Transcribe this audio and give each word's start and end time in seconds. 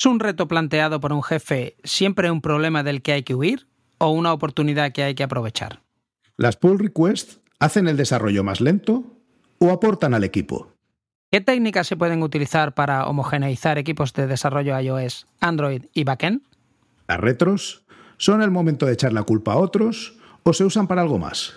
¿Es 0.00 0.06
un 0.06 0.18
reto 0.18 0.48
planteado 0.48 0.98
por 0.98 1.12
un 1.12 1.22
jefe 1.22 1.76
siempre 1.84 2.30
un 2.30 2.40
problema 2.40 2.82
del 2.82 3.02
que 3.02 3.12
hay 3.12 3.22
que 3.22 3.34
huir 3.34 3.66
o 3.98 4.08
una 4.08 4.32
oportunidad 4.32 4.92
que 4.92 5.02
hay 5.02 5.14
que 5.14 5.24
aprovechar? 5.24 5.82
¿Las 6.38 6.56
pull 6.56 6.78
requests 6.78 7.38
hacen 7.58 7.86
el 7.86 7.98
desarrollo 7.98 8.42
más 8.42 8.62
lento 8.62 9.04
o 9.58 9.70
aportan 9.70 10.14
al 10.14 10.24
equipo? 10.24 10.72
¿Qué 11.30 11.42
técnicas 11.42 11.86
se 11.86 11.98
pueden 11.98 12.22
utilizar 12.22 12.72
para 12.72 13.08
homogeneizar 13.08 13.76
equipos 13.76 14.14
de 14.14 14.26
desarrollo 14.26 14.80
iOS, 14.80 15.26
Android 15.38 15.84
y 15.92 16.04
backend? 16.04 16.40
¿Las 17.06 17.20
retros 17.20 17.84
son 18.16 18.40
el 18.40 18.50
momento 18.50 18.86
de 18.86 18.94
echar 18.94 19.12
la 19.12 19.24
culpa 19.24 19.52
a 19.52 19.58
otros 19.58 20.16
o 20.44 20.54
se 20.54 20.64
usan 20.64 20.86
para 20.86 21.02
algo 21.02 21.18
más? 21.18 21.52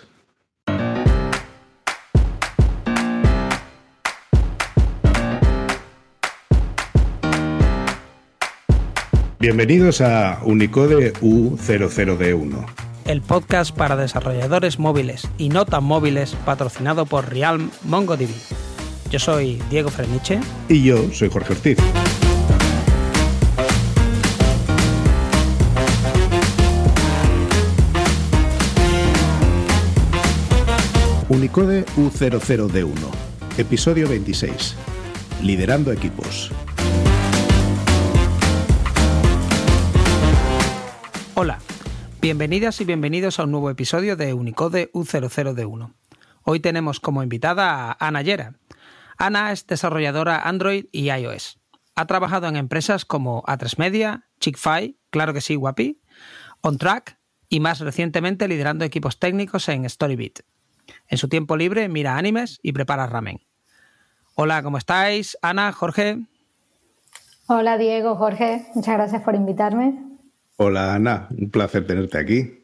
Bienvenidos 9.44 10.00
a 10.00 10.40
Unicode 10.42 11.12
U00D1. 11.20 12.64
El 13.04 13.20
podcast 13.20 13.76
para 13.76 13.94
desarrolladores 13.94 14.78
móviles 14.78 15.28
y 15.36 15.50
no 15.50 15.66
tan 15.66 15.84
móviles 15.84 16.34
patrocinado 16.46 17.04
por 17.04 17.28
Realm 17.30 17.68
MongoDB. 17.82 18.30
Yo 19.10 19.18
soy 19.18 19.60
Diego 19.68 19.90
Freniche. 19.90 20.40
Y 20.70 20.82
yo 20.84 20.96
soy 21.12 21.28
Jorge 21.28 21.52
Ortiz. 21.52 21.78
Unicode 31.28 31.84
U00D1, 31.98 32.94
episodio 33.58 34.08
26. 34.08 34.74
Liderando 35.42 35.92
equipos. 35.92 36.50
Hola, 41.36 41.58
bienvenidas 42.20 42.80
y 42.80 42.84
bienvenidos 42.84 43.40
a 43.40 43.42
un 43.42 43.50
nuevo 43.50 43.68
episodio 43.68 44.14
de 44.14 44.34
Unicode 44.34 44.92
U00D1. 44.92 45.92
Hoy 46.44 46.60
tenemos 46.60 47.00
como 47.00 47.24
invitada 47.24 47.90
a 47.90 47.96
Ana 47.98 48.22
Yera. 48.22 48.54
Ana 49.18 49.50
es 49.50 49.66
desarrolladora 49.66 50.42
Android 50.42 50.86
y 50.92 51.10
iOS. 51.10 51.58
Ha 51.96 52.06
trabajado 52.06 52.46
en 52.46 52.54
empresas 52.54 53.04
como 53.04 53.42
A3 53.42 53.78
Media, 53.78 54.28
Chick-fil, 54.38 54.96
Claro 55.10 55.34
que 55.34 55.40
sí, 55.40 55.56
Guapi, 55.56 56.00
OnTrack 56.60 57.18
y 57.48 57.58
más 57.58 57.80
recientemente 57.80 58.46
liderando 58.46 58.84
equipos 58.84 59.18
técnicos 59.18 59.68
en 59.68 59.90
Storybit. 59.90 60.42
En 61.08 61.18
su 61.18 61.28
tiempo 61.28 61.56
libre 61.56 61.88
mira 61.88 62.16
animes 62.16 62.60
y 62.62 62.72
prepara 62.72 63.08
ramen. 63.08 63.40
Hola, 64.36 64.62
¿cómo 64.62 64.78
estáis? 64.78 65.36
Ana, 65.42 65.72
Jorge. 65.72 66.16
Hola 67.48 67.76
Diego, 67.76 68.14
Jorge, 68.14 68.68
muchas 68.76 68.94
gracias 68.94 69.22
por 69.22 69.34
invitarme. 69.34 70.13
Hola 70.56 70.94
Ana, 70.94 71.26
un 71.36 71.50
placer 71.50 71.84
tenerte 71.84 72.16
aquí. 72.16 72.62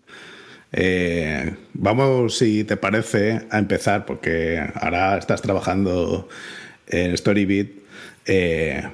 Eh, 0.70 1.56
vamos, 1.74 2.38
si 2.38 2.62
te 2.62 2.76
parece, 2.76 3.48
a 3.50 3.58
empezar, 3.58 4.06
porque 4.06 4.64
ahora 4.74 5.18
estás 5.18 5.42
trabajando 5.42 6.28
en 6.86 7.16
Storybit, 7.16 7.82
eh, 8.26 8.88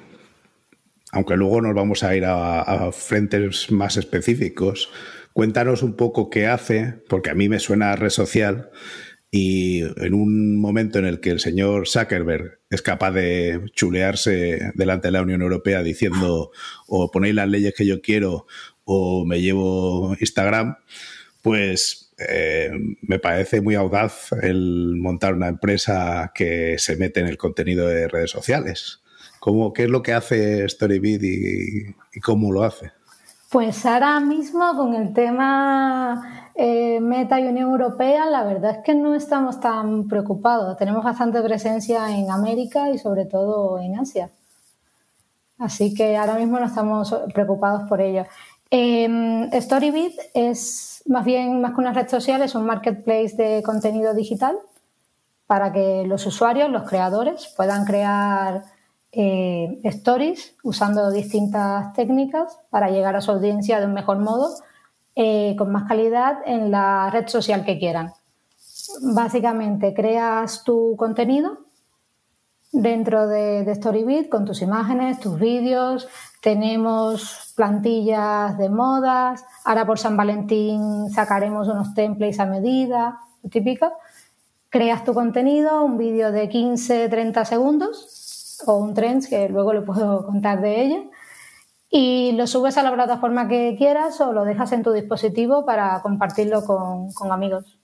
aunque 1.12 1.36
luego 1.36 1.60
nos 1.60 1.74
vamos 1.74 2.02
a 2.04 2.16
ir 2.16 2.24
a, 2.26 2.90
frentes 2.90 3.70
más 3.70 3.98
específicos. 3.98 4.90
Cuéntanos 5.34 5.82
un 5.82 5.94
poco 5.94 6.30
qué 6.30 6.46
hace, 6.46 6.94
porque 7.06 7.28
a 7.28 7.34
mí 7.34 7.50
me 7.50 7.58
suena 7.60 7.92
a 7.92 7.96
red 7.96 8.08
social 8.08 8.70
y 9.30 9.82
en 9.82 10.14
un 10.14 10.58
momento 10.58 10.98
en 10.98 11.04
el 11.04 11.20
que 11.20 11.30
el 11.30 11.40
señor 11.40 11.86
Zuckerberg 11.86 12.60
es 12.70 12.80
capaz 12.80 13.10
de 13.12 13.60
chulearse 13.74 14.72
delante 14.74 15.08
de 15.08 15.12
la 15.12 15.22
Unión 15.22 15.42
Europea 15.42 15.82
diciendo 15.82 16.52
o 16.86 17.10
ponéis 17.10 17.34
las 17.34 17.48
leyes 17.48 17.74
que 17.74 17.84
yo 17.84 18.00
quiero 18.00 18.46
o 18.86 19.26
me 19.26 19.42
llevo 19.42 20.16
Instagram, 20.18 20.76
pues 21.42 22.14
eh, 22.18 22.70
me 23.02 23.18
parece 23.18 23.60
muy 23.60 23.74
audaz 23.74 24.32
el 24.42 24.96
montar 24.96 25.34
una 25.34 25.48
empresa 25.48 26.32
que 26.34 26.76
se 26.78 26.96
mete 26.96 27.20
en 27.20 27.26
el 27.26 27.36
contenido 27.36 27.86
de 27.86 28.08
redes 28.08 28.30
sociales. 28.30 29.02
¿Cómo, 29.38 29.72
¿Qué 29.72 29.84
es 29.84 29.90
lo 29.90 30.02
que 30.02 30.14
hace 30.14 30.66
Storybit 30.68 31.22
y, 31.22 32.20
cómo 32.20 32.52
lo 32.52 32.64
hace? 32.64 32.92
Pues 33.50 33.84
ahora 33.84 34.18
mismo 34.18 34.76
con 34.76 34.94
el 34.94 35.12
tema 35.12 36.50
eh, 36.54 37.00
Meta 37.00 37.38
y 37.38 37.46
Unión 37.46 37.70
Europea, 37.70 38.26
la 38.26 38.44
verdad 38.44 38.78
es 38.78 38.84
que 38.84 38.94
no 38.94 39.14
estamos 39.14 39.60
tan 39.60 40.08
preocupados. 40.08 40.76
Tenemos 40.78 41.04
bastante 41.04 41.40
presencia 41.42 42.16
en 42.16 42.30
América 42.30 42.90
y 42.90 42.98
sobre 42.98 43.26
todo 43.26 43.78
en 43.80 43.98
Asia. 43.98 44.30
Así 45.58 45.94
que 45.94 46.16
ahora 46.16 46.34
mismo 46.34 46.58
no 46.58 46.66
estamos 46.66 47.14
preocupados 47.32 47.88
por 47.88 48.00
ello. 48.00 48.24
Eh, 48.70 49.48
Storybit 49.60 50.18
es 50.34 50.96
más 51.06 51.24
bien, 51.24 51.60
más 51.60 51.72
que 51.72 51.80
una 51.80 51.92
red 51.92 52.08
social, 52.08 52.42
es 52.42 52.54
un 52.54 52.66
marketplace 52.66 53.36
de 53.36 53.62
contenido 53.62 54.14
digital 54.14 54.56
para 55.46 55.72
que 55.72 56.04
los 56.06 56.26
usuarios, 56.26 56.70
los 56.70 56.88
creadores, 56.88 57.52
puedan 57.56 57.84
crear 57.84 58.64
eh, 59.12 59.78
stories 59.84 60.56
usando 60.64 61.10
distintas 61.10 61.92
técnicas 61.92 62.58
para 62.70 62.90
llegar 62.90 63.14
a 63.14 63.20
su 63.20 63.30
audiencia 63.30 63.78
de 63.78 63.86
un 63.86 63.94
mejor 63.94 64.18
modo, 64.18 64.56
eh, 65.14 65.54
con 65.56 65.70
más 65.70 65.84
calidad 65.88 66.38
en 66.44 66.70
la 66.70 67.08
red 67.10 67.28
social 67.28 67.64
que 67.64 67.78
quieran. 67.78 68.12
Básicamente, 69.14 69.94
creas 69.94 70.64
tu 70.64 70.96
contenido 70.96 71.58
dentro 72.72 73.28
de, 73.28 73.64
de 73.64 73.74
Storybit 73.74 74.28
con 74.28 74.44
tus 74.44 74.60
imágenes, 74.60 75.20
tus 75.20 75.38
vídeos, 75.38 76.08
tenemos 76.46 77.52
plantillas 77.56 78.56
de 78.56 78.68
modas, 78.68 79.44
ahora 79.64 79.84
por 79.84 79.98
San 79.98 80.16
Valentín 80.16 81.10
sacaremos 81.12 81.66
unos 81.66 81.92
templates 81.92 82.38
a 82.38 82.46
medida, 82.46 83.18
típico. 83.50 83.92
Creas 84.68 85.02
tu 85.02 85.12
contenido, 85.12 85.82
un 85.82 85.98
vídeo 85.98 86.30
de 86.30 86.48
15, 86.48 87.08
30 87.08 87.44
segundos 87.46 88.62
o 88.64 88.76
un 88.76 88.94
trends 88.94 89.26
que 89.26 89.48
luego 89.48 89.72
le 89.72 89.80
puedo 89.82 90.24
contar 90.30 90.60
de 90.60 90.82
ella 90.82 91.02
y 91.90 92.30
lo 92.36 92.46
subes 92.46 92.78
a 92.78 92.84
la 92.84 92.94
plataforma 92.94 93.48
que 93.48 93.74
quieras 93.76 94.20
o 94.20 94.32
lo 94.32 94.44
dejas 94.44 94.70
en 94.70 94.84
tu 94.84 94.92
dispositivo 94.92 95.66
para 95.66 96.00
compartirlo 96.00 96.64
con, 96.64 97.10
amigos. 97.32 97.76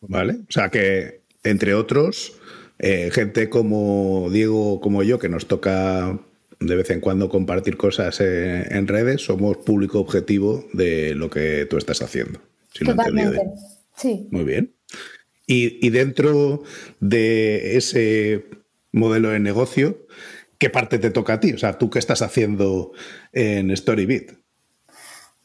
Vale, 0.00 0.40
o 0.48 0.50
sea 0.50 0.70
que 0.70 1.22
entre 1.44 1.74
otros, 1.74 2.36
eh, 2.80 3.10
gente 3.12 3.48
como 3.48 4.28
Diego, 4.28 4.80
como 4.80 5.04
yo, 5.04 5.20
que 5.20 5.28
nos 5.28 5.46
toca 5.46 6.18
de 6.60 6.76
vez 6.76 6.90
en 6.90 7.00
cuando 7.00 7.28
compartir 7.28 7.76
cosas 7.76 8.20
en, 8.20 8.88
redes, 8.88 9.22
somos 9.22 9.58
público 9.58 10.00
objetivo 10.00 10.64
de 10.72 11.14
lo 11.14 11.30
que 11.30 11.66
tú 11.66 11.76
estás 11.76 12.02
haciendo. 12.02 12.40
Si 12.72 12.84
Totalmente. 12.84 13.40
sí. 13.96 14.28
Muy 14.30 14.44
bien. 14.44 14.74
Y, 15.46 15.88
dentro 15.88 16.62
de 17.00 17.78
ese 17.78 18.44
modelo 18.92 19.30
de 19.30 19.40
negocio, 19.40 20.06
¿qué 20.58 20.68
parte 20.68 20.98
te 20.98 21.10
toca 21.10 21.34
a 21.34 21.40
ti? 21.40 21.54
O 21.54 21.58
sea, 21.58 21.78
¿tú 21.78 21.88
qué 21.88 21.98
estás 21.98 22.20
haciendo 22.20 22.92
en 23.32 23.74
Storybit? 23.74 24.32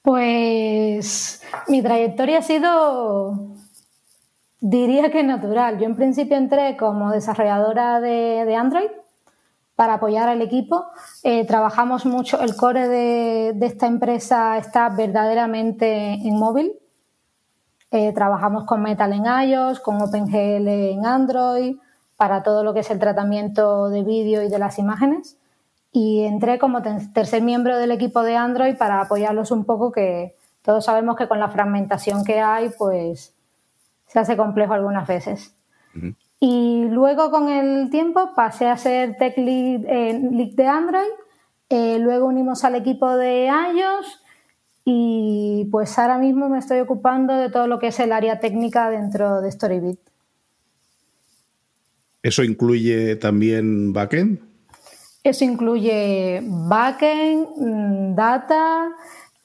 Pues 0.01 1.41
mi 1.69 1.81
trayectoria 1.81 2.39
ha 2.39 2.41
sido, 2.41 3.55
diría 4.59 5.09
que 5.09 5.23
natural. 5.23 5.79
Yo 5.79 5.85
en 5.85 5.95
principio 5.95 6.35
entré 6.35 6.75
como 6.75 7.11
desarrolladora 7.11 8.01
de 8.01 8.55
Android 8.55 8.89
para 9.75 9.95
apoyar 9.95 10.29
al 10.29 10.41
equipo. 10.41 10.85
Eh, 11.23 11.45
trabajamos 11.45 12.05
mucho, 12.05 12.39
el 12.41 12.55
core 12.55 12.87
de, 12.87 13.49
esta 13.61 13.87
empresa 13.87 14.57
está 14.57 14.89
verdaderamente 14.89 16.13
en 16.13 16.37
móvil. 16.37 16.73
Eh, 17.91 18.11
trabajamos 18.13 18.65
con 18.65 18.81
Metal 18.81 19.11
en 19.13 19.25
iOS, 19.25 19.79
con 19.79 20.01
OpenGL 20.01 20.67
en 20.67 21.05
Android, 21.05 21.77
para 22.17 22.43
todo 22.43 22.63
lo 22.63 22.73
que 22.73 22.79
es 22.79 22.89
el 22.89 22.99
tratamiento 22.99 23.89
de 23.89 24.03
vídeo 24.03 24.41
y 24.41 24.49
de 24.49 24.59
las 24.59 24.79
imágenes. 24.79 25.37
Y 25.91 26.23
entré 26.23 26.57
como 26.57 26.81
tercer 26.81 27.43
miembro 27.43 27.77
del 27.77 27.91
equipo 27.91 28.23
de 28.23 28.35
Android 28.35 28.75
para 28.77 29.01
apoyarlos 29.01 29.51
un 29.51 29.63
poco, 29.63 29.91
que 29.91 30.35
todos 30.63 30.85
sabemos 30.85 31.15
que 31.17 31.27
con 31.27 31.39
la 31.39 31.49
fragmentación 31.49 32.23
que 32.23 32.39
hay, 32.39 32.71
pues 32.77 33.35
se 34.07 34.19
hace 34.19 34.37
complejo 34.37 34.73
algunas 34.73 35.07
veces. 35.07 35.55
Y 36.45 36.89
luego 36.89 37.31
con 37.31 37.47
el 37.47 37.89
tiempo 37.89 38.31
pasé 38.35 38.67
a 38.67 38.75
ser 38.75 39.15
tech 39.15 39.37
lead, 39.37 39.79
de 39.79 40.67
Android, 40.67 41.13
eh, 41.69 41.97
luego 41.99 42.25
unimos 42.25 42.65
al 42.65 42.75
equipo 42.75 43.15
de 43.15 43.45
iOS 43.45 44.21
y 44.83 45.69
pues 45.71 45.97
ahora 45.97 46.17
mismo 46.17 46.49
me 46.49 46.59
estoy 46.59 46.81
ocupando 46.81 47.33
de 47.33 47.49
todo 47.49 47.67
lo 47.67 47.79
que 47.79 47.87
es 47.87 47.99
el 48.01 48.11
área 48.11 48.41
técnica 48.41 48.89
dentro 48.89 49.39
de 49.39 49.53
Storybit. 49.53 49.99
¿Eso 52.21 52.43
incluye 52.43 53.15
también 53.15 53.93
backend? 53.93 54.41
Eso 55.23 55.45
incluye 55.45 56.41
backend, 56.43 57.47
mm, 57.55 58.15
data, 58.15 58.89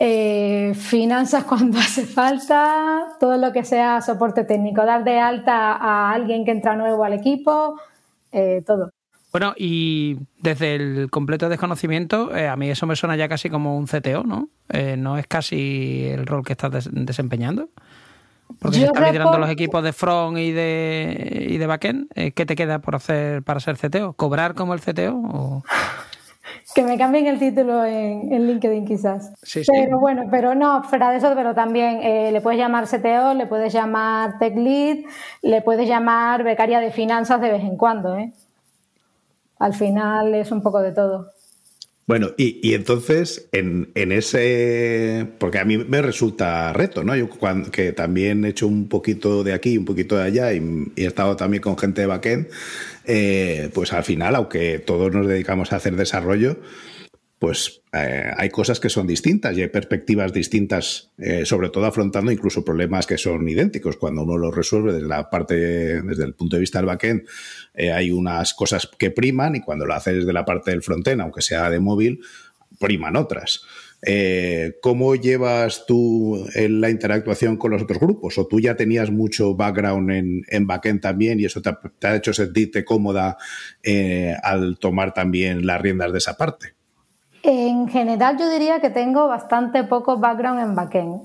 eh, 0.00 0.74
finanzas 0.74 1.44
cuando 1.48 1.78
hace 1.78 2.06
falta, 2.06 3.16
todo 3.18 3.36
lo 3.36 3.52
que 3.52 3.64
sea 3.64 4.00
soporte 4.00 4.44
técnico, 4.44 4.84
dar 4.84 5.04
de 5.04 5.18
alta 5.18 5.72
a 5.72 6.12
alguien 6.12 6.44
que 6.44 6.52
entra 6.52 6.76
nuevo 6.76 7.04
al 7.04 7.14
equipo, 7.14 7.80
eh, 8.32 8.62
todo. 8.66 8.92
Bueno, 9.30 9.54
y 9.58 10.16
desde 10.40 10.76
el 10.76 11.10
completo 11.10 11.50
desconocimiento, 11.50 12.34
eh, 12.34 12.48
a 12.48 12.56
mí 12.56 12.70
eso 12.70 12.86
me 12.86 12.96
suena 12.96 13.14
ya 13.14 13.28
casi 13.28 13.50
como 13.50 13.76
un 13.76 13.86
CTO, 13.86 14.24
¿no? 14.24 14.48
No 14.96 15.18
es 15.18 15.26
casi 15.26 16.06
el 16.06 16.26
rol 16.26 16.44
que 16.44 16.52
estás 16.52 16.88
desempeñando. 16.90 17.68
Porque 18.58 18.78
si 18.78 18.84
estás 18.84 19.06
liderando 19.06 19.36
los 19.36 19.50
equipos 19.50 19.84
de 19.84 19.92
front 19.92 20.38
y 20.38 20.52
de, 20.52 21.46
y 21.50 21.58
de 21.58 21.66
backend, 21.66 22.08
¿qué 22.34 22.46
te 22.46 22.56
queda 22.56 22.78
por 22.78 22.94
hacer 22.94 23.42
para 23.42 23.60
ser 23.60 23.76
CTO? 23.76 24.14
¿Cobrar 24.14 24.54
como 24.54 24.72
el 24.72 24.80
CTO? 24.80 25.62
Que 26.74 26.82
me 26.82 26.98
cambien 26.98 27.26
el 27.26 27.38
título 27.38 27.84
en, 27.84 28.46
LinkedIn 28.46 28.86
quizás. 28.86 29.32
Sí, 29.42 29.64
sí. 29.64 29.70
Pero 29.72 29.98
bueno, 29.98 30.24
pero 30.30 30.54
no, 30.54 30.82
fuera 30.82 31.10
de 31.10 31.18
eso, 31.18 31.32
pero 31.34 31.54
también 31.54 32.00
le 32.32 32.40
puedes 32.40 32.58
llamar 32.58 32.86
CTO, 32.86 33.34
le 33.34 33.46
puedes 33.46 33.72
llamar 33.72 34.38
Tech 34.38 34.54
Lead, 34.56 34.98
le 35.42 35.62
puedes 35.62 35.88
llamar 35.88 36.44
becaria 36.44 36.80
de 36.80 36.90
finanzas 36.90 37.40
de 37.40 37.50
vez 37.50 37.62
en 37.62 37.76
cuando, 37.76 38.16
¿eh? 38.16 38.32
al 39.58 39.74
final 39.74 40.34
es 40.34 40.50
un 40.50 40.62
poco 40.62 40.80
de 40.80 40.92
todo. 40.92 41.30
Bueno, 42.06 42.28
y, 42.38 42.72
entonces 42.72 43.50
en, 43.52 43.90
ese, 43.94 45.26
porque 45.38 45.58
a 45.58 45.66
mí 45.66 45.76
me 45.76 46.00
resulta 46.00 46.72
reto, 46.72 47.04
¿no? 47.04 47.14
Yo 47.14 47.28
cuando, 47.28 47.70
que 47.70 47.92
también 47.92 48.46
he 48.46 48.48
hecho 48.48 48.66
un 48.66 48.88
poquito 48.88 49.44
de 49.44 49.52
aquí, 49.52 49.76
un 49.76 49.84
poquito 49.84 50.16
de 50.16 50.24
allá 50.24 50.54
y, 50.54 50.90
he 50.96 51.04
estado 51.04 51.36
también 51.36 51.62
con 51.62 51.76
gente 51.76 52.00
de 52.00 52.06
backend, 52.06 52.48
eh, 53.10 53.70
pues 53.72 53.94
al 53.94 54.04
final, 54.04 54.36
aunque 54.36 54.78
todos 54.78 55.10
nos 55.12 55.26
dedicamos 55.26 55.72
a 55.72 55.76
hacer 55.76 55.96
desarrollo, 55.96 56.60
pues 57.38 57.80
eh, 57.94 58.30
hay 58.36 58.50
cosas 58.50 58.80
que 58.80 58.90
son 58.90 59.06
distintas 59.06 59.56
y 59.56 59.62
hay 59.62 59.68
perspectivas 59.68 60.30
distintas, 60.30 61.12
eh, 61.16 61.46
sobre 61.46 61.70
todo 61.70 61.86
afrontando 61.86 62.30
incluso 62.30 62.66
problemas 62.66 63.06
que 63.06 63.16
son 63.16 63.48
idénticos. 63.48 63.96
Cuando 63.96 64.24
uno 64.24 64.36
los 64.36 64.54
resuelve 64.54 64.92
desde 64.92 65.08
la 65.08 65.30
parte, 65.30 66.02
desde 66.02 66.24
el 66.24 66.34
punto 66.34 66.56
de 66.56 66.60
vista 66.60 66.80
del 66.80 66.86
backend, 66.86 67.26
hay 67.94 68.10
unas 68.10 68.52
cosas 68.52 68.90
que 68.98 69.10
priman 69.10 69.56
y 69.56 69.62
cuando 69.62 69.86
lo 69.86 69.94
haces 69.94 70.16
desde 70.16 70.32
la 70.34 70.44
parte 70.44 70.72
del 70.72 70.82
frontend, 70.82 71.22
aunque 71.22 71.40
sea 71.40 71.70
de 71.70 71.80
móvil, 71.80 72.20
priman 72.78 73.16
otras. 73.16 73.62
¿Cómo 74.80 75.16
llevas 75.16 75.84
tú 75.86 76.46
la 76.54 76.88
interactuación 76.88 77.56
con 77.56 77.72
los 77.72 77.82
otros 77.82 77.98
grupos? 77.98 78.38
¿O 78.38 78.46
tú 78.46 78.60
ya 78.60 78.76
tenías 78.76 79.10
mucho 79.10 79.56
background 79.56 80.10
en, 80.12 80.42
en 80.48 80.66
backend 80.68 81.00
también 81.00 81.40
y 81.40 81.46
eso 81.46 81.60
te 81.60 82.06
ha 82.06 82.14
hecho 82.14 82.32
sentirte 82.32 82.84
cómoda 82.84 83.36
al 84.44 84.78
tomar 84.78 85.12
también 85.12 85.66
las 85.66 85.80
riendas 85.80 86.12
de 86.12 86.18
esa 86.18 86.36
parte? 86.36 86.74
En 87.42 87.88
general 87.88 88.36
yo 88.38 88.50
diría 88.50 88.80
que 88.80 88.90
tengo 88.90 89.28
bastante 89.28 89.84
poco 89.84 90.18
background 90.18 90.60
en 90.60 90.74
backend, 90.74 91.22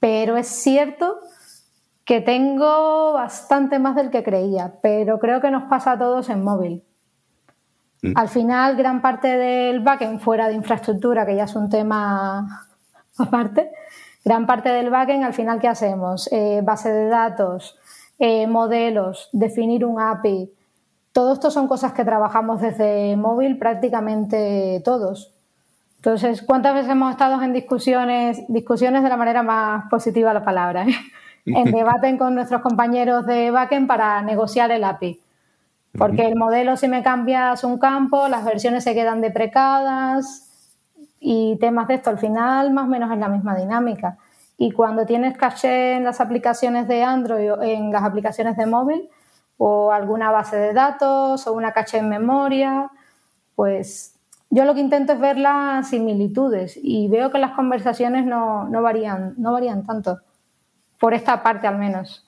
pero 0.00 0.36
es 0.36 0.48
cierto 0.48 1.20
que 2.04 2.20
tengo 2.20 3.12
bastante 3.12 3.78
más 3.78 3.96
del 3.96 4.10
que 4.10 4.22
creía, 4.22 4.74
pero 4.82 5.18
creo 5.18 5.40
que 5.40 5.50
nos 5.50 5.64
pasa 5.64 5.92
a 5.92 5.98
todos 5.98 6.30
en 6.30 6.42
móvil. 6.42 6.84
Mm. 8.02 8.12
Al 8.14 8.28
final, 8.28 8.76
gran 8.76 9.00
parte 9.00 9.28
del 9.28 9.80
backend 9.80 10.20
fuera 10.20 10.48
de 10.48 10.54
infraestructura, 10.54 11.24
que 11.26 11.36
ya 11.36 11.44
es 11.44 11.56
un 11.56 11.68
tema 11.68 12.66
aparte, 13.18 13.70
gran 14.24 14.46
parte 14.46 14.70
del 14.70 14.90
backend, 14.90 15.24
al 15.24 15.34
final, 15.34 15.60
¿qué 15.60 15.68
hacemos? 15.68 16.28
Eh, 16.32 16.60
base 16.62 16.92
de 16.92 17.08
datos, 17.08 17.78
eh, 18.18 18.46
modelos, 18.46 19.28
definir 19.32 19.84
un 19.84 20.00
API, 20.00 20.50
todo 21.16 21.32
esto 21.32 21.50
son 21.50 21.66
cosas 21.66 21.94
que 21.94 22.04
trabajamos 22.04 22.60
desde 22.60 23.16
móvil 23.16 23.58
prácticamente 23.58 24.82
todos. 24.84 25.32
Entonces, 25.96 26.42
¿cuántas 26.42 26.74
veces 26.74 26.90
hemos 26.90 27.10
estado 27.10 27.40
en 27.42 27.54
discusiones, 27.54 28.44
discusiones 28.48 29.02
de 29.02 29.08
la 29.08 29.16
manera 29.16 29.42
más 29.42 29.88
positiva 29.88 30.34
la 30.34 30.44
palabra, 30.44 30.86
¿eh? 30.86 30.94
en 31.46 31.72
debate 31.72 32.18
con 32.18 32.34
nuestros 32.34 32.60
compañeros 32.60 33.24
de 33.24 33.50
backend 33.50 33.88
para 33.88 34.20
negociar 34.20 34.70
el 34.72 34.84
API? 34.84 35.18
Porque 35.98 36.26
el 36.26 36.36
modelo, 36.36 36.76
si 36.76 36.88
me 36.88 37.02
cambias 37.02 37.64
un 37.64 37.78
campo, 37.78 38.28
las 38.28 38.44
versiones 38.44 38.84
se 38.84 38.94
quedan 38.94 39.20
deprecadas 39.20 40.50
y 41.20 41.56
temas 41.58 41.88
de 41.88 41.94
esto, 41.94 42.10
al 42.10 42.18
final 42.18 42.72
más 42.72 42.84
o 42.84 42.88
menos 42.88 43.10
es 43.10 43.18
la 43.18 43.28
misma 43.28 43.56
dinámica. 43.56 44.18
Y 44.58 44.72
cuando 44.72 45.06
tienes 45.06 45.36
caché 45.36 45.94
en 45.94 46.04
las 46.04 46.20
aplicaciones 46.20 46.88
de 46.88 47.02
Android 47.02 47.52
o 47.52 47.62
en 47.62 47.92
las 47.92 48.04
aplicaciones 48.04 48.56
de 48.56 48.66
móvil, 48.66 49.08
o 49.58 49.90
alguna 49.90 50.30
base 50.30 50.56
de 50.56 50.72
datos 50.72 51.46
o 51.46 51.52
una 51.52 51.72
caché 51.72 51.98
en 51.98 52.08
memoria, 52.08 52.90
pues 53.54 54.14
yo 54.50 54.64
lo 54.64 54.74
que 54.74 54.80
intento 54.80 55.14
es 55.14 55.20
ver 55.20 55.38
las 55.38 55.88
similitudes 55.88 56.78
y 56.80 57.08
veo 57.08 57.30
que 57.30 57.38
las 57.38 57.52
conversaciones 57.52 58.26
no, 58.26 58.68
varían, 58.70 59.34
no 59.38 59.52
varían 59.52 59.84
tanto, 59.86 60.20
por 60.98 61.14
esta 61.14 61.42
parte 61.42 61.66
al 61.66 61.78
menos. 61.78 62.25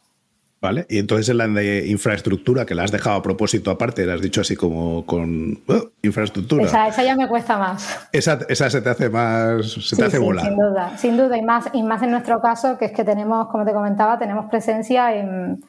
Vale, 0.60 0.86
y 0.88 0.98
entonces 0.98 1.28
en 1.28 1.38
la 1.38 1.46
de 1.46 1.86
infraestructura, 1.86 2.66
que 2.66 2.74
la 2.74 2.82
has 2.82 2.90
dejado 2.90 3.16
a 3.16 3.22
propósito 3.22 3.70
aparte, 3.70 4.04
la 4.04 4.14
has 4.14 4.20
dicho 4.20 4.40
así 4.40 4.56
como 4.56 5.06
con 5.06 5.60
oh, 5.68 5.90
infraestructura. 6.02 6.64
Esa, 6.64 6.88
esa, 6.88 7.04
ya 7.04 7.14
me 7.14 7.28
cuesta 7.28 7.56
más. 7.58 8.08
Esa, 8.10 8.40
esa 8.48 8.68
se 8.68 8.82
te 8.82 8.90
hace 8.90 9.08
más, 9.08 9.70
se 9.70 9.94
te 9.94 10.04
hace 10.04 10.18
volar. 10.18 10.46
Sin 10.46 10.56
duda, 10.56 10.98
sin 10.98 11.16
duda, 11.16 11.38
y 11.38 11.42
más, 11.42 11.70
y 11.72 11.82
más 11.84 12.02
en 12.02 12.10
nuestro 12.10 12.40
caso, 12.40 12.76
que 12.76 12.86
es 12.86 12.92
que 12.92 13.04
tenemos, 13.04 13.48
como 13.48 13.64
te 13.64 13.72
comentaba, 13.72 14.18
tenemos 14.18 14.46
presencia 14.50 15.14
en 15.14 15.62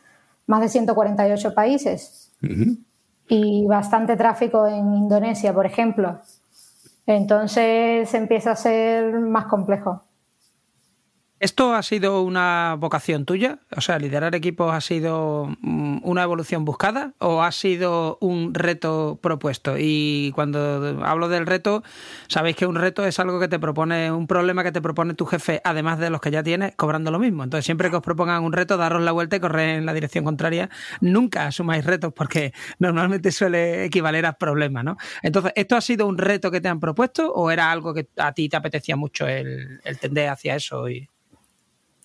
más 0.47 0.61
de 0.61 0.69
148 0.69 1.53
países 1.53 2.31
y 3.27 3.67
bastante 3.67 4.17
tráfico 4.17 4.67
en 4.67 4.95
Indonesia, 4.95 5.53
por 5.53 5.67
ejemplo. 5.67 6.19
Entonces 7.05 8.11
empieza 8.15 8.51
a 8.51 8.55
ser 8.55 9.19
más 9.19 9.45
complejo. 9.45 10.03
¿Esto 11.39 11.73
ha 11.73 11.83
sido 11.83 12.21
una 12.21 12.75
vocación 12.77 13.23
tuya? 13.23 13.59
O 13.73 13.79
sea, 13.79 13.97
liderar 13.97 14.35
equipos 14.35 14.73
ha 14.73 14.81
sido 14.81 15.55
mm, 15.61 15.99
una 16.03 16.23
evolución 16.23 16.65
buscada 16.65 17.13
o 17.19 17.41
ha 17.43 17.53
sido 17.53 18.17
un 18.19 18.53
reto 18.53 19.19
propuesto? 19.21 19.75
Y 19.77 20.33
cuando 20.35 20.99
hablo 21.05 21.29
del 21.29 21.47
reto, 21.47 21.81
sabéis 22.27 22.57
que 22.57 22.65
un 22.65 22.75
reto 22.75 23.05
es 23.05 23.19
algo 23.19 23.39
que 23.39 23.47
te 23.47 23.57
propone, 23.57 24.11
un 24.11 24.27
problema 24.27 24.65
que 24.65 24.73
te 24.73 24.81
propone 24.81 25.13
tu 25.13 25.25
jefe, 25.25 25.61
además 25.63 25.97
de 25.99 26.09
los 26.09 26.19
que 26.19 26.29
ya 26.29 26.43
tienes, 26.43 26.75
cobrando 26.75 27.09
lo 27.09 27.19
mismo. 27.19 27.45
Entonces, 27.45 27.63
siempre 27.63 27.89
que 27.89 27.95
os 27.95 28.03
propongan 28.03 28.43
un 28.43 28.51
reto, 28.51 28.75
daros 28.75 29.01
la 29.01 29.13
vuelta 29.13 29.37
y 29.37 29.39
correr 29.39 29.77
en 29.77 29.85
la 29.85 29.93
dirección 29.93 30.25
contraria. 30.25 30.69
Nunca 30.99 31.47
asumáis 31.47 31.85
retos 31.85 32.11
porque 32.11 32.53
normalmente 32.79 33.31
suele 33.31 33.85
equivaler 33.85 34.25
a 34.25 34.33
problemas, 34.33 34.83
¿no? 34.83 34.97
Entonces, 35.23 35.53
¿esto 35.55 35.77
ha 35.77 35.81
sido 35.81 36.05
un 36.05 36.17
reto 36.17 36.51
que 36.51 36.59
te 36.59 36.67
han 36.67 36.81
propuesto 36.81 37.31
o 37.31 37.49
era 37.49 37.71
algo 37.71 37.93
que 37.93 38.09
a 38.17 38.33
ti 38.33 38.49
te 38.49 38.57
apetecía 38.57 38.97
mucho 38.97 39.25
el, 39.25 39.79
el 39.85 39.99
tender 39.99 40.27
hacia 40.27 40.55
eso? 40.57 40.89
Y... 40.89 41.07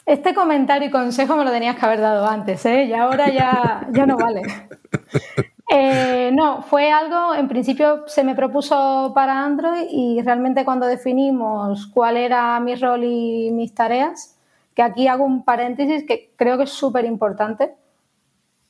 Este 0.07 0.35
comentario 0.35 0.89
y 0.89 0.91
consejo 0.91 1.35
me 1.35 1.45
lo 1.45 1.51
tenías 1.51 1.77
que 1.77 1.87
haber 1.87 2.01
dado 2.01 2.27
antes, 2.27 2.65
¿eh? 2.67 2.85
Y 2.85 2.93
ahora 2.93 3.31
ya, 3.31 3.87
ya 3.91 4.07
no 4.07 4.17
vale. 4.17 4.43
Eh, 5.77 6.31
no, 6.33 6.63
fue 6.63 6.93
algo, 6.93 7.35
en 7.35 7.49
principio 7.49 8.05
se 8.07 8.23
me 8.23 8.35
propuso 8.37 9.13
para 9.15 9.45
Android 9.45 9.87
y 9.91 10.21
realmente 10.23 10.65
cuando 10.65 10.87
definimos 10.87 11.87
cuál 11.87 12.19
era 12.19 12.61
mi 12.61 12.77
rol 12.77 13.03
y 13.03 13.51
mis 13.51 13.75
tareas, 13.75 14.39
que 14.75 14.83
aquí 14.83 15.09
hago 15.09 15.25
un 15.25 15.43
paréntesis 15.43 16.05
que 16.07 16.33
creo 16.37 16.59
que 16.59 16.65
es 16.65 16.71
súper 16.71 17.07
importante. 17.07 17.75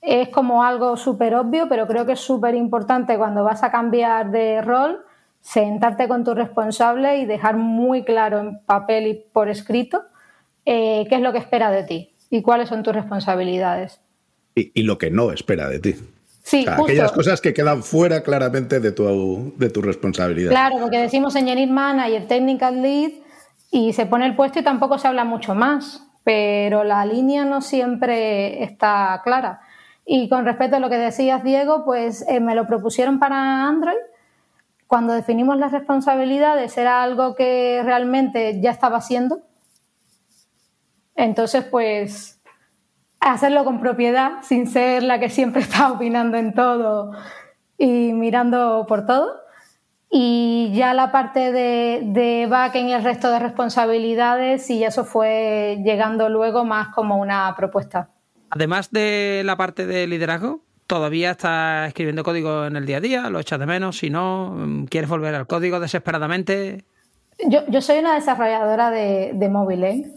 Es 0.00 0.28
como 0.28 0.62
algo 0.62 0.97
súper 0.97 1.35
obvio, 1.35 1.68
pero 1.68 1.87
creo 1.87 2.06
que 2.06 2.12
es 2.12 2.20
súper 2.20 2.54
importante 2.54 3.18
cuando 3.18 3.42
vas 3.42 3.64
a 3.64 3.73
cambiar 3.73 4.30
de 4.30 4.62
rol, 4.62 5.04
sentarte 5.40 6.08
con 6.08 6.25
tu 6.25 6.32
responsable 6.32 7.18
y 7.18 7.26
dejar 7.26 7.56
muy 7.56 8.04
claro 8.04 8.38
en 8.38 8.61
papel 8.64 9.08
y 9.08 9.14
por 9.32 9.49
escrito 9.49 10.04
eh, 10.66 11.06
qué 11.09 11.16
es 11.16 11.21
lo 11.21 11.33
que 11.33 11.38
espera 11.38 11.71
de 11.71 11.85
ti 11.85 12.14
y 12.30 12.42
cuáles 12.42 12.68
son 12.68 12.83
tus 12.83 12.94
responsabilidades. 12.94 14.00
Y, 14.54 14.83
lo 14.83 14.99
que 14.99 15.11
no 15.11 15.33
espera 15.33 15.68
de 15.68 15.80
ti. 15.80 15.94
Sí, 16.42 16.64
aquellas 16.68 17.11
cosas 17.11 17.40
que 17.40 17.54
quedan 17.54 17.83
fuera 17.83 18.23
claramente 18.23 18.78
de 18.78 18.92
tu, 18.92 19.54
de 19.56 19.71
tu 19.71 19.83
responsabilidad. 19.83 20.50
Claro, 20.50 20.76
porque 20.80 20.99
decimos 20.99 21.35
Engineering 21.35 21.73
Manager, 21.73 22.28
Technical 22.28 22.83
Lead 22.83 23.12
y 23.71 23.92
se 23.94 24.06
pone 24.06 24.26
el 24.26 24.37
puesto 24.37 24.61
y 24.61 24.62
tampoco 24.62 24.99
se 24.99 25.09
habla 25.09 25.25
mucho 25.25 25.54
más, 25.54 26.06
pero 26.23 26.85
la 26.85 27.04
línea 27.06 27.44
no 27.44 27.62
siempre 27.62 28.62
está 28.62 29.21
clara. 29.25 29.61
Y 30.06 30.28
con 30.28 30.44
respecto 30.44 30.76
a 30.76 30.80
lo 30.80 30.90
que 30.90 30.99
decías, 30.99 31.42
Diego, 31.42 31.85
pues 31.85 32.25
eh, 32.28 32.40
me 32.40 32.54
lo 32.54 32.66
propusieron 32.66 33.18
para 33.18 33.66
Android. 33.66 33.97
Cuando 34.87 35.14
definimos 35.14 35.56
las 35.56 35.73
responsabilidades 35.73 36.76
era 36.76 37.02
algo 37.02 37.35
que 37.35 37.80
realmente 37.85 38.61
ya 38.61 38.71
estaba 38.71 38.99
haciendo, 38.99 39.40
entonces, 41.16 41.64
pues, 41.64 42.40
hacerlo 43.21 43.64
con 43.64 43.80
propiedad, 43.80 44.42
sin 44.42 44.66
ser 44.66 45.02
la 45.02 45.18
que 45.18 45.30
siempre 45.30 45.62
está 45.62 45.92
opinando 45.92 46.37
en 46.37 46.54
todo 46.54 47.12
y 47.78 48.12
mirando 48.12 48.85
por 48.88 49.06
todo. 49.06 49.40
Y 50.11 50.71
ya 50.75 50.94
la 50.94 51.11
parte 51.11 51.50
de, 51.50 52.00
de 52.04 52.47
back 52.49 52.76
en 52.76 52.90
el 52.90 53.02
resto 53.02 53.33
de 53.33 53.40
responsabilidades, 53.40 54.71
y 54.71 54.85
eso 54.85 55.04
fue 55.04 55.80
llegando 55.85 56.28
luego 56.28 56.64
más 56.64 56.94
como 56.94 57.16
una 57.16 57.52
propuesta. 57.56 58.11
Además 58.50 58.92
de 58.92 59.42
la 59.44 59.56
parte 59.56 59.87
de 59.87 60.06
liderazgo, 60.06 60.61
¿todavía 60.87 61.33
estás 61.33 61.88
escribiendo 61.88 62.23
código 62.23 62.66
en 62.66 62.76
el 62.76 62.87
día 62.87 62.99
a 62.99 63.00
día? 63.00 63.30
¿Lo 63.30 63.40
echas 63.40 63.59
de 63.59 63.66
menos? 63.66 63.99
Si 63.99 64.11
no, 64.11 64.87
¿quieres 64.88 65.11
volver 65.11 65.35
al 65.35 65.49
código 65.49 65.80
desesperadamente? 65.80 66.85
Yo, 67.49 67.80
soy 67.80 67.99
una 67.99 68.14
desarrolladora 68.14 68.90
de, 68.90 69.33
de 69.35 69.49
móvil, 69.49 69.83
¿eh? 69.83 70.12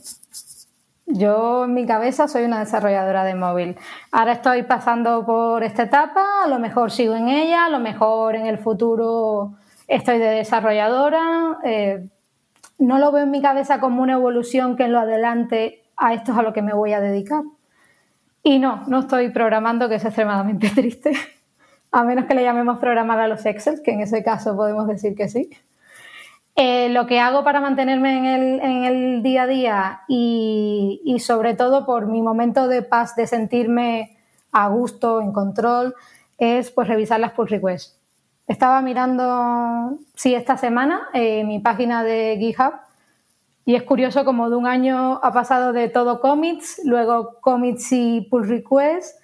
Yo 1.09 1.63
en 1.63 1.73
mi 1.73 1.85
cabeza 1.85 2.27
soy 2.27 2.43
una 2.43 2.59
desarrolladora 2.59 3.23
de 3.23 3.33
móvil. 3.33 3.77
Ahora 4.11 4.33
estoy 4.33 4.63
pasando 4.63 5.25
por 5.25 5.63
esta 5.63 5.83
etapa, 5.83 6.43
a 6.43 6.49
lo 6.49 6.59
mejor 6.59 6.91
sigo 6.91 7.15
en 7.15 7.29
ella, 7.29 7.65
a 7.65 7.69
lo 7.69 7.79
mejor 7.79 8.35
en 8.35 8.45
el 8.45 8.57
futuro 8.57 9.53
estoy 9.87 10.17
de 10.17 10.27
desarrolladora. 10.27 11.59
Eh, 11.63 12.05
no 12.79 12.99
lo 12.99 13.13
veo 13.13 13.23
en 13.23 13.31
mi 13.31 13.41
cabeza 13.41 13.79
como 13.79 14.03
una 14.03 14.13
evolución 14.13 14.75
que 14.75 14.83
en 14.83 14.91
lo 14.91 14.99
adelante 14.99 15.81
a 15.95 16.13
esto 16.13 16.33
es 16.33 16.37
a 16.37 16.41
lo 16.41 16.51
que 16.51 16.61
me 16.61 16.73
voy 16.73 16.91
a 16.91 16.99
dedicar. 16.99 17.43
Y 18.43 18.59
no, 18.59 18.83
no 18.87 18.99
estoy 18.99 19.29
programando, 19.29 19.87
que 19.87 19.95
es 19.95 20.05
extremadamente 20.05 20.69
triste, 20.75 21.13
a 21.89 22.03
menos 22.03 22.25
que 22.25 22.35
le 22.35 22.43
llamemos 22.43 22.79
programar 22.79 23.19
a 23.21 23.29
los 23.29 23.45
Excel, 23.45 23.81
que 23.81 23.91
en 23.91 24.01
ese 24.01 24.23
caso 24.23 24.57
podemos 24.57 24.87
decir 24.87 25.15
que 25.15 25.29
sí. 25.29 25.49
Eh, 26.59 26.89
lo 26.89 27.05
que 27.05 27.19
hago 27.19 27.43
para 27.43 27.61
mantenerme 27.61 28.17
en 28.17 28.83
el, 28.83 29.21
día 29.21 29.43
a 29.43 29.47
día 29.47 30.01
y, 30.07 31.15
sobre 31.19 31.53
todo 31.53 31.85
por 31.85 32.07
mi 32.07 32.23
momento 32.23 32.67
de 32.67 32.81
paz, 32.81 33.15
de 33.15 33.27
sentirme 33.27 34.17
a 34.51 34.67
gusto, 34.67 35.21
en 35.21 35.33
control, 35.33 35.93
es 36.39 36.71
pues 36.71 36.87
revisar 36.87 37.19
las 37.19 37.33
pull 37.33 37.47
requests. 37.47 37.99
Estaba 38.47 38.81
mirando, 38.81 39.99
sí, 40.15 40.33
esta 40.33 40.57
semana 40.57 41.09
eh, 41.13 41.43
mi 41.43 41.59
página 41.59 42.03
de 42.03 42.37
GitHub 42.39 42.73
y 43.63 43.75
es 43.75 43.83
curioso 43.83 44.25
como 44.25 44.49
de 44.49 44.55
un 44.55 44.65
año 44.65 45.19
ha 45.21 45.31
pasado 45.31 45.73
de 45.73 45.89
todo 45.89 46.19
commits, 46.21 46.81
luego 46.85 47.39
commits 47.39 47.91
y 47.91 48.21
pull 48.31 48.47
requests 48.47 49.19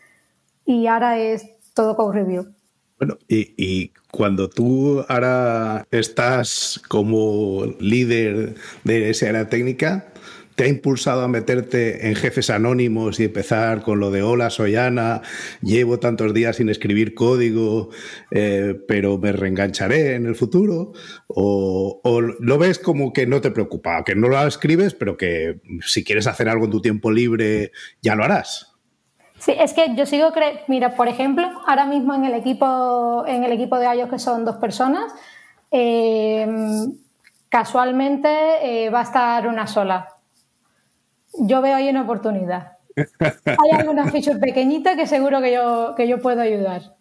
y 0.66 0.86
ahora 0.86 1.18
es 1.18 1.50
todo 1.74 1.96
code 1.96 2.14
review. 2.14 2.54
Bueno, 3.04 3.20
y, 3.28 3.92
cuando 4.12 4.50
tú 4.50 5.04
ahora 5.10 5.86
estás 5.92 6.82
como 6.88 7.66
líder 7.82 8.56
de 8.86 9.10
esa 9.10 9.28
área 9.28 9.50
técnica, 9.50 10.14
¿te 10.56 10.64
ha 10.64 10.68
impulsado 10.68 11.24
a 11.24 11.28
meterte 11.28 12.08
en 12.08 12.16
jefes 12.16 12.50
anónimos 12.50 13.20
y 13.20 13.26
empezar 13.26 13.82
con 13.82 14.00
lo 14.00 14.10
de 14.10 14.22
hola, 14.22 14.50
soy 14.52 14.78
Ana, 14.78 15.22
llevo 15.62 16.00
tantos 16.00 16.34
días 16.34 16.56
sin 16.56 16.70
escribir 16.70 17.14
código, 17.14 17.90
eh, 18.32 18.80
pero 18.88 19.18
me 19.18 19.34
reengancharé 19.34 20.16
en 20.16 20.26
el 20.26 20.36
futuro? 20.36 20.94
O, 21.28 22.00
¿O 22.06 22.22
lo 22.22 22.58
ves 22.58 22.80
como 22.80 23.12
que 23.12 23.28
no 23.28 23.42
te 23.42 23.52
preocupa, 23.52 24.06
que 24.06 24.16
no 24.16 24.30
lo 24.30 24.48
escribes, 24.48 24.94
pero 24.94 25.18
que 25.18 25.60
si 25.82 26.06
quieres 26.06 26.26
hacer 26.28 26.48
algo 26.48 26.64
en 26.64 26.72
tu 26.72 26.82
tiempo 26.82 27.12
libre, 27.12 27.74
ya 28.02 28.16
lo 28.16 28.24
harás? 28.24 28.73
Sí, 29.44 29.52
es 29.60 29.74
que 29.74 29.94
yo 29.94 30.06
sigo 30.06 30.32
creyendo, 30.32 30.64
mira, 30.68 30.96
por 30.96 31.10
ejemplo, 31.10 31.46
ahora 31.68 31.86
mismo 31.86 32.14
en 32.14 32.24
el 32.24 32.34
equipo, 32.34 33.26
en 33.28 33.44
el 33.44 33.52
equipo 33.52 33.78
de 33.78 33.94
iOS 33.94 34.10
que 34.10 34.20
son 34.20 34.46
dos 34.46 34.56
personas, 34.56 35.14
eh, 35.70 36.48
casualmente 37.50 38.30
eh, 38.86 38.90
va 38.90 39.02
a 39.02 39.04
estar 39.04 39.46
una 39.50 39.68
sola. 39.68 40.08
Yo 41.34 41.62
veo 41.62 41.76
ahí 41.76 41.90
una 41.90 42.04
oportunidad. 42.04 42.78
Hay 42.96 43.72
alguna 43.78 44.10
feature 44.10 44.40
pequeñita 44.40 44.96
que 44.96 45.08
seguro 45.08 45.42
que 45.42 45.52
yo, 45.52 45.94
que 45.98 46.08
yo 46.08 46.22
puedo 46.22 46.40
ayudar. 46.40 46.96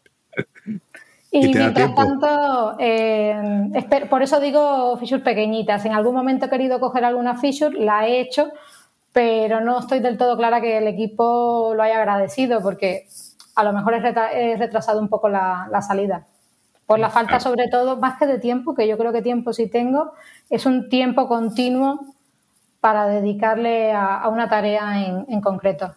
Y, 1.31 1.55
mientras 1.55 1.95
tanto, 1.95 2.77
eh, 2.81 3.71
por 4.11 4.21
eso 4.25 4.41
digo 4.41 4.97
features 4.97 5.23
pequeñitas. 5.23 5.85
En 5.85 5.93
algún 5.93 6.17
momento 6.17 6.47
he 6.47 6.51
querido 6.51 6.81
coger 6.81 7.05
alguna 7.05 7.37
feature, 7.37 7.79
la 7.79 8.09
he 8.09 8.21
hecho, 8.21 8.51
pero 9.13 9.61
no 9.61 9.79
estoy 9.79 10.01
del 10.01 10.17
todo 10.17 10.37
clara 10.37 10.61
que 10.61 10.79
el 10.79 10.89
equipo 10.89 11.73
lo 11.75 11.83
haya 11.83 11.99
agradecido 11.99 12.63
porque 12.63 13.07
a 13.55 13.65
lo 13.65 13.73
mejor 13.73 13.95
he 13.95 14.57
retrasado 14.57 15.01
un 15.01 15.09
poco 15.09 15.29
la, 15.29 15.83
salida. 15.87 16.27
Por 16.87 16.99
la 16.99 17.11
falta, 17.11 17.39
sobre 17.39 17.69
todo, 17.69 17.97
más 17.97 18.19
que 18.19 18.27
de 18.27 18.39
tiempo, 18.39 18.75
que 18.75 18.89
yo 18.89 18.99
creo 18.99 19.13
que 19.13 19.23
tiempo 19.23 19.53
sí 19.53 19.69
tengo, 19.69 20.13
es 20.51 20.67
un 20.67 20.89
tiempo 20.89 21.29
continuo 21.29 22.01
para 22.81 23.07
dedicarle 23.07 23.93
a, 23.93 24.27
una 24.29 24.49
tarea 24.49 25.07
en, 25.07 25.41
concreto. 25.41 25.95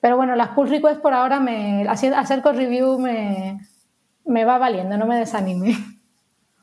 Pero 0.00 0.16
bueno, 0.16 0.34
las 0.36 0.50
pull 0.50 0.70
requests 0.70 1.00
por 1.00 1.12
ahora, 1.12 1.40
me, 1.40 1.86
hacer 1.88 2.42
co-review 2.42 2.98
me, 2.98 3.60
me 4.24 4.44
va 4.44 4.58
valiendo, 4.58 4.96
no 4.96 5.06
me 5.06 5.16
desanime. 5.16 5.76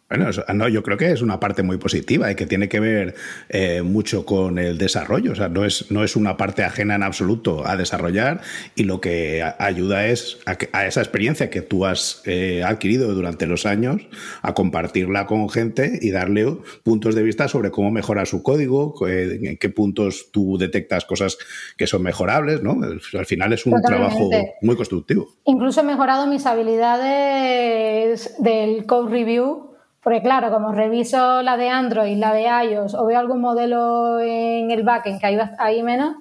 Bueno, 0.10 0.30
no, 0.54 0.70
yo 0.70 0.84
creo 0.84 0.98
que 0.98 1.12
es 1.12 1.22
una 1.22 1.38
parte 1.40 1.64
muy 1.64 1.78
positiva 1.78 2.32
y 2.32 2.36
que 2.36 2.46
tiene 2.46 2.70
que 2.70 2.80
ver 2.80 3.16
eh, 3.50 3.82
mucho 3.82 4.26
con 4.26 4.58
el 4.58 4.78
desarrollo. 4.78 5.34
O 5.34 5.36
sea, 5.36 5.50
no 5.50 5.66
es, 5.66 5.92
no 5.92 6.02
es 6.02 6.16
una 6.16 6.38
parte 6.38 6.64
ajena 6.64 6.96
en 6.96 7.04
absoluto 7.04 7.68
a 7.68 7.76
desarrollar 7.76 8.40
y 8.76 8.86
lo 8.86 9.02
que 9.02 9.44
ayuda 9.60 10.08
es 10.08 10.40
a, 10.46 10.86
esa 10.86 11.02
experiencia 11.02 11.50
que 11.50 11.62
tú 11.62 11.86
has 11.86 12.22
eh, 12.26 12.64
adquirido 12.64 13.14
durante 13.14 13.48
los 13.48 13.66
años, 13.66 14.02
a 14.42 14.54
compartirla 14.54 15.26
con 15.26 15.50
gente 15.50 16.00
y 16.02 16.12
darle 16.12 16.38
puntos 16.84 17.14
de 17.14 17.24
vista 17.24 17.50
sobre 17.50 17.72
cómo 17.72 17.92
mejorar 17.92 18.28
su 18.28 18.44
código, 18.44 18.96
en 19.08 19.58
qué 19.58 19.70
puntos 19.70 20.30
tú 20.32 20.58
detectas 20.58 21.04
cosas 21.04 21.38
que 21.76 21.86
son 21.86 22.04
mejorables, 22.04 22.64
¿no? 22.64 22.80
Al 23.14 23.26
final 23.26 23.52
es 23.52 23.66
un 23.66 23.82
trabajo 23.82 24.30
muy 24.62 24.78
constructivo. 24.78 25.28
Incluso 25.46 25.82
he 25.82 25.84
mejorado 25.84 26.28
mis 26.28 26.46
habilidades 26.46 28.36
del 28.40 28.86
code 28.86 29.12
review 29.12 29.67
porque 30.08 30.22
claro, 30.22 30.52
como 30.52 30.72
reviso 30.72 31.42
la 31.42 31.58
de 31.58 31.68
Android, 31.68 32.16
la 32.16 32.32
de 32.32 32.44
iOS 32.44 32.94
o 32.94 33.06
veo 33.06 33.20
algún 33.20 33.42
modelo 33.42 34.22
en 34.22 34.72
el 34.72 34.84
backend 34.84 35.20
que 35.20 35.38
hay, 35.60 35.84
menos, 35.84 36.16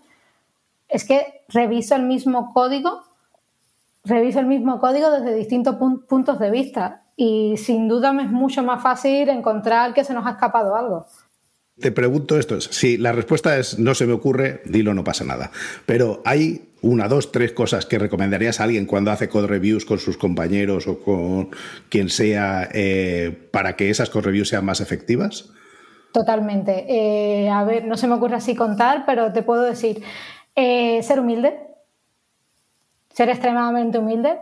es 0.88 1.04
que 1.04 1.44
reviso 1.46 1.94
el 1.94 2.02
mismo 2.02 2.52
código, 2.52 3.04
reviso 4.02 4.40
el 4.40 4.46
mismo 4.46 4.80
código 4.80 5.12
desde 5.12 5.36
distintos 5.36 5.76
puntos 6.08 6.40
de 6.40 6.50
vista 6.50 7.04
y 7.14 7.58
sin 7.58 7.86
duda 7.86 8.12
me 8.12 8.24
es 8.24 8.30
mucho 8.32 8.64
más 8.64 8.82
fácil 8.82 9.28
encontrar 9.28 9.94
que 9.94 10.02
se 10.02 10.14
nos 10.14 10.26
ha 10.26 10.30
escapado 10.30 10.74
algo. 10.74 11.06
Te 11.78 11.92
pregunto 11.92 12.40
esto, 12.40 12.60
si 12.60 12.96
la 12.96 13.12
respuesta 13.12 13.56
es 13.56 13.78
no 13.78 13.94
se 13.94 14.08
me 14.08 14.14
ocurre, 14.14 14.62
dilo, 14.64 14.94
no 14.94 15.04
pasa 15.04 15.22
nada. 15.22 15.52
Pero 15.86 16.22
hay 16.24 16.72
una, 16.86 17.08
dos, 17.08 17.32
tres 17.32 17.52
cosas 17.52 17.84
que 17.84 17.98
recomendarías 17.98 18.60
a 18.60 18.64
alguien 18.64 18.86
cuando 18.86 19.10
hace 19.10 19.28
code 19.28 19.48
reviews 19.48 19.84
con 19.84 19.98
sus 19.98 20.16
compañeros 20.16 20.86
o 20.86 21.00
con 21.00 21.50
quien 21.88 22.08
sea 22.08 22.68
eh, 22.72 23.48
para 23.50 23.76
que 23.76 23.90
esas 23.90 24.08
code 24.08 24.26
reviews 24.26 24.48
sean 24.48 24.64
más 24.64 24.80
efectivas? 24.80 25.50
Totalmente. 26.12 26.86
Eh, 26.88 27.50
a 27.50 27.64
ver, 27.64 27.84
no 27.84 27.96
se 27.96 28.06
me 28.06 28.14
ocurre 28.14 28.36
así 28.36 28.54
contar, 28.54 29.04
pero 29.04 29.32
te 29.32 29.42
puedo 29.42 29.62
decir, 29.62 30.02
eh, 30.54 31.02
ser 31.02 31.20
humilde, 31.20 31.58
ser 33.10 33.28
extremadamente 33.28 33.98
humilde. 33.98 34.38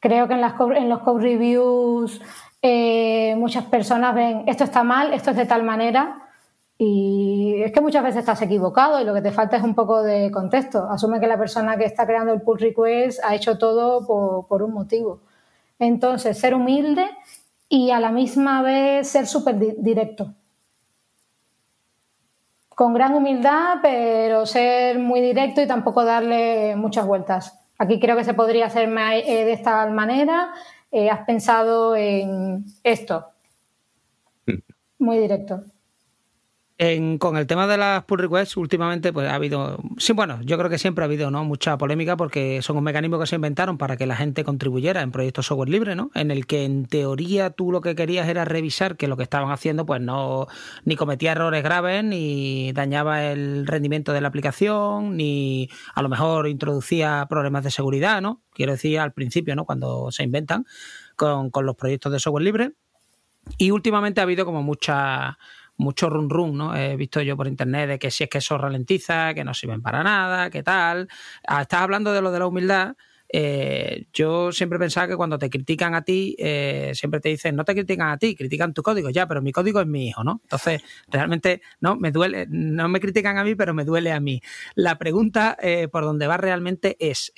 Creo 0.00 0.28
que 0.28 0.34
en, 0.34 0.40
las, 0.40 0.54
en 0.76 0.88
los 0.88 1.00
code 1.00 1.22
reviews 1.22 2.20
muchas 3.36 3.64
personas 3.66 4.12
ven 4.12 4.42
esto 4.48 4.64
está 4.64 4.82
mal, 4.82 5.12
esto 5.14 5.30
es 5.30 5.36
de 5.36 5.46
tal 5.46 5.62
manera 5.62 6.25
y 6.78 7.62
es 7.62 7.72
que 7.72 7.80
muchas 7.80 8.02
veces 8.02 8.20
estás 8.20 8.42
equivocado 8.42 9.00
y 9.00 9.04
lo 9.04 9.14
que 9.14 9.22
te 9.22 9.32
falta 9.32 9.56
es 9.56 9.62
un 9.62 9.74
poco 9.74 10.02
de 10.02 10.30
contexto. 10.30 10.86
Asume 10.90 11.20
que 11.20 11.26
la 11.26 11.38
persona 11.38 11.78
que 11.78 11.86
está 11.86 12.06
creando 12.06 12.34
el 12.34 12.42
pull 12.42 12.58
request 12.58 13.20
ha 13.24 13.34
hecho 13.34 13.56
todo 13.56 14.06
por, 14.46 14.62
un 14.62 14.74
motivo. 14.74 15.20
Entonces, 15.78 16.38
ser 16.38 16.54
humilde 16.54 17.08
y 17.68 17.90
a 17.90 18.00
la 18.00 18.10
misma 18.10 18.60
vez 18.60 19.08
ser 19.08 19.26
súper 19.26 19.56
directo. 19.78 20.34
Con 22.68 22.92
gran 22.92 23.14
humildad, 23.14 23.78
pero 23.80 24.44
ser 24.44 24.98
muy 24.98 25.22
directo 25.22 25.62
y 25.62 25.66
tampoco 25.66 26.04
darle 26.04 26.76
muchas 26.76 27.06
vueltas. 27.06 27.58
Aquí 27.78 27.98
creo 27.98 28.18
que 28.18 28.24
se 28.24 28.34
podría 28.34 28.66
hacer 28.66 28.86
eh, 28.86 29.44
de 29.46 29.52
esta 29.52 29.86
manera. 29.86 30.52
Eh, 30.92 31.08
has 31.08 31.24
pensado 31.24 31.96
en 31.96 32.66
esto. 32.84 33.28
Mm. 34.46 34.58
Muy 34.98 35.18
directo 35.18 35.64
con 37.18 37.38
el 37.38 37.46
tema 37.46 37.66
de 37.66 37.78
las 37.78 38.04
pull 38.04 38.18
requests, 38.18 38.56
últimamente 38.58 39.10
pues 39.10 39.30
ha 39.30 39.34
habido, 39.34 39.78
sí, 39.96 40.12
bueno, 40.12 40.40
yo 40.42 40.58
creo 40.58 40.68
que 40.68 40.76
siempre 40.76 41.04
ha 41.04 41.06
habido 41.06 41.30
¿no? 41.30 41.42
mucha 41.42 41.78
polémica 41.78 42.18
porque 42.18 42.60
son 42.60 42.76
un 42.76 42.84
mecanismo 42.84 43.18
que 43.18 43.26
se 43.26 43.36
inventaron 43.36 43.78
para 43.78 43.96
que 43.96 44.04
la 44.04 44.14
gente 44.14 44.44
contribuyera 44.44 45.00
en 45.00 45.10
proyectos 45.10 45.46
software 45.46 45.70
libre, 45.70 45.96
¿no? 45.96 46.10
En 46.14 46.30
el 46.30 46.46
que 46.46 46.64
en 46.64 46.84
teoría 46.84 47.48
tú 47.48 47.72
lo 47.72 47.80
que 47.80 47.94
querías 47.94 48.28
era 48.28 48.44
revisar 48.44 48.98
que 48.98 49.08
lo 49.08 49.16
que 49.16 49.22
estaban 49.22 49.50
haciendo 49.50 49.86
pues 49.86 50.02
no 50.02 50.48
ni 50.84 50.96
cometía 50.96 51.32
errores 51.32 51.62
graves, 51.62 52.04
ni 52.04 52.72
dañaba 52.72 53.24
el 53.24 53.66
rendimiento 53.66 54.12
de 54.12 54.20
la 54.20 54.28
aplicación, 54.28 55.16
ni 55.16 55.70
a 55.94 56.02
lo 56.02 56.10
mejor 56.10 56.46
introducía 56.46 57.26
problemas 57.30 57.64
de 57.64 57.70
seguridad, 57.70 58.20
¿no? 58.20 58.42
Quiero 58.52 58.72
decir 58.72 59.00
al 59.00 59.14
principio, 59.14 59.56
¿no? 59.56 59.64
Cuando 59.64 60.10
se 60.10 60.24
inventan 60.24 60.66
con, 61.16 61.50
con 61.50 61.64
los 61.64 61.74
proyectos 61.74 62.12
de 62.12 62.20
software 62.20 62.44
libre. 62.44 62.72
Y 63.56 63.70
últimamente 63.70 64.20
ha 64.20 64.24
habido 64.24 64.44
como 64.44 64.62
mucha 64.62 65.38
mucho 65.76 66.08
run 66.08 66.30
run, 66.30 66.56
¿no? 66.56 66.76
He 66.76 66.96
visto 66.96 67.20
yo 67.22 67.36
por 67.36 67.46
internet 67.46 67.88
de 67.88 67.98
que 67.98 68.10
si 68.10 68.24
es 68.24 68.30
que 68.30 68.38
eso 68.38 68.58
ralentiza, 68.58 69.34
que 69.34 69.44
no 69.44 69.54
sirven 69.54 69.82
para 69.82 70.02
nada, 70.02 70.50
que 70.50 70.62
tal. 70.62 71.08
Ah, 71.46 71.62
estás 71.62 71.82
hablando 71.82 72.12
de 72.12 72.22
lo 72.22 72.30
de 72.30 72.38
la 72.38 72.46
humildad. 72.46 72.96
Eh, 73.28 74.06
yo 74.12 74.52
siempre 74.52 74.78
pensaba 74.78 75.08
que 75.08 75.16
cuando 75.16 75.38
te 75.38 75.50
critican 75.50 75.94
a 75.94 76.02
ti, 76.02 76.36
eh, 76.38 76.92
siempre 76.94 77.20
te 77.20 77.28
dicen, 77.30 77.56
no 77.56 77.64
te 77.64 77.74
critican 77.74 78.08
a 78.08 78.18
ti, 78.18 78.36
critican 78.36 78.72
tu 78.72 78.82
código, 78.82 79.10
ya, 79.10 79.26
pero 79.26 79.42
mi 79.42 79.52
código 79.52 79.80
es 79.80 79.86
mi 79.86 80.08
hijo, 80.08 80.22
¿no? 80.22 80.40
Entonces, 80.44 80.82
realmente, 81.08 81.60
no, 81.80 81.96
me 81.96 82.12
duele, 82.12 82.46
no 82.48 82.88
me 82.88 83.00
critican 83.00 83.36
a 83.38 83.44
mí, 83.44 83.54
pero 83.54 83.74
me 83.74 83.84
duele 83.84 84.12
a 84.12 84.20
mí. 84.20 84.40
La 84.74 84.96
pregunta 84.96 85.56
eh, 85.60 85.88
por 85.88 86.04
donde 86.04 86.26
va 86.26 86.36
realmente 86.36 86.96
es, 87.00 87.32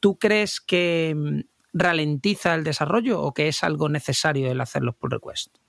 ¿tú 0.00 0.18
crees 0.18 0.60
que 0.60 1.14
mm, 1.16 1.40
ralentiza 1.72 2.54
el 2.54 2.64
desarrollo 2.64 3.22
o 3.22 3.32
que 3.32 3.48
es 3.48 3.62
algo 3.62 3.88
necesario 3.88 4.50
el 4.50 4.60
hacer 4.60 4.82
los 4.82 4.96
pull 4.96 5.12
requests? 5.12 5.61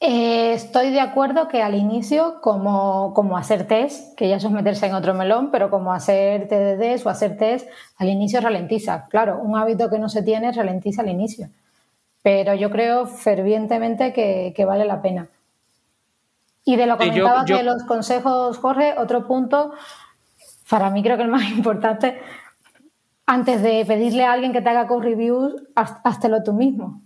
Eh, 0.00 0.52
estoy 0.52 0.90
de 0.90 1.00
acuerdo 1.00 1.48
que 1.48 1.60
al 1.60 1.74
inicio, 1.74 2.40
como, 2.40 3.12
como, 3.14 3.36
hacer 3.36 3.66
test, 3.66 4.16
que 4.16 4.28
ya 4.28 4.36
eso 4.36 4.46
es 4.46 4.52
meterse 4.52 4.86
en 4.86 4.94
otro 4.94 5.12
melón, 5.12 5.50
pero 5.50 5.70
como 5.70 5.92
hacer 5.92 6.46
TDDs 6.46 7.04
o 7.04 7.08
hacer 7.08 7.36
test, 7.36 7.68
al 7.96 8.08
inicio 8.08 8.40
ralentiza. 8.40 9.06
Claro, 9.08 9.40
un 9.40 9.56
hábito 9.56 9.90
que 9.90 9.98
no 9.98 10.08
se 10.08 10.22
tiene 10.22 10.52
ralentiza 10.52 11.02
al 11.02 11.08
inicio. 11.08 11.48
Pero 12.22 12.54
yo 12.54 12.70
creo 12.70 13.06
fervientemente 13.06 14.12
que, 14.12 14.64
vale 14.64 14.84
la 14.84 15.02
pena. 15.02 15.26
Y 16.64 16.76
de 16.76 16.86
lo 16.86 16.96
que 16.96 17.08
comentabas 17.08 17.46
de 17.46 17.62
los 17.64 17.82
consejos, 17.82 18.58
Jorge, 18.58 18.94
otro 18.98 19.26
punto, 19.26 19.72
para 20.70 20.90
mí 20.90 21.02
creo 21.02 21.16
que 21.16 21.24
el 21.24 21.28
más 21.28 21.50
importante, 21.50 22.20
antes 23.26 23.62
de 23.62 23.84
pedirle 23.84 24.24
a 24.24 24.32
alguien 24.32 24.52
que 24.52 24.60
te 24.60 24.68
haga 24.68 24.86
co-reviews, 24.86 25.60
háztelo 25.74 26.44
tú 26.44 26.52
mismo. 26.52 27.00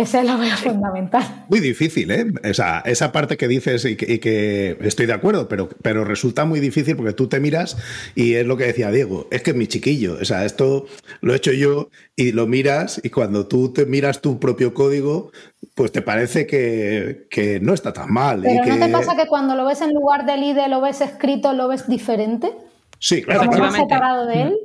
Ese 0.00 0.20
es 0.20 0.24
lo 0.24 0.38
veo 0.38 0.56
fundamental. 0.56 1.44
Muy 1.50 1.60
difícil, 1.60 2.10
¿eh? 2.10 2.24
O 2.48 2.54
sea, 2.54 2.82
esa 2.86 3.12
parte 3.12 3.36
que 3.36 3.46
dices 3.48 3.84
y 3.84 3.96
que, 3.96 4.78
estoy 4.80 5.04
de 5.04 5.12
acuerdo, 5.12 5.46
pero, 5.46 5.68
pero 5.82 6.04
resulta 6.04 6.46
muy 6.46 6.58
difícil 6.58 6.96
porque 6.96 7.12
tú 7.12 7.28
te 7.28 7.38
miras 7.38 7.76
y 8.14 8.34
es 8.34 8.46
lo 8.46 8.56
que 8.56 8.64
decía 8.64 8.90
Diego, 8.90 9.28
es 9.30 9.42
que 9.42 9.50
es 9.50 9.56
mi 9.56 9.66
chiquillo. 9.66 10.16
O 10.18 10.24
sea, 10.24 10.46
esto 10.46 10.86
lo 11.20 11.34
he 11.34 11.36
hecho 11.36 11.52
yo 11.52 11.90
y 12.16 12.32
lo 12.32 12.46
miras 12.46 12.98
y 13.04 13.10
cuando 13.10 13.46
tú 13.46 13.74
te 13.74 13.84
miras 13.84 14.22
tu 14.22 14.40
propio 14.40 14.72
código, 14.72 15.32
pues 15.74 15.92
te 15.92 16.00
parece 16.00 16.46
que, 16.46 17.58
no 17.60 17.74
está 17.74 17.92
tan 17.92 18.10
mal. 18.10 18.40
Pero 18.42 18.64
¿no 18.64 18.86
te 18.86 18.90
pasa 18.90 19.16
que 19.16 19.26
cuando 19.26 19.54
lo 19.54 19.66
ves 19.66 19.82
en 19.82 19.92
lugar 19.92 20.24
del 20.24 20.42
IDE, 20.42 20.68
lo 20.68 20.80
ves 20.80 21.02
escrito, 21.02 21.52
lo 21.52 21.68
ves 21.68 21.86
diferente? 21.88 22.50
Sí, 22.98 23.22
claro. 23.22 23.50
Separado 23.70 24.26
de 24.26 24.42
él. 24.42 24.56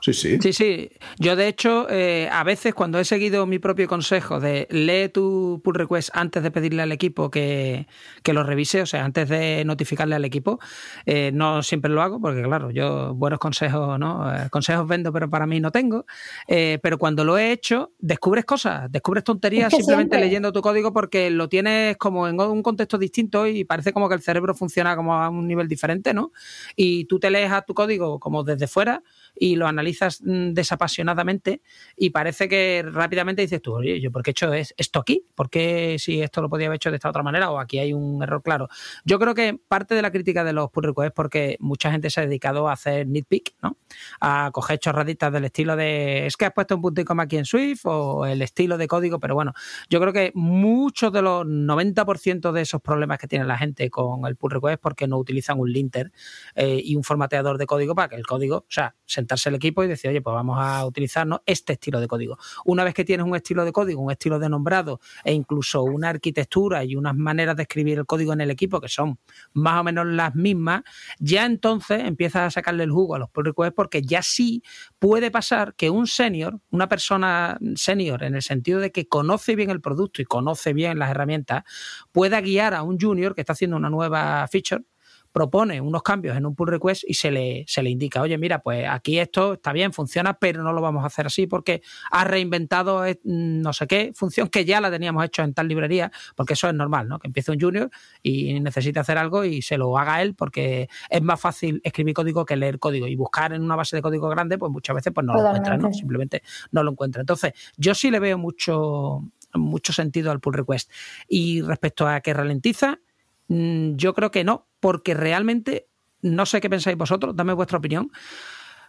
Sí, 0.00 0.14
sí. 0.14 0.38
Sí, 0.40 0.52
sí. 0.52 0.90
Yo, 1.18 1.36
de 1.36 1.48
hecho, 1.48 1.86
eh, 1.90 2.28
a 2.32 2.42
veces 2.42 2.74
cuando 2.74 2.98
he 2.98 3.04
seguido 3.04 3.46
mi 3.46 3.58
propio 3.58 3.86
consejo 3.86 4.40
de 4.40 4.66
lee 4.70 5.10
tu 5.10 5.60
pull 5.62 5.74
request 5.74 6.10
antes 6.14 6.42
de 6.42 6.50
pedirle 6.50 6.82
al 6.82 6.92
equipo 6.92 7.30
que, 7.30 7.86
lo 8.24 8.42
revise, 8.44 8.80
o 8.80 8.86
sea, 8.86 9.04
antes 9.04 9.28
de 9.28 9.64
notificarle 9.64 10.14
al 10.14 10.24
equipo, 10.24 10.58
eh, 11.04 11.30
no 11.34 11.62
siempre 11.62 11.90
lo 11.90 12.00
hago, 12.00 12.20
porque 12.20 12.42
claro, 12.42 12.70
yo 12.70 13.14
buenos 13.14 13.38
consejos, 13.38 13.98
¿no? 13.98 14.34
Eh, 14.34 14.48
consejos 14.50 14.86
vendo, 14.86 15.12
pero 15.12 15.28
para 15.28 15.46
mí 15.46 15.60
no 15.60 15.70
tengo. 15.70 16.06
pero 16.46 16.98
cuando 16.98 17.24
lo 17.24 17.36
he 17.36 17.52
hecho, 17.52 17.92
descubres 17.98 18.44
cosas, 18.44 18.90
descubres 18.90 19.24
tonterías 19.24 19.72
simplemente 19.72 20.18
leyendo 20.18 20.52
tu 20.52 20.62
código 20.62 20.92
porque 20.92 21.30
lo 21.30 21.48
tienes 21.48 21.96
como 21.96 22.26
en 22.28 22.40
un 22.40 22.62
contexto 22.62 22.96
distinto 22.98 23.46
y 23.46 23.64
parece 23.64 23.92
como 23.92 24.08
que 24.08 24.14
el 24.14 24.22
cerebro 24.22 24.54
funciona 24.54 24.96
como 24.96 25.14
a 25.14 25.28
un 25.28 25.46
nivel 25.46 25.68
diferente, 25.68 26.14
¿no? 26.14 26.32
Y 26.76 27.04
tú 27.04 27.18
te 27.18 27.30
lees 27.30 27.52
a 27.52 27.62
tu 27.62 27.74
código 27.74 28.18
como 28.18 28.44
desde 28.44 28.66
fuera 28.66 29.02
y 29.34 29.56
lo 29.56 29.66
analizas 29.66 30.20
mm, 30.22 30.52
desapasionadamente 30.52 31.62
y 31.96 32.10
parece 32.10 32.48
que 32.48 32.84
rápidamente 32.86 33.42
dices 33.42 33.62
tú, 33.62 33.74
oye, 33.74 34.00
¿yo 34.00 34.10
por 34.10 34.22
qué 34.22 34.30
he 34.30 34.32
hecho 34.32 34.52
esto 34.52 35.00
aquí? 35.00 35.24
¿Por 35.34 35.50
qué 35.50 35.96
si 35.98 36.20
esto 36.20 36.42
lo 36.42 36.48
podía 36.48 36.66
haber 36.66 36.76
hecho 36.76 36.90
de 36.90 36.96
esta 36.96 37.08
otra 37.08 37.22
manera 37.22 37.50
o 37.50 37.58
aquí 37.58 37.78
hay 37.78 37.92
un 37.92 38.22
error 38.22 38.42
claro? 38.42 38.68
Yo 39.04 39.18
creo 39.18 39.34
que 39.34 39.58
parte 39.68 39.94
de 39.94 40.02
la 40.02 40.10
crítica 40.10 40.44
de 40.44 40.52
los 40.52 40.70
pull 40.70 40.84
requests 40.84 41.08
es 41.08 41.12
porque 41.12 41.56
mucha 41.60 41.90
gente 41.90 42.10
se 42.10 42.20
ha 42.20 42.26
dedicado 42.26 42.68
a 42.68 42.72
hacer 42.72 43.06
nitpick, 43.06 43.54
¿no? 43.62 43.76
A 44.20 44.50
coger 44.52 44.78
chorraditas 44.78 45.32
del 45.32 45.44
estilo 45.44 45.76
de, 45.76 46.26
es 46.26 46.36
que 46.36 46.46
has 46.46 46.52
puesto 46.52 46.76
un 46.76 46.82
punto 46.82 47.00
y 47.00 47.04
coma 47.04 47.24
aquí 47.24 47.36
en 47.36 47.44
Swift 47.44 47.82
o 47.84 48.26
el 48.26 48.42
estilo 48.42 48.78
de 48.78 48.86
código, 48.86 49.18
pero 49.18 49.34
bueno, 49.34 49.52
yo 49.88 50.00
creo 50.00 50.12
que 50.12 50.32
muchos 50.34 51.12
de 51.12 51.22
los 51.22 51.44
90% 51.44 52.52
de 52.52 52.60
esos 52.62 52.80
problemas 52.80 53.18
que 53.18 53.26
tiene 53.26 53.44
la 53.44 53.58
gente 53.58 53.90
con 53.90 54.26
el 54.26 54.36
pull 54.36 54.52
request 54.52 54.74
es 54.74 54.78
porque 54.78 55.06
no 55.06 55.18
utilizan 55.18 55.58
un 55.58 55.72
linter 55.72 56.12
eh, 56.54 56.80
y 56.82 56.96
un 56.96 57.04
formateador 57.04 57.58
de 57.58 57.66
código 57.66 57.94
para 57.94 58.08
que 58.08 58.16
el 58.16 58.26
código, 58.26 58.58
o 58.58 58.66
sea, 58.68 58.94
sentarse 59.20 59.48
el 59.48 59.54
equipo 59.54 59.84
y 59.84 59.88
decir, 59.88 60.10
oye, 60.10 60.20
pues 60.20 60.34
vamos 60.34 60.58
a 60.60 60.84
utilizarnos 60.84 61.40
este 61.46 61.74
estilo 61.74 62.00
de 62.00 62.08
código. 62.08 62.38
Una 62.64 62.84
vez 62.84 62.94
que 62.94 63.04
tienes 63.04 63.26
un 63.26 63.36
estilo 63.36 63.64
de 63.64 63.72
código, 63.72 64.00
un 64.00 64.10
estilo 64.10 64.38
de 64.38 64.48
nombrado 64.48 65.00
e 65.24 65.32
incluso 65.32 65.82
una 65.82 66.08
arquitectura 66.08 66.84
y 66.84 66.96
unas 66.96 67.14
maneras 67.14 67.56
de 67.56 67.62
escribir 67.62 67.98
el 67.98 68.06
código 68.06 68.32
en 68.32 68.40
el 68.40 68.50
equipo 68.50 68.80
que 68.80 68.88
son 68.88 69.18
más 69.52 69.80
o 69.80 69.84
menos 69.84 70.06
las 70.06 70.34
mismas, 70.34 70.82
ya 71.18 71.46
entonces 71.46 72.02
empiezas 72.04 72.42
a 72.42 72.50
sacarle 72.50 72.84
el 72.84 72.90
jugo 72.90 73.14
a 73.14 73.18
los 73.18 73.30
pull 73.30 73.44
requests 73.44 73.74
porque 73.74 74.02
ya 74.02 74.22
sí 74.22 74.62
puede 74.98 75.30
pasar 75.30 75.74
que 75.74 75.90
un 75.90 76.06
senior, 76.06 76.60
una 76.70 76.88
persona 76.88 77.58
senior 77.74 78.22
en 78.24 78.34
el 78.34 78.42
sentido 78.42 78.80
de 78.80 78.90
que 78.90 79.06
conoce 79.06 79.54
bien 79.56 79.70
el 79.70 79.80
producto 79.80 80.22
y 80.22 80.24
conoce 80.24 80.72
bien 80.72 80.98
las 80.98 81.10
herramientas, 81.10 81.64
pueda 82.12 82.40
guiar 82.40 82.74
a 82.74 82.82
un 82.82 82.98
junior 82.98 83.34
que 83.34 83.42
está 83.42 83.52
haciendo 83.52 83.76
una 83.76 83.90
nueva 83.90 84.46
feature 84.48 84.84
propone 85.32 85.80
unos 85.80 86.02
cambios 86.02 86.36
en 86.36 86.46
un 86.46 86.54
pull 86.54 86.68
request 86.68 87.04
y 87.06 87.14
se 87.14 87.30
le, 87.30 87.64
se 87.66 87.82
le 87.82 87.90
indica, 87.90 88.20
oye, 88.20 88.36
mira, 88.38 88.60
pues 88.60 88.86
aquí 88.88 89.18
esto 89.18 89.54
está 89.54 89.72
bien, 89.72 89.92
funciona, 89.92 90.34
pero 90.34 90.62
no 90.62 90.72
lo 90.72 90.80
vamos 90.80 91.04
a 91.04 91.06
hacer 91.06 91.26
así 91.26 91.46
porque 91.46 91.82
ha 92.10 92.24
reinventado 92.24 93.06
eh, 93.06 93.20
no 93.24 93.72
sé 93.72 93.86
qué 93.86 94.12
función 94.14 94.48
que 94.48 94.64
ya 94.64 94.80
la 94.80 94.90
teníamos 94.90 95.24
hecho 95.24 95.42
en 95.42 95.54
tal 95.54 95.68
librería, 95.68 96.10
porque 96.34 96.54
eso 96.54 96.68
es 96.68 96.74
normal, 96.74 97.08
¿no? 97.08 97.18
Que 97.18 97.28
empiece 97.28 97.52
un 97.52 97.60
junior 97.60 97.90
y 98.22 98.58
necesite 98.60 98.98
hacer 99.00 99.18
algo 99.18 99.44
y 99.44 99.62
se 99.62 99.78
lo 99.78 99.96
haga 99.98 100.22
él 100.22 100.34
porque 100.34 100.88
es 101.08 101.22
más 101.22 101.40
fácil 101.40 101.80
escribir 101.84 102.14
código 102.14 102.44
que 102.44 102.56
leer 102.56 102.78
código 102.78 103.06
y 103.06 103.14
buscar 103.16 103.52
en 103.52 103.62
una 103.62 103.76
base 103.76 103.96
de 103.96 104.02
código 104.02 104.28
grande, 104.28 104.58
pues 104.58 104.72
muchas 104.72 104.96
veces 104.96 105.12
pues 105.12 105.26
no 105.26 105.34
lo 105.34 105.40
encuentra, 105.40 105.76
¿no? 105.76 105.92
Simplemente 105.92 106.42
no 106.72 106.82
lo 106.82 106.90
encuentra. 106.90 107.20
Entonces, 107.20 107.52
yo 107.76 107.94
sí 107.94 108.10
le 108.10 108.18
veo 108.18 108.38
mucho 108.38 109.22
mucho 109.52 109.92
sentido 109.92 110.30
al 110.30 110.40
pull 110.40 110.54
request. 110.54 110.90
Y 111.28 111.62
respecto 111.62 112.06
a 112.06 112.20
que 112.20 112.32
ralentiza, 112.32 113.00
Mm, 113.00 113.09
yo 113.50 114.14
creo 114.14 114.30
que 114.30 114.44
no, 114.44 114.68
porque 114.78 115.14
realmente, 115.14 115.88
no 116.22 116.46
sé 116.46 116.60
qué 116.60 116.70
pensáis 116.70 116.96
vosotros, 116.96 117.34
dame 117.34 117.52
vuestra 117.52 117.78
opinión. 117.78 118.10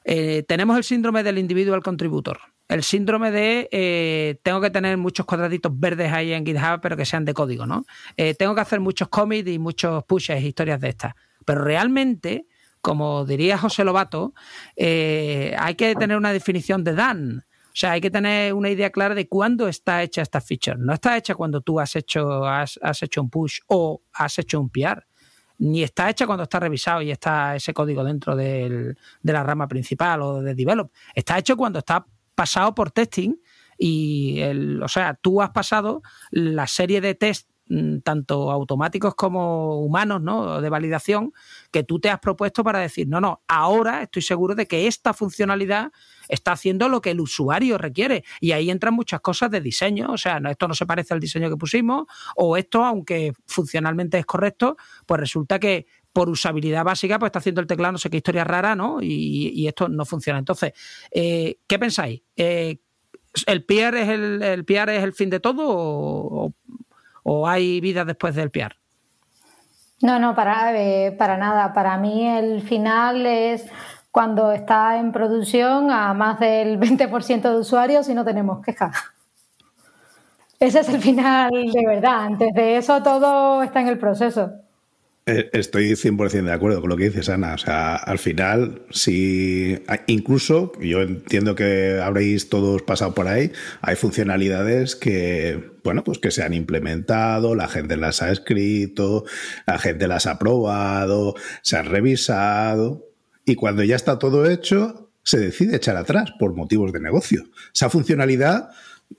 Eh, 0.03 0.43
tenemos 0.47 0.77
el 0.77 0.83
síndrome 0.83 1.23
del 1.23 1.39
individual 1.39 1.81
contributor. 1.81 2.39
El 2.67 2.83
síndrome 2.83 3.31
de 3.31 3.67
eh, 3.71 4.39
tengo 4.43 4.61
que 4.61 4.69
tener 4.69 4.97
muchos 4.97 5.25
cuadraditos 5.25 5.71
verdes 5.77 6.11
ahí 6.11 6.31
en 6.31 6.45
GitHub, 6.45 6.79
pero 6.79 6.95
que 6.95 7.05
sean 7.05 7.25
de 7.25 7.33
código, 7.33 7.65
¿no? 7.65 7.85
Eh, 8.15 8.35
tengo 8.35 8.53
que 8.53 8.61
hacer 8.61 8.79
muchos 8.79 9.09
commits 9.09 9.49
y 9.49 9.57
muchos 9.57 10.03
pushes, 10.05 10.43
historias 10.43 10.79
de 10.79 10.89
estas. 10.89 11.13
Pero 11.43 11.63
realmente, 11.63 12.45
como 12.81 13.25
diría 13.25 13.57
José 13.57 13.83
Lobato, 13.83 14.33
hay 14.77 15.75
que 15.75 15.95
tener 15.95 16.17
una 16.17 16.31
definición 16.31 16.83
de 16.83 16.93
Dan. 16.93 17.43
O 17.71 17.75
sea, 17.75 17.93
hay 17.93 18.01
que 18.01 18.11
tener 18.11 18.53
una 18.53 18.69
idea 18.69 18.89
clara 18.91 19.15
de 19.15 19.29
cuándo 19.29 19.67
está 19.69 20.03
hecha 20.03 20.21
esta 20.21 20.41
feature. 20.41 20.77
No 20.77 20.93
está 20.93 21.15
hecha 21.15 21.35
cuando 21.35 21.61
tú 21.61 21.79
has 21.79 21.95
hecho, 21.95 22.45
has, 22.45 22.77
hecho 23.01 23.21
un 23.21 23.29
push 23.29 23.59
o 23.67 24.01
has 24.13 24.37
hecho 24.39 24.59
un 24.59 24.69
PR. 24.69 25.05
Ni 25.57 25.81
está 25.81 26.09
hecha 26.09 26.25
cuando 26.25 26.43
está 26.43 26.59
revisado 26.59 27.01
y 27.01 27.11
está 27.11 27.55
ese 27.55 27.73
código 27.73 28.03
dentro 28.03 28.35
de 28.35 28.95
la 29.21 29.43
rama 29.43 29.67
principal 29.67 30.21
o 30.21 30.41
de 30.41 30.53
develop. 30.53 30.91
Está 31.15 31.37
hecho 31.37 31.55
cuando 31.55 31.79
está 31.79 32.05
pasado 32.35 32.75
por 32.75 32.91
testing 32.91 33.35
y, 33.77 34.39
el, 34.41 34.83
o 34.83 34.87
sea, 34.87 35.15
tú 35.15 35.41
has 35.41 35.49
pasado 35.49 36.03
la 36.29 36.67
serie 36.67 37.01
de 37.01 37.15
test 37.15 37.49
mm, 37.67 37.99
tanto 37.99 38.51
automáticos 38.51 39.15
como 39.15 39.81
humanos, 39.81 40.21
¿no? 40.21 40.61
De 40.61 40.69
validación 40.69 41.33
que 41.71 41.83
tú 41.83 41.99
te 41.99 42.09
has 42.11 42.19
propuesto 42.19 42.63
para 42.63 42.77
decir, 42.77 43.07
no, 43.07 43.19
no, 43.19 43.41
ahora 43.47 44.03
estoy 44.03 44.21
seguro 44.21 44.53
de 44.53 44.67
que 44.67 44.85
esta 44.85 45.13
funcionalidad 45.13 45.91
está 46.31 46.53
haciendo 46.53 46.89
lo 46.89 47.01
que 47.01 47.11
el 47.11 47.19
usuario 47.19 47.77
requiere. 47.77 48.23
Y 48.39 48.53
ahí 48.53 48.71
entran 48.71 48.93
muchas 48.93 49.21
cosas 49.21 49.51
de 49.51 49.61
diseño. 49.61 50.11
O 50.11 50.17
sea, 50.17 50.41
esto 50.49 50.67
no 50.67 50.73
se 50.73 50.85
parece 50.85 51.13
al 51.13 51.19
diseño 51.19 51.49
que 51.49 51.57
pusimos, 51.57 52.07
o 52.35 52.57
esto, 52.57 52.83
aunque 52.83 53.33
funcionalmente 53.45 54.17
es 54.17 54.25
correcto, 54.25 54.77
pues 55.05 55.19
resulta 55.19 55.59
que 55.59 55.85
por 56.13 56.29
usabilidad 56.29 56.83
básica, 56.83 57.19
pues 57.19 57.29
está 57.29 57.39
haciendo 57.39 57.61
el 57.61 57.67
teclado 57.67 57.93
no 57.93 57.97
sé 57.97 58.09
qué 58.09 58.17
historia 58.17 58.43
rara, 58.43 58.75
¿no? 58.75 58.99
Y, 59.01 59.67
esto 59.67 59.87
no 59.87 60.05
funciona. 60.05 60.39
Entonces, 60.39 60.73
eh, 61.11 61.59
¿qué 61.67 61.79
pensáis? 61.79 62.21
Eh, 62.35 62.79
¿El 63.47 63.63
PR 63.63 63.95
es 63.95 64.09
el, 64.09 64.41
el 64.43 64.65
es 64.67 65.03
el 65.03 65.13
fin 65.13 65.29
de 65.29 65.39
todo 65.39 65.63
o, 65.67 66.53
o 67.23 67.47
hay 67.47 67.79
vida 67.79 68.03
después 68.03 68.35
del 68.35 68.51
PR? 68.51 68.75
No, 70.01 70.19
no, 70.19 70.35
para, 70.35 70.77
eh, 70.81 71.11
para 71.11 71.37
nada. 71.37 71.73
Para 71.73 71.97
mí 71.97 72.27
el 72.27 72.61
final 72.61 73.25
es 73.25 73.67
cuando 74.11 74.51
está 74.51 74.99
en 74.99 75.11
producción 75.11 75.89
a 75.89 76.13
más 76.13 76.39
del 76.39 76.79
20% 76.79 77.41
de 77.41 77.57
usuarios 77.57 78.09
y 78.09 78.13
no 78.13 78.25
tenemos 78.25 78.63
quejas. 78.63 78.95
Ese 80.59 80.81
es 80.81 80.89
el 80.89 81.01
final 81.01 81.49
de 81.51 81.85
verdad. 81.87 82.25
Antes 82.25 82.53
de 82.53 82.77
eso 82.77 83.01
todo 83.01 83.63
está 83.63 83.81
en 83.81 83.87
el 83.87 83.97
proceso. 83.97 84.51
Eh, 85.27 85.49
estoy 85.53 85.91
100% 85.91 86.45
de 86.45 86.51
acuerdo 86.51 86.81
con 86.81 86.89
lo 86.89 86.97
que 86.97 87.05
dices, 87.05 87.29
Ana. 87.29 87.53
O 87.53 87.57
sea, 87.57 87.95
al 87.95 88.17
final, 88.17 88.83
si 88.89 89.79
incluso, 90.07 90.71
yo 90.79 91.01
entiendo 91.01 91.55
que 91.55 91.99
habréis 92.03 92.49
todos 92.49 92.81
pasado 92.81 93.13
por 93.13 93.27
ahí, 93.27 93.51
hay 93.81 93.95
funcionalidades 93.95 94.95
que, 94.95 95.71
bueno, 95.83 96.03
pues 96.03 96.17
que 96.17 96.31
se 96.31 96.43
han 96.43 96.53
implementado, 96.53 97.53
la 97.55 97.67
gente 97.67 97.97
las 97.97 98.21
ha 98.23 98.31
escrito, 98.31 99.25
la 99.67 99.77
gente 99.77 100.07
las 100.07 100.25
ha 100.25 100.39
probado, 100.39 101.35
se 101.61 101.77
han 101.77 101.85
revisado, 101.85 103.10
y 103.45 103.55
cuando 103.55 103.83
ya 103.83 103.95
está 103.95 104.19
todo 104.19 104.49
hecho, 104.49 105.11
se 105.23 105.39
decide 105.39 105.75
echar 105.75 105.97
atrás 105.97 106.31
por 106.39 106.55
motivos 106.55 106.91
de 106.91 106.99
negocio. 106.99 107.43
Esa 107.73 107.89
funcionalidad 107.89 108.69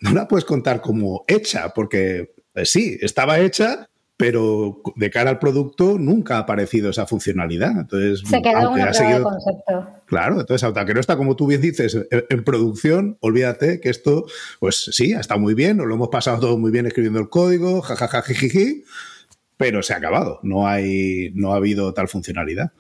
no 0.01 0.13
la 0.13 0.29
puedes 0.29 0.45
contar 0.45 0.81
como 0.81 1.25
hecha, 1.29 1.73
porque 1.75 2.35
eh, 2.55 2.67
sí, 2.67 2.99
estaba 3.01 3.41
hecha, 3.41 3.89
pero 4.17 4.83
de 4.97 5.11
cara 5.11 5.31
al 5.31 5.39
producto 5.39 5.99
nunca 5.99 6.37
ha 6.37 6.41
aparecido 6.41 6.91
esa 6.91 7.07
funcionalidad. 7.07 7.73
Entonces, 7.73 8.23
Se 8.29 8.41
quedó 8.41 8.59
aunque 8.59 8.83
ha 8.83 8.93
seguido... 8.93 9.25
concepto. 9.25 9.89
Claro, 10.07 10.41
entonces, 10.41 10.63
aunque 10.63 10.95
no 10.95 11.01
está, 11.01 11.17
como 11.17 11.37
tú 11.37 11.47
bien 11.47 11.61
dices, 11.61 11.99
en, 12.11 12.45
producción, 12.45 13.17
olvídate 13.21 13.81
que 13.81 13.89
esto, 13.89 14.27
pues 14.61 14.91
sí, 14.93 15.13
está 15.13 15.37
muy 15.37 15.55
bien, 15.55 15.79
nos 15.79 15.87
lo 15.87 15.95
hemos 15.95 16.09
pasado 16.09 16.39
todo 16.39 16.59
muy 16.59 16.71
bien 16.71 16.87
escribiendo 16.87 17.19
el 17.19 17.29
código, 17.29 17.81
jajaja, 17.81 18.23
pero 19.57 19.83
se 19.83 19.95
ha 19.95 19.97
acabado, 19.97 20.41
no, 20.43 20.67
hay, 20.67 21.31
no 21.35 21.53
ha 21.53 21.57
habido 21.57 21.95
tal 21.95 22.09
funcionalidad. 22.09 22.73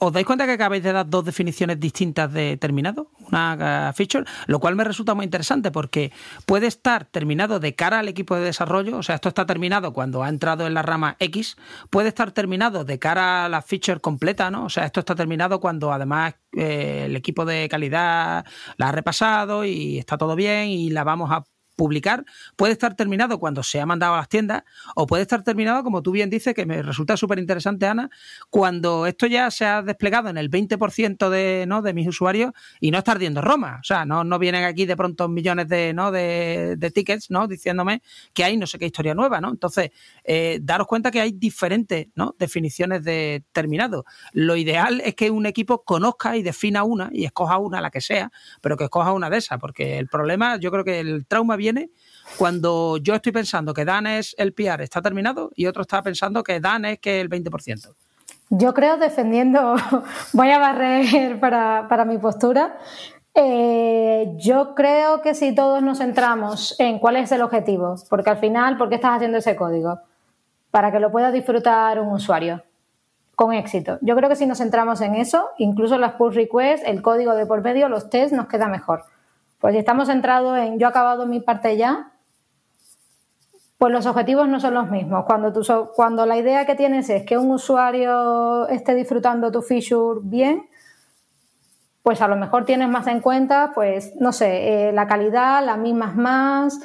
¿Os 0.00 0.12
dais 0.12 0.26
cuenta 0.26 0.44
que 0.44 0.52
acabáis 0.52 0.82
de 0.82 0.92
dar 0.92 1.08
dos 1.08 1.24
definiciones 1.24 1.78
distintas 1.78 2.32
de 2.32 2.56
terminado? 2.56 3.10
Una 3.28 3.92
feature, 3.94 4.24
lo 4.46 4.58
cual 4.58 4.74
me 4.74 4.82
resulta 4.82 5.14
muy 5.14 5.24
interesante 5.24 5.70
porque 5.70 6.12
puede 6.46 6.66
estar 6.66 7.04
terminado 7.04 7.60
de 7.60 7.76
cara 7.76 8.00
al 8.00 8.08
equipo 8.08 8.34
de 8.34 8.42
desarrollo, 8.42 8.98
o 8.98 9.02
sea, 9.04 9.14
esto 9.14 9.28
está 9.28 9.46
terminado 9.46 9.92
cuando 9.92 10.24
ha 10.24 10.28
entrado 10.28 10.66
en 10.66 10.74
la 10.74 10.82
rama 10.82 11.16
X, 11.20 11.56
puede 11.90 12.08
estar 12.08 12.32
terminado 12.32 12.84
de 12.84 12.98
cara 12.98 13.44
a 13.44 13.48
la 13.48 13.62
feature 13.62 14.00
completa, 14.00 14.50
¿no? 14.50 14.64
O 14.64 14.68
sea, 14.68 14.84
esto 14.84 14.98
está 14.98 15.14
terminado 15.14 15.60
cuando 15.60 15.92
además 15.92 16.34
eh, 16.52 17.04
el 17.06 17.14
equipo 17.14 17.44
de 17.44 17.68
calidad 17.68 18.44
la 18.76 18.88
ha 18.88 18.92
repasado 18.92 19.64
y 19.64 19.98
está 19.98 20.18
todo 20.18 20.34
bien 20.34 20.68
y 20.68 20.90
la 20.90 21.04
vamos 21.04 21.30
a 21.30 21.44
publicar 21.76 22.24
puede 22.56 22.72
estar 22.72 22.94
terminado 22.94 23.38
cuando 23.38 23.62
se 23.62 23.80
ha 23.80 23.86
mandado 23.86 24.14
a 24.14 24.18
las 24.18 24.28
tiendas 24.28 24.62
o 24.94 25.06
puede 25.06 25.22
estar 25.22 25.42
terminado, 25.42 25.82
como 25.82 26.02
tú 26.02 26.12
bien 26.12 26.30
dices, 26.30 26.54
que 26.54 26.66
me 26.66 26.82
resulta 26.82 27.16
súper 27.16 27.38
interesante, 27.38 27.86
Ana, 27.86 28.10
cuando 28.50 29.06
esto 29.06 29.26
ya 29.26 29.50
se 29.50 29.64
ha 29.64 29.82
desplegado 29.82 30.28
en 30.28 30.38
el 30.38 30.50
20% 30.50 31.28
de, 31.28 31.64
¿no? 31.66 31.82
de 31.82 31.94
mis 31.94 32.06
usuarios 32.08 32.52
y 32.80 32.90
no 32.90 32.98
está 32.98 33.12
ardiendo 33.12 33.40
Roma. 33.40 33.78
O 33.80 33.84
sea, 33.84 34.04
no, 34.04 34.24
no 34.24 34.38
vienen 34.38 34.64
aquí 34.64 34.86
de 34.86 34.96
pronto 34.96 35.28
millones 35.28 35.68
de, 35.68 35.92
¿no? 35.92 36.10
de, 36.10 36.76
tickets 36.94 37.30
¿no? 37.30 37.48
diciéndome 37.48 38.02
que 38.32 38.44
hay 38.44 38.56
no 38.56 38.66
sé 38.66 38.78
qué 38.78 38.86
historia 38.86 39.14
nueva. 39.14 39.40
¿no? 39.40 39.50
Entonces, 39.50 39.90
eh, 40.22 40.58
daros 40.62 40.86
cuenta 40.86 41.10
que 41.10 41.20
hay 41.20 41.32
diferentes 41.32 42.08
¿no? 42.14 42.34
definiciones 42.38 43.02
de 43.04 43.44
terminado. 43.52 44.04
Lo 44.32 44.56
ideal 44.56 45.00
es 45.04 45.14
que 45.14 45.30
un 45.30 45.46
equipo 45.46 45.82
conozca 45.82 46.36
y 46.36 46.42
defina 46.42 46.84
una 46.84 47.10
y 47.12 47.24
escoja 47.24 47.58
una, 47.58 47.80
la 47.80 47.90
que 47.90 48.00
sea, 48.00 48.30
pero 48.60 48.76
que 48.76 48.84
escoja 48.84 49.12
una 49.12 49.30
de 49.30 49.38
esas, 49.38 49.58
porque 49.58 49.98
el 49.98 50.08
problema, 50.08 50.56
yo 50.58 50.70
creo 50.70 50.84
que 50.84 51.00
el 51.00 51.26
trauma 51.26 51.56
viene 51.56 51.63
cuando 52.36 52.96
yo 52.98 53.14
estoy 53.14 53.32
pensando 53.32 53.74
que 53.74 53.84
Dan 53.84 54.06
es 54.06 54.34
el 54.38 54.52
PR 54.52 54.82
está 54.82 55.00
terminado 55.00 55.50
y 55.54 55.66
otro 55.66 55.82
está 55.82 56.02
pensando 56.02 56.42
que 56.42 56.60
Dan 56.60 56.84
es 56.84 56.98
que 56.98 57.20
el 57.20 57.28
20%. 57.30 57.94
Yo 58.50 58.74
creo, 58.74 58.96
defendiendo, 58.98 59.74
voy 60.32 60.50
a 60.50 60.58
barrer 60.58 61.40
para, 61.40 62.04
mi 62.04 62.18
postura, 62.18 62.78
eh, 63.34 64.32
yo 64.36 64.74
creo 64.74 65.22
que 65.22 65.34
si 65.34 65.54
todos 65.54 65.82
nos 65.82 65.98
centramos 65.98 66.78
en 66.78 66.98
cuál 66.98 67.16
es 67.16 67.32
el 67.32 67.42
objetivo, 67.42 67.96
porque 68.08 68.30
al 68.30 68.38
final, 68.38 68.76
¿por 68.76 68.88
qué 68.88 68.96
estás 68.96 69.16
haciendo 69.16 69.38
ese 69.38 69.56
código? 69.56 70.00
Para 70.70 70.92
que 70.92 71.00
lo 71.00 71.10
pueda 71.10 71.32
disfrutar 71.32 72.00
un 72.00 72.12
usuario 72.12 72.62
con 73.34 73.52
éxito. 73.52 73.98
Yo 74.00 74.14
creo 74.14 74.28
que 74.28 74.36
si 74.36 74.46
nos 74.46 74.58
centramos 74.58 75.00
en 75.00 75.14
eso, 75.14 75.48
incluso 75.58 75.98
las 75.98 76.14
pull 76.14 76.34
requests, 76.34 76.86
el 76.86 77.02
código 77.02 77.34
de 77.34 77.46
por 77.46 77.62
medio, 77.62 77.88
los 77.88 78.10
tests, 78.10 78.36
nos 78.36 78.46
queda 78.46 78.68
mejor. 78.68 79.04
Pues 79.64 79.72
si 79.72 79.78
estamos 79.78 80.08
centrados 80.08 80.58
en 80.58 80.78
yo 80.78 80.86
he 80.86 80.90
acabado 80.90 81.24
mi 81.24 81.40
parte 81.40 81.78
ya, 81.78 82.12
pues 83.78 83.90
los 83.94 84.04
objetivos 84.04 84.46
no 84.46 84.60
son 84.60 84.74
los 84.74 84.90
mismos. 84.90 85.24
Cuando, 85.24 85.54
tú, 85.54 85.62
cuando 85.96 86.26
la 86.26 86.36
idea 86.36 86.66
que 86.66 86.74
tienes 86.74 87.08
es 87.08 87.22
que 87.22 87.38
un 87.38 87.50
usuario 87.50 88.68
esté 88.68 88.94
disfrutando 88.94 89.50
tu 89.50 89.62
feature 89.62 90.20
bien, 90.22 90.66
pues 92.02 92.20
a 92.20 92.28
lo 92.28 92.36
mejor 92.36 92.66
tienes 92.66 92.90
más 92.90 93.06
en 93.06 93.20
cuenta, 93.20 93.72
pues, 93.74 94.14
no 94.16 94.32
sé, 94.32 94.88
eh, 94.88 94.92
la 94.92 95.06
calidad, 95.06 95.64
las 95.64 95.78
mismas 95.78 96.14
más, 96.14 96.78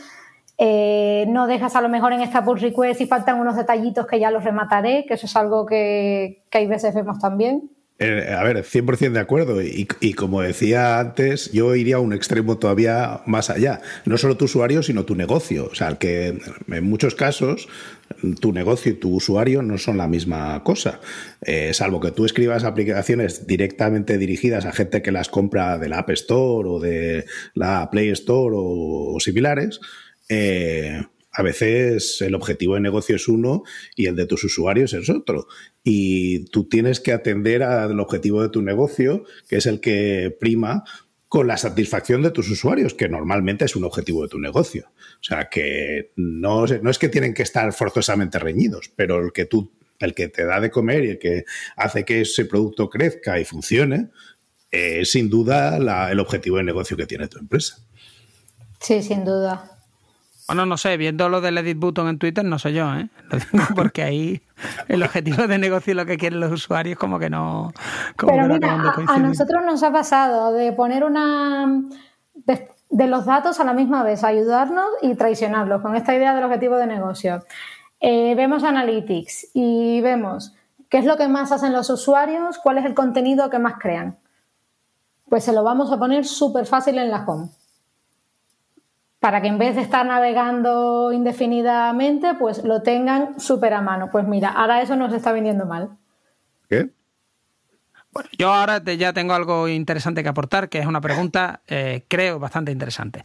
eh, 0.58 1.26
no 1.28 1.48
dejas 1.48 1.76
a 1.76 1.82
lo 1.82 1.90
mejor 1.90 2.14
en 2.14 2.22
esta 2.22 2.46
pull 2.46 2.62
request 2.62 3.02
y 3.02 3.08
faltan 3.08 3.42
unos 3.42 3.58
detallitos 3.58 4.08
que 4.08 4.22
ya 4.22 4.32
los 4.32 4.46
remataré, 4.46 5.06
que 5.06 5.16
eso 5.16 5.26
es 5.26 5.36
algo 5.36 5.66
que, 5.66 6.46
que 6.50 6.60
hay 6.60 6.68
veces 6.68 6.96
vemos 6.96 7.20
también. 7.20 7.70
Eh, 8.00 8.34
a 8.34 8.44
ver, 8.44 8.64
100% 8.64 9.12
de 9.12 9.20
acuerdo. 9.20 9.62
Y, 9.62 10.14
como 10.14 10.42
decía 10.42 11.00
antes, 11.00 11.52
yo 11.52 11.76
iría 11.76 11.98
a 11.98 12.00
un 12.00 12.14
extremo 12.14 12.58
todavía 12.58 13.22
más 13.26 13.50
allá. 13.50 13.82
No 14.06 14.18
solo 14.18 14.38
tu 14.38 14.46
usuario, 14.46 14.82
sino 14.84 15.04
tu 15.04 15.16
negocio. 15.16 15.68
O 15.70 15.76
sea, 15.76 15.98
que 15.98 16.40
en 16.70 16.84
muchos 16.86 17.14
casos 17.16 17.68
tu 18.40 18.54
negocio 18.54 18.94
y 18.94 18.96
tu 18.96 19.16
usuario 19.16 19.62
no 19.62 19.78
son 19.78 19.98
la 19.98 20.08
misma 20.08 20.64
cosa. 20.64 21.02
Eh, 21.42 21.74
salvo 21.74 22.00
que 22.00 22.12
tú 22.12 22.26
escribas 22.26 22.64
aplicaciones 22.64 23.46
directamente 23.48 24.18
dirigidas 24.18 24.66
a 24.66 24.72
gente 24.72 25.02
que 25.02 25.12
las 25.12 25.28
compra 25.28 25.78
de 25.78 25.90
la 25.90 26.00
App 26.00 26.10
Store 26.12 26.70
o 26.70 26.80
de 26.80 27.26
la 27.54 27.90
Play 27.92 28.10
Store 28.12 28.56
o, 28.58 29.18
similares. 29.20 29.82
Eh, 30.30 31.04
a 31.40 31.42
veces 31.42 32.22
el 32.22 32.36
objetivo 32.36 32.74
de 32.76 32.82
negocio 32.82 33.16
es 33.16 33.30
uno 33.30 33.64
y 33.96 34.08
el 34.08 34.18
de 34.18 34.26
tus 34.26 34.44
usuarios 34.44 34.92
es 34.92 35.10
otro. 35.10 35.48
Y 35.86 36.44
tú 36.50 36.68
tienes 36.68 37.00
que 37.00 37.14
atender 37.14 37.64
al 37.64 37.98
objetivo 38.02 38.42
de 38.42 38.50
tu 38.50 38.62
negocio, 38.62 39.24
que 39.48 39.56
es 39.56 39.66
el 39.66 39.80
que 39.80 40.36
prima 40.38 40.84
con 41.30 41.48
la 41.48 41.56
satisfacción 41.56 42.24
de 42.24 42.32
tus 42.32 42.50
usuarios, 42.50 42.94
que 42.94 43.08
normalmente 43.08 43.64
es 43.64 43.78
un 43.78 43.86
objetivo 43.86 44.24
de 44.24 44.28
tu 44.28 44.38
negocio. 44.38 44.92
O 44.92 45.24
sea, 45.24 45.48
que 45.48 46.12
no, 46.18 46.66
no 46.66 46.90
es 46.90 47.00
que 47.00 47.08
tienen 47.08 47.34
que 47.34 47.44
estar 47.44 47.72
forzosamente 47.72 48.38
reñidos, 48.38 48.92
pero 48.94 49.24
el 49.24 49.32
que 49.32 49.46
tú, 49.46 49.72
el 50.00 50.14
que 50.14 50.28
te 50.28 50.44
da 50.44 50.60
de 50.60 50.72
comer 50.72 51.06
y 51.06 51.10
el 51.12 51.20
que 51.20 51.46
hace 51.78 52.04
que 52.04 52.20
ese 52.20 52.44
producto 52.44 52.90
crezca 52.90 53.40
y 53.40 53.46
funcione, 53.46 54.10
es 54.72 55.10
sin 55.10 55.30
duda 55.30 55.78
el 56.12 56.20
objetivo 56.20 56.58
de 56.58 56.64
negocio 56.64 56.98
que 56.98 57.06
tiene 57.06 57.30
tu 57.30 57.40
empresa. 57.40 57.78
Sí, 58.82 59.02
sin 59.02 59.24
duda. 59.24 59.79
Bueno, 60.50 60.66
no 60.66 60.78
sé, 60.78 60.98
viendo 60.98 61.30
lo 61.30 61.42
del 61.42 61.60
edit 61.60 61.78
button 61.78 62.08
en 62.08 62.18
Twitter, 62.18 62.44
no 62.44 62.58
sé 62.58 62.74
yo, 62.74 62.92
¿eh? 62.96 63.08
Lo 63.30 63.38
digo 63.38 63.66
porque 63.76 64.02
ahí 64.02 64.42
el 64.88 65.04
objetivo 65.04 65.46
de 65.46 65.60
negocio 65.60 65.92
y 65.92 65.96
lo 65.96 66.08
que 66.08 66.18
quieren 66.18 66.40
los 66.40 66.52
usuarios 66.52 66.98
como 66.98 67.20
que 67.20 67.30
no... 67.30 67.72
Pero 68.18 68.48
mira, 68.48 68.74
a, 68.74 69.20
nosotros 69.20 69.64
nos 69.64 69.84
ha 69.84 69.92
pasado 69.92 70.52
de 70.52 70.74
poner 70.74 71.04
una... 71.04 71.84
De, 72.34 73.08
los 73.08 73.26
datos 73.26 73.60
a 73.60 73.64
la 73.64 73.74
misma 73.74 74.02
vez, 74.02 74.24
ayudarnos 74.24 74.88
y 75.04 75.14
traicionarlos 75.14 75.84
con 75.84 75.96
esta 75.96 76.16
idea 76.16 76.34
del 76.34 76.46
objetivo 76.46 76.78
de 76.78 76.88
negocio. 76.88 77.44
Eh, 78.00 78.34
vemos 78.34 78.64
Analytics 78.64 79.52
y 79.54 80.02
vemos 80.02 80.56
qué 80.90 80.98
es 80.98 81.06
lo 81.06 81.16
que 81.16 81.28
más 81.28 81.52
hacen 81.52 81.74
los 81.74 81.92
usuarios, 81.92 82.58
cuál 82.58 82.80
es 82.80 82.86
el 82.86 82.96
contenido 82.96 83.52
que 83.52 83.60
más 83.60 83.76
crean. 83.80 84.18
Pues 85.30 85.44
se 85.44 85.54
lo 85.54 85.64
vamos 85.64 85.92
a 85.92 86.00
poner 86.00 86.26
súper 86.26 86.66
fácil 86.66 86.98
en 86.98 87.12
la 87.12 87.24
home 87.24 87.50
para 89.20 89.42
que 89.42 89.48
en 89.48 89.58
vez 89.58 89.76
de 89.76 89.82
estar 89.82 90.06
navegando 90.06 91.12
indefinidamente, 91.12 92.36
pues 92.36 92.64
lo 92.64 92.82
tengan 92.82 93.40
súper 93.40 93.74
a 93.74 93.82
mano. 93.82 94.10
Pues 94.12 94.26
mira, 94.26 94.50
ahora 94.50 94.82
eso 94.82 94.96
nos 94.96 95.14
está 95.14 95.32
viniendo 95.34 95.66
mal. 95.66 95.98
¿Qué? 96.70 96.90
Bueno, 98.12 98.30
yo 98.38 98.52
ahora 98.52 98.82
ya 98.84 99.14
tengo 99.14 99.34
algo 99.34 99.68
interesante 99.68 100.24
que 100.24 100.30
aportar, 100.30 100.70
que 100.70 100.80
es 100.80 100.86
una 100.86 101.02
pregunta, 101.02 101.62
eh, 101.68 102.06
creo, 102.08 102.40
bastante 102.40 102.72
interesante. 102.72 103.24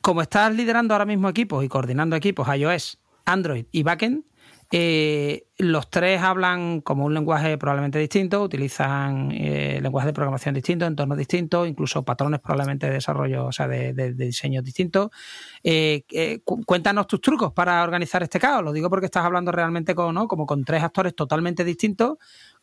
Como 0.00 0.22
estás 0.22 0.52
liderando 0.54 0.94
ahora 0.94 1.04
mismo 1.04 1.28
equipos 1.28 1.62
y 1.62 1.68
coordinando 1.68 2.16
equipos 2.16 2.48
iOS, 2.48 2.98
Android 3.26 3.66
y 3.70 3.82
backend, 3.82 4.24
eh, 4.72 5.46
los 5.58 5.90
tres 5.90 6.22
hablan 6.22 6.80
como 6.80 7.04
un 7.04 7.12
lenguaje 7.12 7.58
probablemente 7.58 7.98
distinto, 7.98 8.40
utilizan 8.40 9.32
eh, 9.32 9.80
lenguajes 9.82 10.06
de 10.06 10.12
programación 10.12 10.54
distintos, 10.54 10.86
entornos 10.86 11.18
distintos, 11.18 11.66
incluso 11.66 12.04
patrones 12.04 12.38
probablemente 12.38 12.86
de 12.86 12.92
desarrollo, 12.92 13.46
o 13.46 13.52
sea, 13.52 13.66
de, 13.66 13.92
de, 13.92 14.12
diseños 14.12 14.62
distintos. 14.62 15.10
Eh, 15.64 16.04
cuéntanos 16.64 17.08
tus 17.08 17.20
trucos 17.20 17.52
para 17.52 17.82
organizar 17.82 18.22
este 18.22 18.38
caos. 18.38 18.62
Lo 18.62 18.72
digo 18.72 18.88
porque 18.88 19.06
estás 19.06 19.24
hablando 19.24 19.50
realmente 19.50 19.92
con, 19.94 20.14
como 20.28 20.46
con 20.46 20.64
tres 20.64 20.84
actores 20.84 21.16
totalmente 21.16 21.64
distintos. 21.64 22.18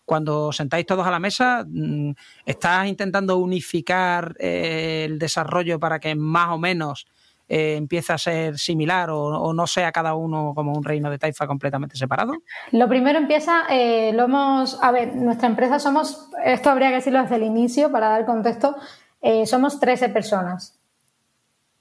Cuando 0.05 0.53
sentáis 0.53 0.85
todos 0.85 1.05
a 1.05 1.11
la 1.11 1.19
mesa, 1.19 1.65
mm, 1.67 2.11
¿estás 2.45 2.87
intentando 2.87 3.35
unificar 3.35 4.33
el 4.39 5.19
desarrollo 5.19 5.77
para 5.77 5.99
que 5.99 6.15
más 6.15 6.51
o 6.51 6.57
menos 6.57 7.05
eh, 7.47 7.75
empieza 7.75 8.15
a 8.15 8.17
ser 8.17 8.57
similar 8.57 9.09
o, 9.09 9.53
no 9.53 9.67
sea 9.67 9.91
cada 9.91 10.15
uno 10.15 10.53
como 10.53 10.73
un 10.73 10.83
reino 10.83 11.09
de 11.09 11.17
taifa 11.17 11.47
completamente 11.47 11.95
separado? 11.95 12.33
Lo 12.71 12.87
primero 12.87 13.17
empieza, 13.17 13.63
eh, 13.69 14.11
lo 14.13 14.23
hemos, 14.23 14.81
a 14.83 14.91
ver, 14.91 15.15
nuestra 15.15 15.47
empresa 15.47 15.79
somos, 15.79 16.29
esto 16.43 16.69
habría 16.69 16.89
que 16.89 16.95
decirlo 16.95 17.21
desde 17.21 17.35
el 17.35 17.43
inicio 17.43 17.91
para 17.91 18.09
dar 18.09 18.25
contexto, 18.25 18.75
eh, 19.21 19.45
somos 19.45 19.79
13 19.79 20.09
personas, 20.09 20.79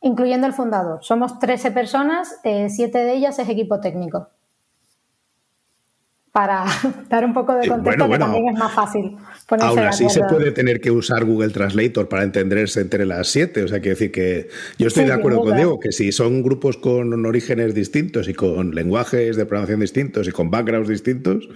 incluyendo 0.00 0.46
el 0.46 0.52
fundador. 0.52 0.98
Somos 1.02 1.38
13 1.38 1.70
personas, 1.72 2.40
7 2.42 2.98
de 2.98 3.12
ellas 3.12 3.38
es 3.38 3.48
equipo 3.48 3.81
técnico 3.81 4.29
para 6.37 6.66
dar 7.09 7.25
un 7.25 7.33
poco 7.33 7.55
de 7.55 7.66
contexto 7.66 8.11
que 8.11 8.18
también 8.18 8.49
es 8.51 8.59
más 8.59 8.70
fácil. 8.75 9.16
Aún 9.59 9.79
así 9.79 10.07
se 10.11 10.20
puede 10.20 10.51
tener 10.51 10.83
que 10.83 10.90
usar 10.90 11.25
Google 11.25 11.49
Translator 11.49 12.11
para 12.11 12.25
entenderse 12.25 12.83
entre 12.83 13.07
las 13.07 13.29
siete. 13.29 13.62
O 13.62 13.68
sea, 13.68 13.79
quiere 13.81 13.94
decir 13.94 14.12
que 14.12 14.49
yo 14.77 14.88
estoy 14.88 15.07
de 15.07 15.14
acuerdo 15.14 15.40
con 15.40 15.57
Diego 15.57 15.81
que 15.81 15.92
si 15.92 16.12
son 16.12 16.42
grupos 16.42 16.77
con 16.77 17.25
orígenes 17.25 17.75
distintos 17.75 18.29
y 18.29 18.35
con 18.35 18.75
lenguajes 18.75 19.37
de 19.37 19.46
programación 19.46 19.81
distintos 19.81 20.29
y 20.29 20.31
con 20.31 20.51
backgrounds 20.51 20.90
distintos, 20.90 21.49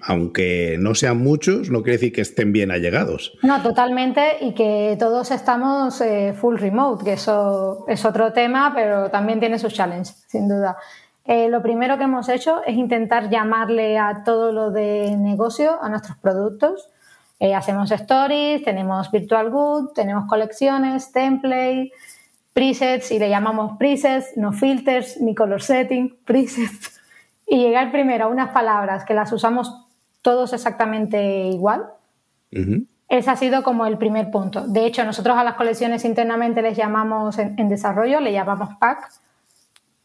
aunque 0.00 0.76
no 0.80 0.94
sean 0.94 1.18
muchos, 1.18 1.68
no 1.68 1.82
quiere 1.82 1.98
decir 1.98 2.14
que 2.14 2.22
estén 2.22 2.52
bien 2.52 2.70
allegados. 2.70 3.36
No, 3.42 3.62
totalmente, 3.62 4.22
y 4.40 4.54
que 4.54 4.96
todos 4.98 5.30
estamos 5.30 6.00
eh, 6.00 6.32
full 6.40 6.56
remote, 6.56 7.04
que 7.04 7.12
eso 7.12 7.84
es 7.86 8.02
otro 8.06 8.32
tema, 8.32 8.72
pero 8.74 9.10
también 9.10 9.40
tiene 9.40 9.58
sus 9.58 9.74
challenges, 9.74 10.24
sin 10.26 10.48
duda. 10.48 10.78
Eh, 11.24 11.48
lo 11.48 11.62
primero 11.62 11.98
que 11.98 12.04
hemos 12.04 12.28
hecho 12.28 12.62
es 12.64 12.76
intentar 12.76 13.30
llamarle 13.30 13.98
a 13.98 14.24
todo 14.24 14.52
lo 14.52 14.70
de 14.70 15.16
negocio, 15.16 15.82
a 15.82 15.88
nuestros 15.88 16.16
productos. 16.18 16.90
Eh, 17.38 17.54
hacemos 17.54 17.90
stories, 17.90 18.64
tenemos 18.64 19.10
virtual 19.10 19.50
good, 19.50 19.92
tenemos 19.94 20.26
colecciones, 20.26 21.12
template, 21.12 21.92
presets 22.52 23.10
y 23.12 23.18
le 23.18 23.28
llamamos 23.28 23.78
presets, 23.78 24.36
no 24.36 24.52
filters, 24.52 25.20
ni 25.20 25.34
color 25.34 25.62
setting, 25.62 26.16
presets. 26.24 27.00
Y 27.46 27.58
llegar 27.58 27.92
primero 27.92 28.26
a 28.26 28.28
unas 28.28 28.50
palabras 28.50 29.04
que 29.04 29.14
las 29.14 29.32
usamos 29.32 29.86
todos 30.22 30.52
exactamente 30.52 31.48
igual. 31.48 31.86
Ese 33.08 33.30
ha 33.30 33.36
sido 33.36 33.62
como 33.62 33.86
el 33.86 33.98
primer 33.98 34.30
punto. 34.30 34.66
De 34.66 34.86
hecho, 34.86 35.04
nosotros 35.04 35.36
a 35.36 35.44
las 35.44 35.54
colecciones 35.54 36.04
internamente 36.04 36.62
les 36.62 36.76
llamamos 36.76 37.38
en, 37.38 37.58
en 37.58 37.68
desarrollo, 37.68 38.20
le 38.20 38.32
llamamos 38.32 38.76
pack 38.78 39.10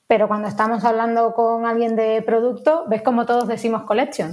pero 0.07 0.27
cuando 0.27 0.47
estamos 0.47 0.83
hablando 0.85 1.33
con 1.33 1.65
alguien 1.65 1.95
de 1.95 2.21
producto, 2.21 2.85
ves 2.89 3.01
como 3.01 3.25
todos 3.25 3.47
decimos 3.47 3.83
collection, 3.83 4.31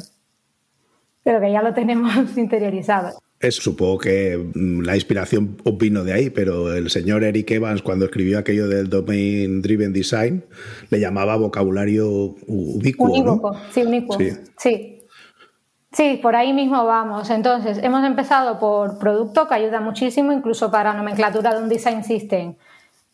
pero 1.25 1.41
que 1.41 1.51
ya 1.51 1.63
lo 1.63 1.75
tenemos 1.75 2.15
interiorizado. 2.37 3.19
Es, 3.41 3.57
supongo 3.57 3.99
que 3.99 4.39
mm, 4.55 4.81
la 4.83 4.95
inspiración 4.95 5.57
vino 5.75 6.05
de 6.05 6.13
ahí, 6.13 6.31
pero 6.31 6.73
el 6.73 6.89
señor 6.91 7.25
Eric 7.25 7.51
Evans, 7.51 7.83
cuando 7.83 8.05
escribió 8.07 8.39
aquello 8.39 8.69
del 8.69 8.89
Domain 8.89 9.61
Driven 9.61 9.93
Design, 9.93 10.45
le 10.91 11.01
llamaba 11.01 11.37
vocabulario 11.37 12.09
ubicuo. 12.47 13.11
Unívoco, 13.11 13.57
sí, 13.73 13.83
unívoco. 13.83 14.19
Sí. 14.19 14.31
sí. 14.57 14.91
Sí, 15.93 16.19
por 16.21 16.35
ahí 16.35 16.53
mismo 16.53 16.85
vamos. 16.85 17.31
Entonces, 17.31 17.79
hemos 17.81 18.05
empezado 18.05 18.59
por 18.59 18.99
producto, 18.99 19.47
que 19.47 19.55
ayuda 19.55 19.81
muchísimo, 19.81 20.33
incluso 20.33 20.69
para 20.71 20.93
nomenclatura 20.93 21.55
de 21.55 21.63
un 21.63 21.69
design 21.69 22.03
system 22.03 22.57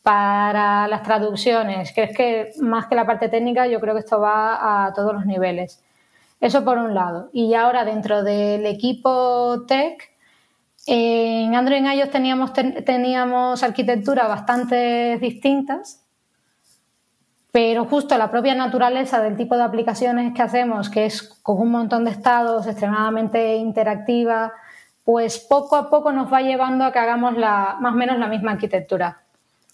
para 0.03 0.89
las 0.89 1.03
traducciones, 1.03 1.93
que 1.93 2.05
es 2.05 2.17
que 2.17 2.53
más 2.61 2.87
que 2.87 2.95
la 2.95 3.07
parte 3.07 3.29
técnica, 3.29 3.67
yo 3.67 3.81
creo 3.81 3.95
que 3.95 4.01
esto 4.01 4.21
va 4.21 4.87
a 4.87 4.93
todos 4.95 5.13
los 5.13 5.27
niveles. 5.27 5.83
Eso 6.41 6.65
por 6.65 6.79
un 6.79 6.95
lado. 6.95 7.29
Y 7.33 7.55
ahora 7.55 7.85
dentro 7.85 8.23
del 8.23 8.65
equipo 8.65 9.65
tech, 9.67 10.11
en 10.87 11.55
Android 11.55 11.85
y 11.85 11.99
iOS 11.99 12.11
teníamos, 12.11 12.53
teníamos 12.55 13.63
arquitecturas 13.63 14.27
bastante 14.27 15.19
distintas, 15.21 16.03
pero 17.53 17.85
justo 17.85 18.17
la 18.17 18.31
propia 18.31 18.55
naturaleza 18.55 19.21
del 19.21 19.37
tipo 19.37 19.57
de 19.57 19.65
aplicaciones 19.65 20.33
que 20.33 20.41
hacemos, 20.41 20.89
que 20.89 21.05
es 21.05 21.23
con 21.43 21.61
un 21.61 21.71
montón 21.71 22.05
de 22.05 22.13
estados, 22.13 22.67
extremadamente 22.67 23.57
interactiva, 23.57 24.53
pues 25.05 25.39
poco 25.39 25.77
a 25.77 25.91
poco 25.91 26.13
nos 26.13 26.33
va 26.33 26.41
llevando 26.41 26.85
a 26.85 26.93
que 26.93 27.01
hagamos 27.01 27.37
la, 27.37 27.77
más 27.81 27.93
o 27.93 27.97
menos 27.97 28.19
la 28.19 28.29
misma 28.29 28.53
arquitectura 28.53 29.20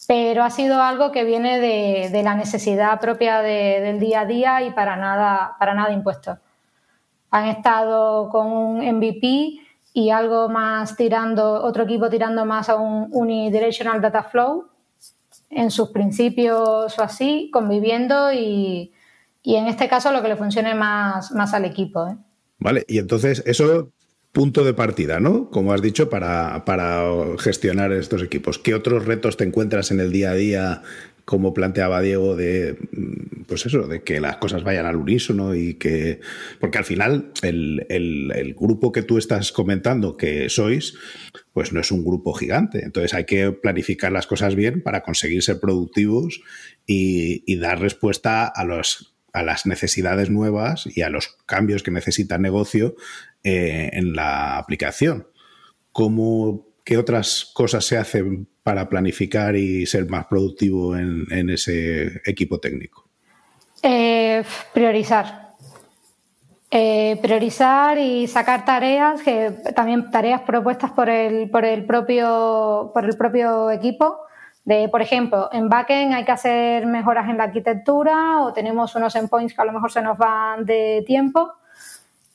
pero 0.06 0.44
ha 0.44 0.50
sido 0.50 0.80
algo 0.80 1.11
que 1.11 1.24
viene 1.24 1.59
de, 1.59 2.22
la 2.22 2.35
necesidad 2.35 3.00
propia 3.00 3.40
del 3.40 3.98
día 3.98 4.20
a 4.20 4.26
día 4.26 4.62
y 4.62 4.70
para 4.70 4.96
nada, 4.96 5.56
para 5.59 5.74
nada 5.74 5.92
impuesto. 5.92 6.38
Han 7.30 7.48
estado 7.48 8.28
con 8.28 8.46
un 8.46 8.78
MVP 8.78 9.61
y 9.92 10.11
algo 10.11 10.48
más 10.48 10.96
tirando, 10.96 11.62
otro 11.64 11.85
equipo 11.85 12.09
tirando 12.09 12.44
más 12.44 12.68
a 12.68 12.76
un 12.76 13.09
unidirectional 13.12 14.00
data 14.00 14.22
flow 14.22 14.68
en 15.50 15.70
sus 15.70 15.90
principios 15.90 16.98
o 16.98 17.02
así, 17.02 17.50
conviviendo 17.52 18.32
y, 18.32 18.92
en 19.44 19.66
este 19.66 19.88
caso 19.88 20.12
lo 20.12 20.22
que 20.22 20.28
le 20.28 20.37
funcione 20.37 20.74
más, 20.74 21.32
más 21.32 21.54
al 21.54 21.64
equipo. 21.64 22.06
¿eh? 22.06 22.16
Vale, 22.59 22.85
y 22.88 22.98
entonces 22.98 23.42
eso 23.46 23.90
punto 24.37 24.64
de 24.64 24.75
partida, 24.75 25.18
¿no? 25.18 25.49
Como 25.49 25.72
has 25.72 25.81
dicho, 25.81 26.11
para, 26.11 26.62
gestionar 27.38 27.90
estos 27.92 28.22
equipos. 28.22 28.59
¿Qué 28.59 28.75
otros 28.75 29.07
retos 29.07 29.38
te 29.38 29.44
encuentras 29.44 29.90
en 29.92 29.99
el 29.99 30.12
día 30.12 30.33
a 30.33 30.35
día, 30.35 30.83
como 31.25 31.55
planteaba 31.55 32.03
Diego, 32.03 32.37
de 32.37 32.77
pues 33.46 33.64
eso, 33.64 33.87
de 33.88 34.03
que 34.03 34.20
las 34.20 34.37
cosas 34.37 34.62
vayan 34.62 34.85
al 34.85 34.96
unísono 34.96 35.55
y 35.55 35.75
que. 35.77 36.20
Porque 36.61 36.77
al 36.77 36.85
final, 36.85 37.33
el, 37.40 38.55
grupo 38.61 38.92
que 38.92 39.01
tú 39.01 39.16
estás 39.16 39.53
comentando 39.53 40.18
que 40.18 40.51
sois, 40.51 40.99
pues 41.55 41.72
no 41.72 41.81
es 41.81 41.90
un 41.90 42.05
grupo 42.05 42.35
gigante. 42.35 42.85
Entonces 42.85 43.14
hay 43.14 43.25
que 43.25 43.53
planificar 43.53 44.12
las 44.12 44.27
cosas 44.27 44.55
bien 44.55 44.83
para 44.83 45.03
conseguir 45.03 45.42
ser 45.42 45.61
productivos 45.61 46.42
y, 46.87 47.42
y 47.51 47.57
dar 47.57 47.81
respuesta 47.81 48.44
a 48.44 48.64
los 48.66 49.16
a 49.33 49.42
las 49.42 49.66
necesidades 49.66 50.31
nuevas 50.31 50.88
y 50.94 51.03
a 51.03 51.11
los 51.11 51.37
cambios 51.44 51.83
que 51.83 51.90
necesita 51.90 52.37
el 52.37 52.42
negocio 52.42 52.96
eh, 53.48 53.90
en 53.92 54.12
la 54.12 54.59
aplicación. 54.59 55.28
¿Cómo, 55.92 56.66
¿Qué 56.82 56.98
otras 56.98 57.52
cosas 57.54 57.85
se 57.85 57.96
hacen 57.96 58.48
para 58.64 58.88
planificar 58.88 59.54
y 59.54 59.87
ser 59.87 60.11
más 60.11 60.26
productivo 60.26 60.96
en, 60.96 61.48
ese 61.50 62.22
equipo 62.24 62.59
técnico? 62.59 63.04
Eh, 63.85 64.42
priorizar. 64.74 65.52
Eh, 66.72 67.20
priorizar 67.22 67.98
y 67.98 68.26
sacar 68.26 68.64
tareas, 68.64 69.22
que 69.22 69.52
también 69.76 70.11
tareas 70.11 70.40
propuestas 70.40 70.90
por 70.90 71.09
el, 71.09 71.48
por 71.48 71.64
el, 71.64 71.87
propio, 71.87 72.90
por 72.92 73.04
el 73.04 73.16
propio 73.16 73.70
equipo 73.70 74.26
de, 74.64 74.88
por 74.88 75.02
ejemplo, 75.02 75.50
en 75.52 75.68
backend 75.68 76.12
hay 76.14 76.24
que 76.24 76.32
hacer 76.32 76.85
mejoras 76.87 77.30
en 77.30 77.37
la 77.37 77.44
arquitectura 77.44 78.42
o 78.42 78.52
tenemos 78.52 78.96
unos 78.96 79.14
endpoints 79.14 79.54
que 79.54 79.62
a 79.62 79.64
lo 79.64 79.72
mejor 79.72 79.92
se 79.92 80.02
nos 80.02 80.18
van 80.18 80.64
de 80.64 81.04
tiempo 81.06 81.52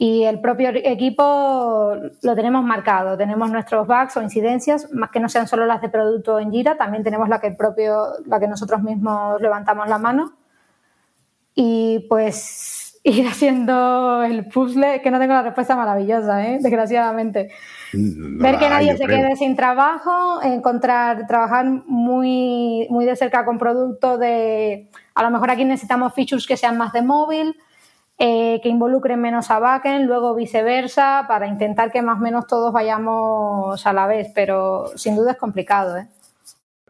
y 0.01 0.23
el 0.23 0.41
propio 0.41 0.71
equipo 0.73 1.93
lo 2.23 2.35
tenemos 2.35 2.63
marcado. 2.63 3.15
Tenemos 3.17 3.51
nuestros 3.51 3.85
bugs 3.85 4.17
o 4.17 4.23
incidencias, 4.23 4.91
más 4.91 5.11
que 5.11 5.19
no 5.19 5.29
sean 5.29 5.47
solo 5.47 5.67
las 5.67 5.79
de 5.79 5.89
producto 5.89 6.39
en 6.39 6.51
Jira, 6.51 6.75
también 6.75 7.03
tenemos 7.03 7.29
la 7.29 7.39
que 7.39 7.45
el 7.45 7.55
propio, 7.55 8.07
la 8.25 8.39
que 8.39 8.47
nosotros 8.47 8.81
mismos 8.81 9.39
levantamos 9.39 9.87
la 9.87 9.99
mano. 9.99 10.33
Y 11.53 12.07
pues 12.09 12.99
ir 13.03 13.27
haciendo 13.27 14.23
el 14.23 14.47
puzzle, 14.47 15.03
que 15.03 15.11
no 15.11 15.19
tengo 15.19 15.35
la 15.35 15.43
respuesta 15.43 15.75
maravillosa, 15.75 16.47
¿eh? 16.47 16.57
desgraciadamente. 16.59 17.51
Ver 17.93 18.57
que 18.57 18.69
nadie 18.69 18.97
se 18.97 19.05
quede 19.05 19.35
sin 19.35 19.55
trabajo, 19.55 20.41
encontrar, 20.41 21.27
trabajar 21.27 21.67
muy, 21.85 22.87
muy 22.89 23.05
de 23.05 23.15
cerca 23.15 23.45
con 23.45 23.59
productos 23.59 24.19
de, 24.19 24.89
a 25.13 25.21
lo 25.21 25.29
mejor 25.29 25.51
aquí 25.51 25.63
necesitamos 25.63 26.15
features 26.15 26.47
que 26.47 26.57
sean 26.57 26.75
más 26.75 26.91
de 26.91 27.03
móvil, 27.03 27.55
eh, 28.23 28.59
que 28.61 28.69
involucren 28.69 29.19
menos 29.19 29.49
a 29.49 29.57
backend, 29.57 30.05
luego 30.05 30.35
viceversa, 30.35 31.25
para 31.27 31.47
intentar 31.47 31.91
que 31.91 32.03
más 32.03 32.19
o 32.19 32.21
menos 32.21 32.45
todos 32.45 32.71
vayamos 32.71 33.83
a 33.87 33.93
la 33.93 34.05
vez, 34.05 34.27
pero 34.35 34.91
sin 34.95 35.15
duda 35.15 35.31
es 35.31 35.37
complicado. 35.39 35.97
¿eh? 35.97 36.05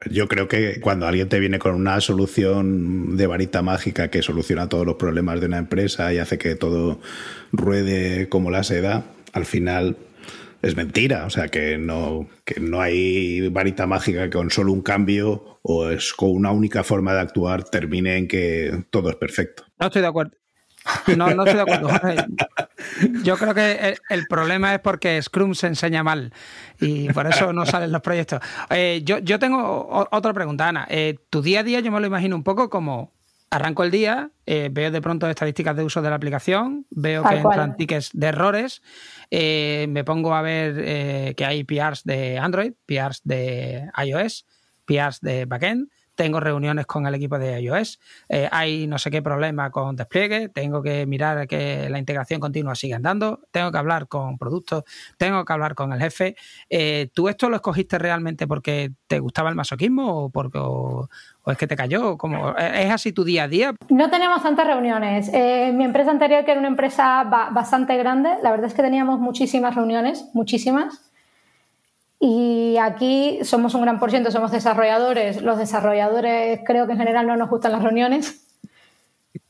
Yo 0.10 0.28
creo 0.28 0.50
que 0.50 0.82
cuando 0.82 1.08
alguien 1.08 1.30
te 1.30 1.39
viene 1.39 1.58
con 1.58 1.74
una 1.76 2.02
solución 2.02 3.15
de 3.15 3.28
varita 3.28 3.62
mágica 3.62 4.10
que 4.10 4.22
soluciona 4.22 4.67
todos 4.67 4.86
los 4.86 4.96
problemas 4.96 5.39
de 5.39 5.46
una 5.46 5.58
empresa 5.58 6.12
y 6.12 6.17
hace 6.17 6.38
que 6.38 6.56
todo 6.56 7.00
ruede 7.54 8.28
como 8.28 8.52
la 8.52 8.65
seda, 8.65 9.06
al 9.32 9.46
final 9.46 9.96
es 10.62 10.76
mentira. 10.76 11.26
O 11.26 11.30
sea, 11.30 11.48
que 11.48 11.78
no, 11.78 12.28
que 12.44 12.60
no 12.60 12.82
hay 12.82 13.48
varita 13.48 13.88
mágica 13.88 14.26
que 14.26 14.32
con 14.32 14.50
solo 14.50 14.74
un 14.74 14.82
cambio 14.82 15.60
o 15.62 15.91
es 15.91 16.12
con 16.12 16.32
una 16.32 16.52
única 16.52 16.84
forma 16.84 17.13
de 17.13 17.22
actuar 17.22 17.63
termine 17.63 18.17
en 18.17 18.28
que 18.28 18.84
todo 18.89 19.10
es 19.10 19.15
perfecto. 19.15 19.63
No 19.80 19.88
estoy 19.88 20.02
de 20.02 20.10
acuerdo. 20.10 20.40
No, 21.15 21.30
no 21.34 21.44
estoy 21.44 21.56
de 21.56 21.62
acuerdo. 21.62 21.89
Yo 23.24 23.38
creo 23.38 23.54
que 23.54 23.96
el, 24.10 24.28
problema 24.28 24.74
es 24.74 24.80
porque 24.80 25.22
Scrum 25.22 25.54
se 25.54 25.67
enseña 25.67 26.04
mal 26.04 26.34
y 26.80 27.12
por 27.13 27.28
eso 27.28 27.54
no 27.54 27.65
salen 27.65 27.91
los 27.91 28.02
proyectos. 28.02 28.41
Eh, 28.70 29.02
yo, 29.04 29.20
yo 29.20 29.38
tengo 29.38 30.08
otra 30.12 30.34
pregunta, 30.34 30.67
Ana. 30.67 30.88
Eh, 30.89 31.17
tu 31.30 31.41
día 31.41 31.60
a 31.60 31.63
día 31.63 31.80
yo 31.80 31.91
me 31.91 32.00
lo 32.00 32.08
imagino 32.08 32.36
un 32.36 32.44
poco 32.44 32.70
como 32.70 33.12
arranco 33.52 33.84
el 33.84 33.91
día, 33.91 34.32
eh, 34.46 34.70
veo 34.72 34.91
de 34.91 35.02
pronto 35.02 35.30
estadísticas 35.30 35.76
de 35.76 35.84
uso 35.84 36.02
de 36.02 36.10
la 36.10 36.15
aplicación, 36.15 36.86
veo 36.89 37.24
que 37.24 37.36
entran 37.36 37.76
tickets 37.76 38.10
de 38.13 38.28
errores, 38.28 38.82
eh, 39.30 39.88
me 39.89 40.04
pongo 40.04 40.34
a 40.34 40.41
ver 40.41 41.36
que 41.36 41.46
hay 41.46 41.63
PRs 41.65 42.04
de 42.06 42.39
Android, 42.39 42.74
PRs 42.86 43.22
de 43.26 43.89
iOS, 44.04 44.46
PRs 44.86 45.20
de 45.20 45.46
backend, 45.46 45.89
tengo 46.21 46.39
reuniones 46.39 46.86
con 46.86 47.07
el 47.07 47.15
equipo 47.15 47.39
de 47.39 47.60
iOS, 47.60 47.99
eh, 48.29 48.47
hay 48.51 48.86
no 48.86 48.99
sé 48.99 49.10
qué 49.10 49.23
problema 49.23 49.71
con 49.71 49.95
despliegue, 49.95 50.49
tengo 50.49 50.84
que 50.84 51.07
mirar 51.07 51.47
que 51.47 51.89
la 51.89 51.97
integración 51.97 52.39
continua 52.39 52.75
siga 52.75 52.97
andando, 52.97 53.39
tengo 53.49 53.71
que 53.71 53.79
hablar 53.79 54.07
con 54.07 54.38
productos, 54.38 54.84
tengo 55.17 55.43
que 55.43 55.53
hablar 55.53 55.73
con 55.73 55.93
el 55.93 55.99
jefe. 55.99 56.36
¿Tú 57.12 57.27
esto 57.27 57.49
lo 57.49 57.55
escogiste 57.55 57.97
realmente 57.97 58.45
porque 58.45 58.91
te 59.07 59.17
gustaba 59.17 59.49
el 59.49 59.55
masoquismo 59.55 60.25
o 60.25 60.29
porque, 60.29 60.60
¿O 61.43 61.51
es 61.51 61.57
que 61.57 61.65
te 61.67 61.75
cayó? 61.75 62.17
como 62.17 62.55
¿Es 62.55 62.91
así 62.91 63.13
tu 63.13 63.23
día 63.23 63.43
a 63.43 63.47
día? 63.47 63.73
No 63.89 64.10
tenemos 64.12 64.43
tantas 64.43 64.67
reuniones. 64.67 65.29
Eh, 65.34 65.71
mi 65.73 65.86
empresa 65.86 66.12
anterior, 66.12 66.45
que 66.45 66.51
era 66.51 66.60
una 66.60 66.69
empresa 66.69 67.23
bastante 67.23 67.97
grande, 67.97 68.29
la 68.43 68.51
verdad 68.51 68.67
es 68.67 68.73
que 68.75 68.84
teníamos 68.84 69.19
muchísimas 69.19 69.73
reuniones, 69.73 70.29
muchísimas. 70.34 71.11
Y 72.21 72.77
aquí 72.77 73.39
somos 73.43 73.73
un 73.73 73.81
gran 73.81 73.99
por 73.99 74.12
ciento, 74.12 74.31
somos 74.31 74.51
desarrolladores. 74.51 75.41
Los 75.41 75.57
desarrolladores 75.57 76.62
creo 76.65 76.86
que 76.86 76.93
en 76.93 76.99
general 76.99 77.27
no 77.27 77.36
nos 77.36 77.49
gustan 77.49 77.73
las 77.73 77.84
reuniones 77.84 78.47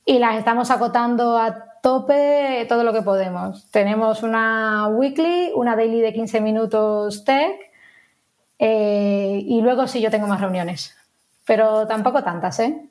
y 0.06 0.18
las 0.18 0.38
estamos 0.38 0.72
acotando 0.72 1.38
a 1.38 1.66
tope 1.84 2.66
todo 2.68 2.84
lo 2.84 2.94
que 2.94 3.04
podemos. 3.04 3.70
Tenemos 3.70 4.24
una 4.24 4.88
weekly, 4.88 5.52
una 5.54 5.76
daily 5.76 6.02
de 6.02 6.14
15 6.14 6.42
minutos 6.42 7.26
tech 7.26 7.60
eh, 8.58 9.44
y 9.46 9.62
luego 9.62 9.86
sí 9.88 10.02
yo 10.02 10.10
tengo 10.10 10.28
más 10.28 10.40
reuniones 10.40 10.96
pero 11.46 11.88
tampoco 11.88 12.24
tantas, 12.24 12.60
¿eh? 12.60 12.90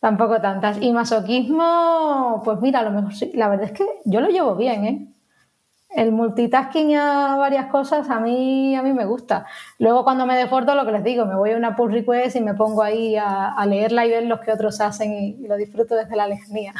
Tampoco 0.00 0.40
tantas. 0.40 0.76
Y 0.80 0.92
masoquismo, 0.92 2.42
pues 2.44 2.60
mira, 2.60 2.80
a 2.80 2.82
lo 2.82 2.90
mejor 2.90 3.14
sí. 3.14 3.32
La 3.34 3.48
verdad 3.48 3.66
es 3.66 3.72
que 3.72 3.86
yo 4.04 4.20
lo 4.20 4.28
llevo 4.28 4.56
bien, 4.56 4.84
¿eh? 4.84 5.08
El 5.96 6.12
multitasking 6.12 6.94
a 6.94 7.36
varias 7.38 7.70
cosas 7.70 8.10
a 8.10 8.20
mí, 8.20 8.76
a 8.76 8.82
mí 8.82 8.92
me 8.92 9.06
gusta. 9.06 9.46
Luego 9.78 10.04
cuando 10.04 10.26
me 10.26 10.36
deporto, 10.36 10.74
lo 10.74 10.84
que 10.84 10.92
les 10.92 11.02
digo, 11.02 11.24
me 11.24 11.34
voy 11.36 11.52
a 11.52 11.56
una 11.56 11.74
pull 11.74 11.90
request 11.90 12.36
y 12.36 12.42
me 12.42 12.52
pongo 12.52 12.82
ahí 12.82 13.16
a, 13.16 13.64
leerla 13.66 14.04
y 14.04 14.10
ver 14.10 14.24
los 14.24 14.40
que 14.40 14.52
otros 14.52 14.78
hacen 14.82 15.14
y, 15.14 15.48
lo 15.48 15.56
disfruto 15.56 15.94
desde 15.94 16.14
la 16.14 16.28
lejanía. 16.28 16.74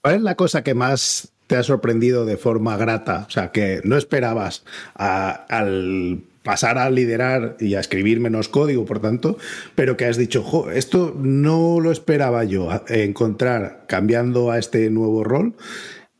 ¿Cuál 0.00 0.14
es 0.14 0.22
la 0.22 0.36
cosa 0.36 0.62
que 0.62 0.74
más 0.74 1.32
te 1.48 1.56
ha 1.56 1.64
sorprendido 1.64 2.24
de 2.24 2.36
forma 2.36 2.76
grata? 2.76 3.24
O 3.26 3.30
sea, 3.30 3.50
que 3.50 3.80
no 3.82 3.96
esperabas 3.96 4.64
al 4.94 6.22
pasar 6.44 6.78
a 6.78 6.88
liderar 6.88 7.56
y 7.58 7.74
a 7.74 7.80
escribir 7.80 8.20
menos 8.20 8.48
código, 8.48 8.84
por 8.84 9.00
tanto, 9.00 9.38
pero 9.74 9.96
que 9.96 10.04
has 10.04 10.16
dicho, 10.16 10.44
jo, 10.44 10.70
esto 10.70 11.16
no 11.18 11.80
lo 11.80 11.90
esperaba 11.90 12.44
yo 12.44 12.68
encontrar 12.86 13.86
cambiando 13.88 14.52
a 14.52 14.58
este 14.60 14.88
nuevo 14.88 15.24
rol 15.24 15.56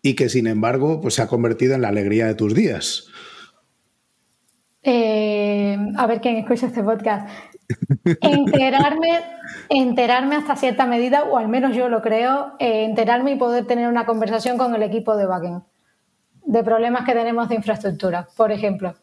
y 0.06 0.14
que 0.14 0.28
sin 0.28 0.46
embargo 0.46 1.00
pues, 1.00 1.14
se 1.14 1.22
ha 1.22 1.26
convertido 1.26 1.74
en 1.74 1.82
la 1.82 1.88
alegría 1.88 2.26
de 2.26 2.36
tus 2.36 2.54
días. 2.54 3.08
Eh, 4.84 5.76
a 5.96 6.06
ver 6.06 6.20
quién 6.20 6.36
escucha 6.36 6.66
este 6.66 6.84
podcast. 6.84 7.28
enterarme, 8.20 9.20
enterarme 9.68 10.36
hasta 10.36 10.54
cierta 10.54 10.86
medida, 10.86 11.24
o 11.24 11.38
al 11.38 11.48
menos 11.48 11.74
yo 11.74 11.88
lo 11.88 12.02
creo, 12.02 12.52
eh, 12.60 12.84
enterarme 12.84 13.32
y 13.32 13.36
poder 13.36 13.66
tener 13.66 13.88
una 13.88 14.06
conversación 14.06 14.58
con 14.58 14.76
el 14.76 14.84
equipo 14.84 15.16
de 15.16 15.26
backend 15.26 15.62
de 16.44 16.62
problemas 16.62 17.04
que 17.04 17.12
tenemos 17.12 17.48
de 17.48 17.56
infraestructura, 17.56 18.28
por 18.36 18.52
ejemplo. 18.52 18.94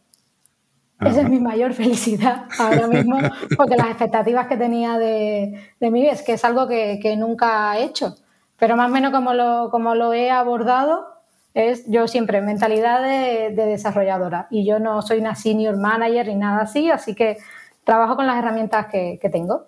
Esa 1.02 1.20
es 1.20 1.30
mi 1.30 1.42
mayor 1.42 1.74
felicidad 1.74 2.46
ahora 2.58 2.88
mismo, 2.88 3.18
porque 3.58 3.76
las 3.76 3.88
expectativas 3.88 4.48
que 4.48 4.56
tenía 4.56 4.98
de, 4.98 5.60
de 5.82 5.92
mí 5.92 6.08
es 6.08 6.22
que 6.22 6.34
es 6.34 6.46
algo 6.46 6.66
que, 6.66 6.98
que, 7.02 7.18
nunca 7.18 7.78
he 7.78 7.84
hecho. 7.84 8.16
Pero 8.58 8.76
más 8.76 8.90
o 8.90 8.94
menos 8.94 9.12
como 9.12 9.34
lo, 9.34 9.70
como 9.72 9.96
lo 9.96 10.14
he 10.14 10.32
abordado, 10.32 11.08
es 11.54 11.86
yo 11.88 12.08
siempre 12.08 12.42
mentalidad 12.42 13.02
de, 13.02 13.54
de 13.56 13.66
desarrolladora. 13.66 14.48
Y 14.50 14.66
yo 14.66 14.80
no 14.80 15.02
soy 15.02 15.20
una 15.20 15.36
senior 15.36 15.78
manager 15.78 16.28
ni 16.28 16.36
nada 16.36 16.64
así, 16.64 16.90
así 16.90 17.16
que 17.16 17.38
trabajo 17.84 18.16
con 18.16 18.28
las 18.28 18.38
herramientas 18.38 18.88
que, 18.88 19.30
tengo. 19.32 19.66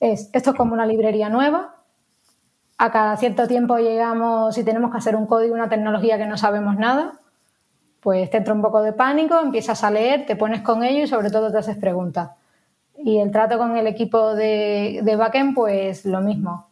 Es, 0.00 0.30
esto 0.32 0.50
es 0.50 0.56
como 0.56 0.74
una 0.74 0.86
librería 0.86 1.28
nueva. 1.28 1.74
A 2.78 2.90
cada 2.92 3.16
cierto 3.16 3.48
tiempo 3.48 3.78
llegamos 3.78 4.56
y 4.56 4.64
tenemos 4.64 4.90
que 4.90 4.98
hacer 4.98 5.16
un 5.16 5.26
código, 5.26 5.54
una 5.54 5.68
tecnología 5.68 6.16
que 6.16 6.26
no 6.26 6.36
sabemos 6.36 6.76
nada 6.76 7.18
pues 8.00 8.30
te 8.30 8.38
entra 8.38 8.54
un 8.54 8.62
poco 8.62 8.82
de 8.82 8.92
pánico, 8.92 9.38
empiezas 9.40 9.82
a 9.84 9.90
leer, 9.90 10.26
te 10.26 10.36
pones 10.36 10.62
con 10.62 10.84
ello 10.84 11.04
y 11.04 11.06
sobre 11.06 11.30
todo 11.30 11.50
te 11.50 11.58
haces 11.58 11.76
preguntas. 11.76 12.30
Y 12.96 13.18
el 13.18 13.30
trato 13.30 13.58
con 13.58 13.76
el 13.76 13.86
equipo 13.86 14.34
de, 14.34 15.00
de 15.02 15.16
backend, 15.16 15.54
pues 15.54 16.04
lo 16.04 16.20
mismo. 16.20 16.67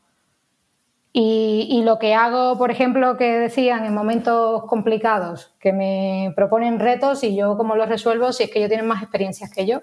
Y, 1.19 1.81
lo 1.83 1.99
que 1.99 2.15
hago, 2.15 2.59
por 2.59 2.71
ejemplo, 2.71 3.17
que 3.17 3.39
decían 3.39 3.87
en 3.87 3.95
momentos 3.95 4.65
complicados, 4.65 5.55
que 5.59 5.73
me 5.73 6.31
proponen 6.37 6.79
retos 6.79 7.25
y 7.25 7.35
yo 7.35 7.57
cómo 7.57 7.75
los 7.75 7.89
resuelvo 7.89 8.35
si 8.35 8.43
es 8.43 8.51
que 8.51 8.59
ellos 8.59 8.69
tienen 8.69 8.87
más 8.87 9.03
experiencias 9.03 9.51
que 9.51 9.65
yo. 9.65 9.81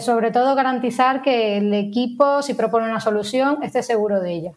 Sobre 0.00 0.32
todo 0.32 0.56
garantizar 0.56 1.22
que 1.22 1.58
el 1.58 1.72
equipo, 1.72 2.42
si 2.42 2.54
propone 2.54 2.86
una 2.86 2.98
solución, 2.98 3.62
esté 3.62 3.84
seguro 3.84 4.20
de 4.20 4.32
ella. 4.32 4.52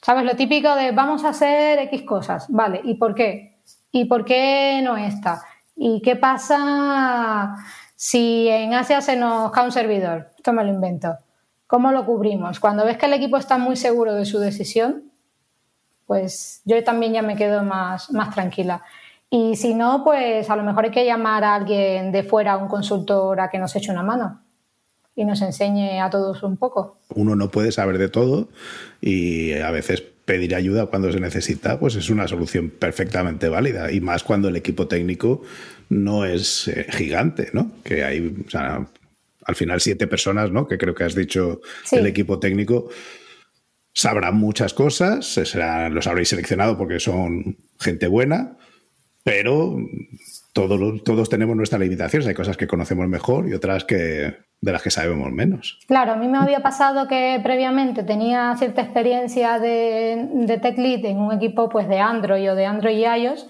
¿Sabes? 0.00 0.24
Lo 0.24 0.36
típico 0.36 0.72
de 0.76 0.92
vamos 0.92 1.24
a 1.24 1.30
hacer 1.30 1.80
X 1.80 2.02
cosas, 2.02 2.46
¿vale? 2.48 2.80
¿Y 2.84 2.94
por 2.94 3.16
qué? 3.16 3.58
¿Y 3.90 4.04
por 4.04 4.24
qué 4.24 4.80
no 4.84 4.96
está? 4.96 5.42
¿Y 5.74 6.00
qué 6.02 6.14
pasa 6.14 7.56
si 7.96 8.46
en 8.48 8.74
Asia 8.74 9.00
se 9.00 9.16
nos 9.16 9.50
cae 9.50 9.64
un 9.64 9.72
servidor? 9.72 10.30
Esto 10.36 10.52
me 10.52 10.62
lo 10.62 10.70
invento. 10.70 11.18
¿Cómo 11.68 11.92
lo 11.92 12.06
cubrimos? 12.06 12.60
Cuando 12.60 12.84
ves 12.86 12.96
que 12.96 13.06
el 13.06 13.12
equipo 13.12 13.36
está 13.36 13.58
muy 13.58 13.76
seguro 13.76 14.14
de 14.14 14.24
su 14.24 14.38
decisión, 14.38 15.04
pues 16.06 16.62
yo 16.64 16.82
también 16.82 17.12
ya 17.12 17.20
me 17.20 17.36
quedo 17.36 17.62
más, 17.62 18.10
más 18.10 18.34
tranquila. 18.34 18.82
Y 19.28 19.54
si 19.56 19.74
no, 19.74 20.02
pues 20.02 20.48
a 20.48 20.56
lo 20.56 20.64
mejor 20.64 20.86
hay 20.86 20.90
que 20.90 21.04
llamar 21.04 21.44
a 21.44 21.54
alguien 21.54 22.10
de 22.10 22.22
fuera, 22.22 22.54
a 22.54 22.56
un 22.56 22.68
consultor, 22.68 23.38
a 23.38 23.50
que 23.50 23.58
nos 23.58 23.76
eche 23.76 23.92
una 23.92 24.02
mano 24.02 24.40
y 25.14 25.26
nos 25.26 25.42
enseñe 25.42 26.00
a 26.00 26.08
todos 26.08 26.42
un 26.42 26.56
poco. 26.56 26.96
Uno 27.14 27.36
no 27.36 27.50
puede 27.50 27.70
saber 27.70 27.98
de 27.98 28.08
todo 28.08 28.48
y 29.02 29.52
a 29.52 29.70
veces 29.70 30.00
pedir 30.00 30.54
ayuda 30.54 30.86
cuando 30.86 31.12
se 31.12 31.20
necesita, 31.20 31.78
pues 31.78 31.96
es 31.96 32.08
una 32.08 32.26
solución 32.28 32.70
perfectamente 32.70 33.50
válida. 33.50 33.92
Y 33.92 34.00
más 34.00 34.24
cuando 34.24 34.48
el 34.48 34.56
equipo 34.56 34.88
técnico 34.88 35.42
no 35.90 36.24
es 36.24 36.68
eh, 36.68 36.86
gigante, 36.88 37.50
¿no? 37.52 37.72
Que 37.84 38.04
hay, 38.04 38.42
o 38.46 38.48
sea, 38.48 38.86
al 39.48 39.56
final 39.56 39.80
siete 39.80 40.06
personas, 40.06 40.52
¿no? 40.52 40.68
Que 40.68 40.78
creo 40.78 40.94
que 40.94 41.02
has 41.02 41.14
dicho 41.14 41.60
el 41.90 42.06
equipo 42.06 42.38
técnico 42.38 42.88
sabrán 43.98 44.36
muchas 44.36 44.74
cosas, 44.74 45.36
los 45.90 46.06
habréis 46.06 46.28
seleccionado 46.28 46.78
porque 46.78 47.00
son 47.00 47.56
gente 47.80 48.06
buena, 48.06 48.56
pero 49.24 49.76
todos, 50.52 51.02
todos 51.02 51.28
tenemos 51.28 51.56
nuestras 51.56 51.80
limitaciones. 51.80 52.28
Hay 52.28 52.34
cosas 52.34 52.56
que 52.56 52.68
conocemos 52.68 53.08
mejor 53.08 53.48
y 53.48 53.54
otras 53.54 53.84
que 53.84 54.36
de 54.60 54.72
las 54.72 54.82
que 54.82 54.90
sabemos 54.90 55.32
menos. 55.32 55.80
Claro, 55.88 56.12
a 56.12 56.16
mí 56.16 56.28
me 56.28 56.38
había 56.38 56.60
pasado 56.60 57.08
que 57.08 57.40
previamente 57.42 58.04
tenía 58.04 58.54
cierta 58.56 58.82
experiencia 58.82 59.58
de, 59.58 60.28
de 60.32 60.58
tech 60.58 60.78
lead 60.78 61.04
en 61.04 61.18
un 61.18 61.32
equipo 61.32 61.68
pues, 61.68 61.88
de 61.88 61.98
Android 61.98 62.52
o 62.52 62.54
de 62.54 62.66
Android 62.66 62.98
y 62.98 63.04
iOS, 63.04 63.48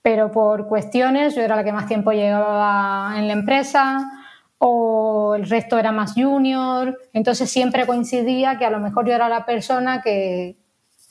pero 0.00 0.30
por 0.30 0.68
cuestiones 0.68 1.34
yo 1.34 1.42
era 1.42 1.56
la 1.56 1.64
que 1.64 1.72
más 1.72 1.86
tiempo 1.86 2.12
llevaba 2.12 3.14
en 3.18 3.26
la 3.26 3.34
empresa 3.34 4.21
o 4.64 5.34
el 5.34 5.48
resto 5.48 5.76
era 5.76 5.90
más 5.90 6.14
junior, 6.14 6.96
entonces 7.12 7.50
siempre 7.50 7.84
coincidía 7.84 8.58
que 8.58 8.64
a 8.64 8.70
lo 8.70 8.78
mejor 8.78 9.04
yo 9.04 9.12
era 9.12 9.28
la 9.28 9.44
persona 9.44 10.02
que 10.02 10.56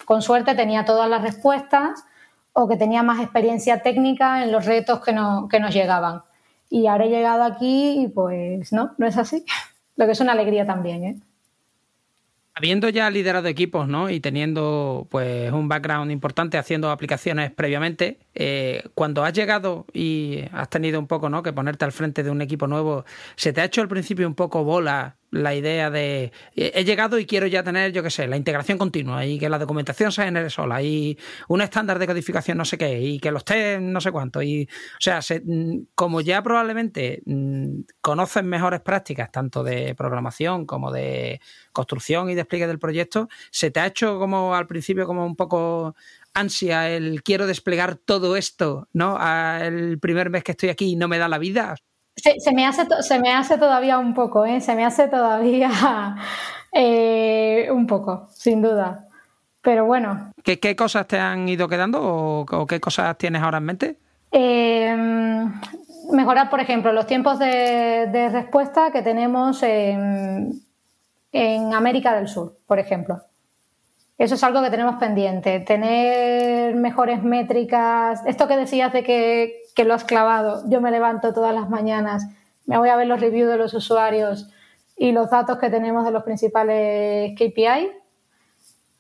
con 0.06 0.22
suerte 0.22 0.56
tenía 0.56 0.86
todas 0.86 1.10
las 1.10 1.22
respuestas 1.22 2.06
o 2.54 2.70
que 2.70 2.78
tenía 2.78 3.04
más 3.04 3.20
experiencia 3.20 3.82
técnica 3.82 4.42
en 4.42 4.54
los 4.54 4.66
retos 4.66 5.02
que, 5.02 5.12
no, 5.12 5.50
que 5.50 5.60
nos 5.60 5.74
llegaban. 5.74 6.22
Y 6.70 6.88
ahora 6.88 7.04
he 7.04 7.10
llegado 7.10 7.44
aquí 7.44 8.04
y 8.04 8.08
pues 8.08 8.72
no, 8.72 8.94
no 8.98 9.06
es 9.06 9.18
así. 9.18 9.44
Lo 9.98 10.06
que 10.06 10.14
es 10.14 10.22
una 10.22 10.32
alegría 10.32 10.66
también, 10.66 11.04
¿eh? 11.04 11.20
Habiendo 12.62 12.90
ya 12.90 13.10
liderado 13.10 13.48
equipos, 13.48 13.88
¿no? 13.88 14.12
Y 14.12 14.20
teniendo 14.20 15.08
pues 15.10 15.52
un 15.52 15.68
background 15.68 16.12
importante 16.12 16.60
haciendo 16.60 16.92
aplicaciones 16.92 17.50
previamente, 17.50 18.20
eh, 18.36 18.84
cuando 18.94 19.26
has 19.26 19.34
llegado 19.34 19.88
y 19.94 20.44
has 20.52 20.70
tenido 20.70 21.00
un 21.00 21.08
poco, 21.08 21.28
¿no? 21.28 21.42
Que 21.42 21.54
ponerte 21.54 21.86
al 21.86 21.92
frente 21.92 22.22
de 22.22 22.30
un 22.30 22.40
equipo 22.40 22.68
nuevo, 22.68 23.04
¿se 23.36 23.52
te 23.52 23.62
ha 23.62 23.64
hecho 23.64 23.82
al 23.82 23.88
principio 23.88 24.28
un 24.28 24.36
poco 24.36 24.64
bola 24.64 25.16
la 25.32 25.56
idea 25.56 25.90
de 25.90 26.32
eh, 26.56 26.72
he 26.76 26.84
llegado 26.84 27.18
y 27.18 27.26
quiero 27.26 27.48
ya 27.48 27.64
tener, 27.64 27.92
yo 27.94 28.04
qué 28.04 28.10
sé, 28.10 28.28
la 28.28 28.38
integración 28.38 28.78
continua 28.78 29.26
y 29.26 29.40
que 29.40 29.50
la 29.50 29.58
documentación 29.58 30.12
se 30.12 30.26
genere 30.26 30.50
sola 30.50 30.82
y 30.84 31.18
un 31.48 31.62
estándar 31.62 32.00
de 32.00 32.08
codificación 32.08 32.58
no 32.58 32.66
sé 32.66 32.78
qué 32.78 33.02
y 33.02 33.20
que 33.20 33.32
los 33.32 33.46
test 33.46 33.82
no 33.82 34.02
sé 34.02 34.12
cuánto. 34.12 34.42
Y, 34.42 34.64
o 34.64 35.00
sea, 35.00 35.20
mm, 35.44 35.78
como 35.96 36.22
ya 36.22 36.44
probablemente 36.44 37.24
mm, 37.26 37.82
conocen 38.02 38.48
mejores 38.48 38.82
prácticas, 38.82 39.32
tanto 39.32 39.64
de 39.64 39.96
programación 39.96 40.66
como 40.66 40.92
de 40.92 41.42
construcción 41.72 42.30
y 42.30 42.36
despliegue 42.36 42.68
del 42.68 42.80
proyecto, 42.80 43.30
¿se 43.52 43.72
te 43.72 43.80
ha 43.80 43.88
hecho 43.88 44.20
como 44.20 44.54
al 44.56 44.68
principio 44.68 45.06
como 45.08 45.26
un 45.26 45.36
poco 45.36 45.96
ansia 46.34 46.90
el 46.90 47.24
quiero 47.24 47.48
desplegar 47.48 47.96
todo 47.96 48.36
esto, 48.36 48.88
¿no? 48.94 49.18
El 49.60 50.00
primer 50.00 50.30
mes 50.30 50.44
que 50.44 50.52
estoy 50.52 50.70
aquí 50.70 50.92
y 50.92 50.96
no 50.96 51.08
me 51.08 51.18
da 51.18 51.28
la 51.28 51.38
vida. 51.38 51.76
Se, 52.16 52.52
me 52.54 52.66
hace 52.66 52.86
se 53.02 53.20
me 53.20 53.34
hace 53.34 53.58
todavía 53.58 53.98
un 53.98 54.14
poco, 54.14 54.46
¿eh? 54.46 54.62
Se 54.62 54.76
me 54.76 54.86
hace 54.86 55.08
todavía 55.08 56.16
eh, 56.72 57.70
un 57.72 57.88
poco, 57.88 58.28
sin 58.34 58.62
duda. 58.62 59.08
Pero 59.62 59.86
bueno. 59.86 60.32
¿Qué, 60.44 60.60
¿Qué, 60.60 60.76
cosas 60.76 61.08
te 61.08 61.20
han 61.20 61.48
ido 61.48 61.68
quedando 61.68 62.00
o, 62.02 62.68
qué 62.68 62.80
cosas 62.80 63.18
tienes 63.18 63.42
ahora 63.42 63.60
en 63.60 63.64
mente? 63.64 63.96
Eh, 64.32 64.96
mejorar, 66.12 66.50
por 66.50 66.60
ejemplo, 66.60 66.92
los 66.94 67.06
tiempos 67.06 67.40
de, 67.40 68.30
respuesta 68.32 68.92
que 68.92 69.02
tenemos 69.02 69.62
en, 69.64 70.62
en, 71.32 71.74
América 71.74 72.16
del 72.16 72.28
Sur, 72.28 72.58
por 72.66 72.80
ejemplo. 72.80 73.22
Eso 74.18 74.36
es 74.36 74.44
algo 74.44 74.62
que 74.62 74.70
tenemos 74.70 74.96
pendiente. 74.96 75.60
Tener 75.62 76.76
mejores 76.76 77.24
métricas. 77.24 78.22
Esto 78.26 78.48
que 78.48 78.56
decías 78.56 78.94
de 78.94 79.04
que 79.04 79.61
que 79.76 79.86
lo 79.86 79.94
has 79.94 80.04
clavado. 80.04 80.64
Yo 80.70 80.82
me 80.82 80.92
levanto 80.92 81.34
todas 81.34 81.54
las 81.54 81.70
mañanas, 81.70 82.28
me 82.66 82.78
voy 82.78 82.90
a 82.90 82.96
ver 82.96 83.08
los 83.08 83.20
reviews 83.20 83.50
de 83.50 83.58
los 83.58 83.74
usuarios 83.74 84.50
y 84.98 85.12
los 85.12 85.30
datos 85.30 85.58
que 85.58 85.70
tenemos 85.70 86.06
de 86.06 86.12
los 86.12 86.24
principales 86.24 87.34
KPI, 87.36 87.92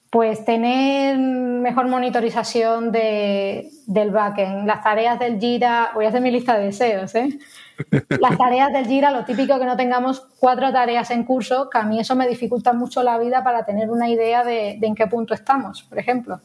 pues 0.09 0.43
tener 0.43 1.17
mejor 1.17 1.87
monitorización 1.87 2.91
de, 2.91 3.69
del 3.87 4.11
backend, 4.11 4.67
las 4.67 4.83
tareas 4.83 5.19
del 5.19 5.39
Jira, 5.39 5.91
voy 5.93 6.05
a 6.05 6.09
hacer 6.09 6.21
mi 6.21 6.31
lista 6.31 6.57
de 6.57 6.65
deseos, 6.65 7.15
¿eh? 7.15 7.39
Las 8.19 8.37
tareas 8.37 8.73
del 8.73 8.85
Jira, 8.85 9.09
lo 9.09 9.23
típico 9.23 9.57
que 9.57 9.65
no 9.65 9.77
tengamos 9.77 10.21
cuatro 10.37 10.71
tareas 10.71 11.09
en 11.11 11.23
curso, 11.23 11.69
que 11.69 11.77
a 11.77 11.83
mí 11.83 11.99
eso 11.99 12.15
me 12.15 12.27
dificulta 12.27 12.73
mucho 12.73 13.01
la 13.03 13.17
vida 13.17 13.43
para 13.43 13.63
tener 13.63 13.89
una 13.89 14.09
idea 14.09 14.43
de, 14.43 14.77
de 14.79 14.87
en 14.87 14.95
qué 14.95 15.07
punto 15.07 15.33
estamos, 15.33 15.83
por 15.83 15.97
ejemplo. 15.97 16.41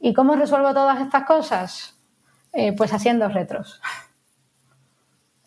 ¿Y 0.00 0.14
cómo 0.14 0.34
resuelvo 0.34 0.72
todas 0.72 1.00
estas 1.00 1.24
cosas? 1.24 1.94
Eh, 2.52 2.74
pues 2.76 2.92
haciendo 2.92 3.28
retros. 3.28 3.80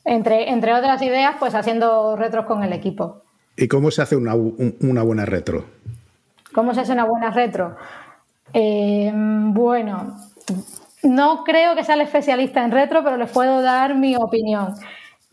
Entre, 0.03 0.49
entre 0.51 0.73
otras 0.73 1.01
ideas, 1.01 1.35
pues 1.39 1.55
haciendo 1.55 2.15
retros 2.15 2.45
con 2.45 2.63
el 2.63 2.73
equipo. 2.73 3.21
¿Y 3.57 3.67
cómo 3.67 3.91
se 3.91 4.01
hace 4.01 4.15
una, 4.15 4.33
buena 4.33 5.25
retro? 5.25 5.65
¿Cómo 6.53 6.73
se 6.73 6.81
hace 6.81 6.93
una 6.93 7.05
buena 7.05 7.31
retro? 7.31 7.75
Eh, 8.53 9.11
bueno, 9.13 10.17
no 11.03 11.43
creo 11.43 11.75
que 11.75 11.83
sea 11.83 11.95
el 11.95 12.01
especialista 12.01 12.63
en 12.63 12.71
retro, 12.71 13.03
pero 13.03 13.17
les 13.17 13.31
puedo 13.31 13.61
dar 13.61 13.95
mi 13.95 14.15
opinión. 14.15 14.75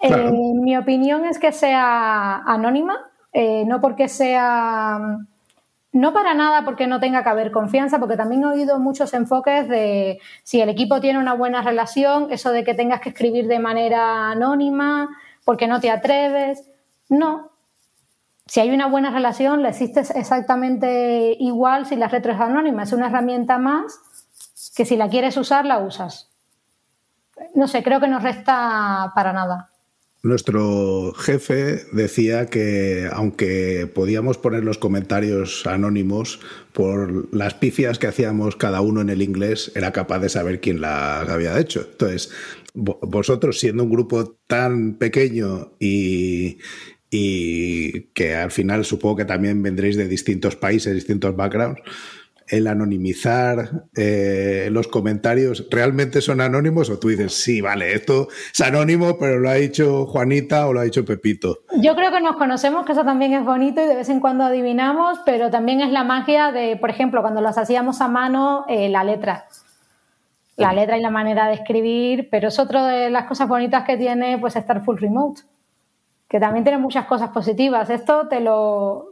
Eh, 0.01 0.33
mi 0.33 0.77
opinión 0.77 1.25
es 1.25 1.39
que 1.39 1.53
sea 1.53 2.39
anónima, 2.39 2.99
eh, 3.33 3.65
no 3.67 3.81
porque 3.81 4.09
sea 4.09 5.19
no 5.93 6.15
para 6.15 6.33
nada 6.33 6.65
porque 6.65 6.87
no 6.87 7.01
tenga 7.01 7.23
que 7.23 7.29
haber 7.29 7.53
confianza, 7.53 7.99
porque 7.99 8.17
también 8.17 8.43
he 8.43 8.47
oído 8.47 8.79
muchos 8.79 9.13
enfoques 9.13 9.69
de 9.69 10.21
si 10.43 10.61
el 10.61 10.71
equipo 10.71 11.01
tiene 11.01 11.19
una 11.19 11.35
buena 11.35 11.61
relación, 11.63 12.29
eso 12.31 12.51
de 12.51 12.65
que 12.65 12.75
tengas 12.75 13.01
que 13.01 13.11
escribir 13.11 13.47
de 13.47 13.59
manera 13.59 14.31
anónima, 14.31 15.11
porque 15.45 15.67
no 15.67 15.81
te 15.81 15.91
atreves. 15.91 16.71
No. 17.11 17.51
Si 18.47 18.61
hay 18.61 18.71
una 18.71 18.87
buena 18.87 19.11
relación, 19.11 19.63
le 19.63 19.69
existe 19.69 20.01
exactamente 20.01 21.37
igual 21.39 21.87
si 21.87 21.97
la 21.97 22.09
retro 22.09 22.33
es 22.33 22.41
anónima. 22.41 22.85
Es 22.85 22.93
una 22.93 23.09
herramienta 23.09 23.59
más 23.59 24.01
que 24.75 24.87
si 24.87 24.97
la 24.97 25.09
quieres 25.09 25.37
usar, 25.37 25.67
la 25.67 25.79
usas. 25.79 26.31
No 27.55 27.69
sé, 27.69 27.83
creo 27.83 28.01
que 28.01 28.09
no 28.09 28.19
resta 28.19 29.13
para 29.15 29.33
nada. 29.33 29.72
Nuestro 30.25 31.13
jefe 31.15 31.87
decía 31.91 32.47
que 32.47 33.09
aunque 33.13 33.91
podíamos 33.93 34.39
poner 34.39 34.63
los 34.63 34.79
comentarios 34.79 35.67
anónimos, 35.67 36.39
por 36.73 37.35
las 37.35 37.55
pifias 37.55 37.99
que 37.99 38.07
hacíamos 38.07 38.55
cada 38.55 38.83
uno 38.83 39.01
en 39.01 39.11
el 39.11 39.21
inglés, 39.21 39.73
era 39.75 39.93
capaz 39.93 40.21
de 40.21 40.29
saber 40.29 40.61
quién 40.61 40.81
las 40.81 41.29
había 41.29 41.59
hecho. 41.59 41.89
Entonces, 41.91 42.31
vosotros 42.73 43.59
siendo 43.59 43.83
un 43.83 43.91
grupo 43.91 44.39
tan 44.47 44.95
pequeño 44.95 45.73
y, 45.81 46.59
y 47.11 48.03
que 48.15 48.37
al 48.37 48.53
final 48.53 48.85
supongo 48.85 49.17
que 49.17 49.25
también 49.25 49.61
vendréis 49.61 49.97
de 49.97 50.07
distintos 50.07 50.55
países, 50.55 50.95
distintos 50.95 51.35
backgrounds, 51.35 51.83
el 52.53 52.67
anonimizar 52.67 53.87
eh, 53.97 54.69
los 54.71 54.87
comentarios, 54.87 55.67
¿realmente 55.71 56.21
son 56.21 56.43
anónimos 56.43 56.91
o 56.91 56.99
tú 56.99 57.09
dices, 57.09 57.33
sí, 57.33 57.63
vale, 57.63 57.95
esto 57.95 58.29
es 58.53 58.61
anónimo, 58.61 59.17
pero 59.19 59.39
lo 59.39 59.49
ha 59.49 59.55
dicho 59.55 60.05
Juanita 60.05 60.67
o 60.67 60.75
lo 60.75 60.81
ha 60.81 60.85
dicho 60.85 61.03
Pepito? 61.03 61.61
Yo 61.81 61.97
creo 61.97 62.13
que 62.13 62.21
nos 62.21 62.37
conocemos, 62.37 62.85
que 62.85 62.93
eso 62.93 63.05
también 63.05 63.33
es 63.33 63.43
bonito 63.43 63.83
y 63.83 63.87
de 63.87 63.95
vez 63.95 64.11
en 64.11 64.21
cuando 64.21 64.45
adivinamos, 64.45 65.19
pero 65.25 65.51
también 65.51 65.81
es 65.81 65.91
la 65.91 66.05
magia 66.05 66.53
de, 66.53 66.77
por 66.77 66.91
ejemplo, 66.91 67.23
cuando 67.23 67.41
las 67.41 67.57
hacíamos 67.57 68.03
a 68.03 68.09
mano, 68.09 68.67
eh, 68.69 68.91
la 68.91 69.03
letra. 69.03 69.47
La 70.59 70.75
letra 70.75 70.99
y 70.99 71.01
la 71.01 71.11
manera 71.11 71.47
de 71.47 71.55
escribir, 71.55 72.29
pero 72.31 72.49
es 72.49 72.59
otra 72.59 72.87
de 72.87 73.09
las 73.09 73.25
cosas 73.25 73.49
bonitas 73.49 73.85
que 73.85 73.97
tiene 73.97 74.37
pues 74.37 74.57
estar 74.57 74.85
full 74.85 74.99
remote, 74.99 75.41
que 76.29 76.39
también 76.39 76.65
tiene 76.65 76.79
muchas 76.79 77.07
cosas 77.07 77.31
positivas. 77.31 77.89
Esto 77.89 78.29
te 78.29 78.41
lo, 78.41 79.12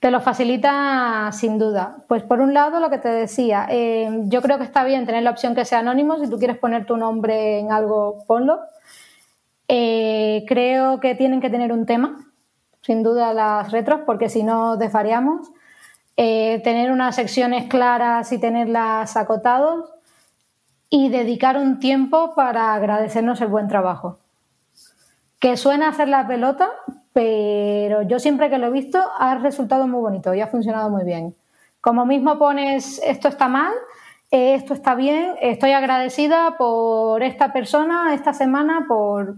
te 0.00 0.10
lo 0.10 0.20
facilita 0.20 1.30
sin 1.32 1.58
duda. 1.58 1.98
Pues 2.08 2.22
por 2.22 2.40
un 2.40 2.54
lado, 2.54 2.80
lo 2.80 2.88
que 2.88 2.98
te 2.98 3.08
decía, 3.08 3.66
eh, 3.68 4.08
yo 4.24 4.40
creo 4.40 4.56
que 4.56 4.64
está 4.64 4.82
bien 4.82 5.04
tener 5.04 5.22
la 5.22 5.30
opción 5.30 5.54
que 5.54 5.66
sea 5.66 5.80
anónimo. 5.80 6.18
Si 6.18 6.28
tú 6.28 6.38
quieres 6.38 6.56
poner 6.56 6.86
tu 6.86 6.96
nombre 6.96 7.58
en 7.58 7.70
algo, 7.70 8.24
ponlo. 8.26 8.60
Eh, 9.68 10.44
creo 10.48 11.00
que 11.00 11.14
tienen 11.14 11.42
que 11.42 11.50
tener 11.50 11.70
un 11.70 11.84
tema, 11.84 12.18
sin 12.80 13.02
duda 13.02 13.34
las 13.34 13.70
retros, 13.70 14.00
porque 14.06 14.30
si 14.30 14.42
no 14.42 14.78
desvariamos. 14.78 15.50
Eh, 16.16 16.60
tener 16.64 16.90
unas 16.90 17.14
secciones 17.14 17.68
claras 17.68 18.32
y 18.32 18.38
tenerlas 18.38 19.16
acotados 19.16 19.90
y 20.88 21.08
dedicar 21.08 21.56
un 21.56 21.78
tiempo 21.78 22.34
para 22.34 22.74
agradecernos 22.74 23.40
el 23.42 23.48
buen 23.48 23.68
trabajo. 23.68 24.18
Que 25.38 25.56
suena 25.56 25.88
hacer 25.88 26.08
la 26.08 26.26
pelota, 26.26 26.68
pero 27.12 28.02
yo 28.02 28.18
siempre 28.18 28.50
que 28.50 28.58
lo 28.58 28.68
he 28.68 28.70
visto 28.70 29.02
ha 29.18 29.36
resultado 29.36 29.86
muy 29.86 30.00
bonito 30.00 30.34
y 30.34 30.40
ha 30.40 30.46
funcionado 30.46 30.90
muy 30.90 31.04
bien. 31.04 31.34
Como 31.80 32.06
mismo 32.06 32.38
pones 32.38 33.00
esto 33.04 33.28
está 33.28 33.48
mal, 33.48 33.72
esto 34.30 34.74
está 34.74 34.94
bien, 34.94 35.34
estoy 35.40 35.72
agradecida 35.72 36.56
por 36.56 37.22
esta 37.22 37.52
persona 37.52 38.14
esta 38.14 38.32
semana 38.32 38.84
por 38.86 39.36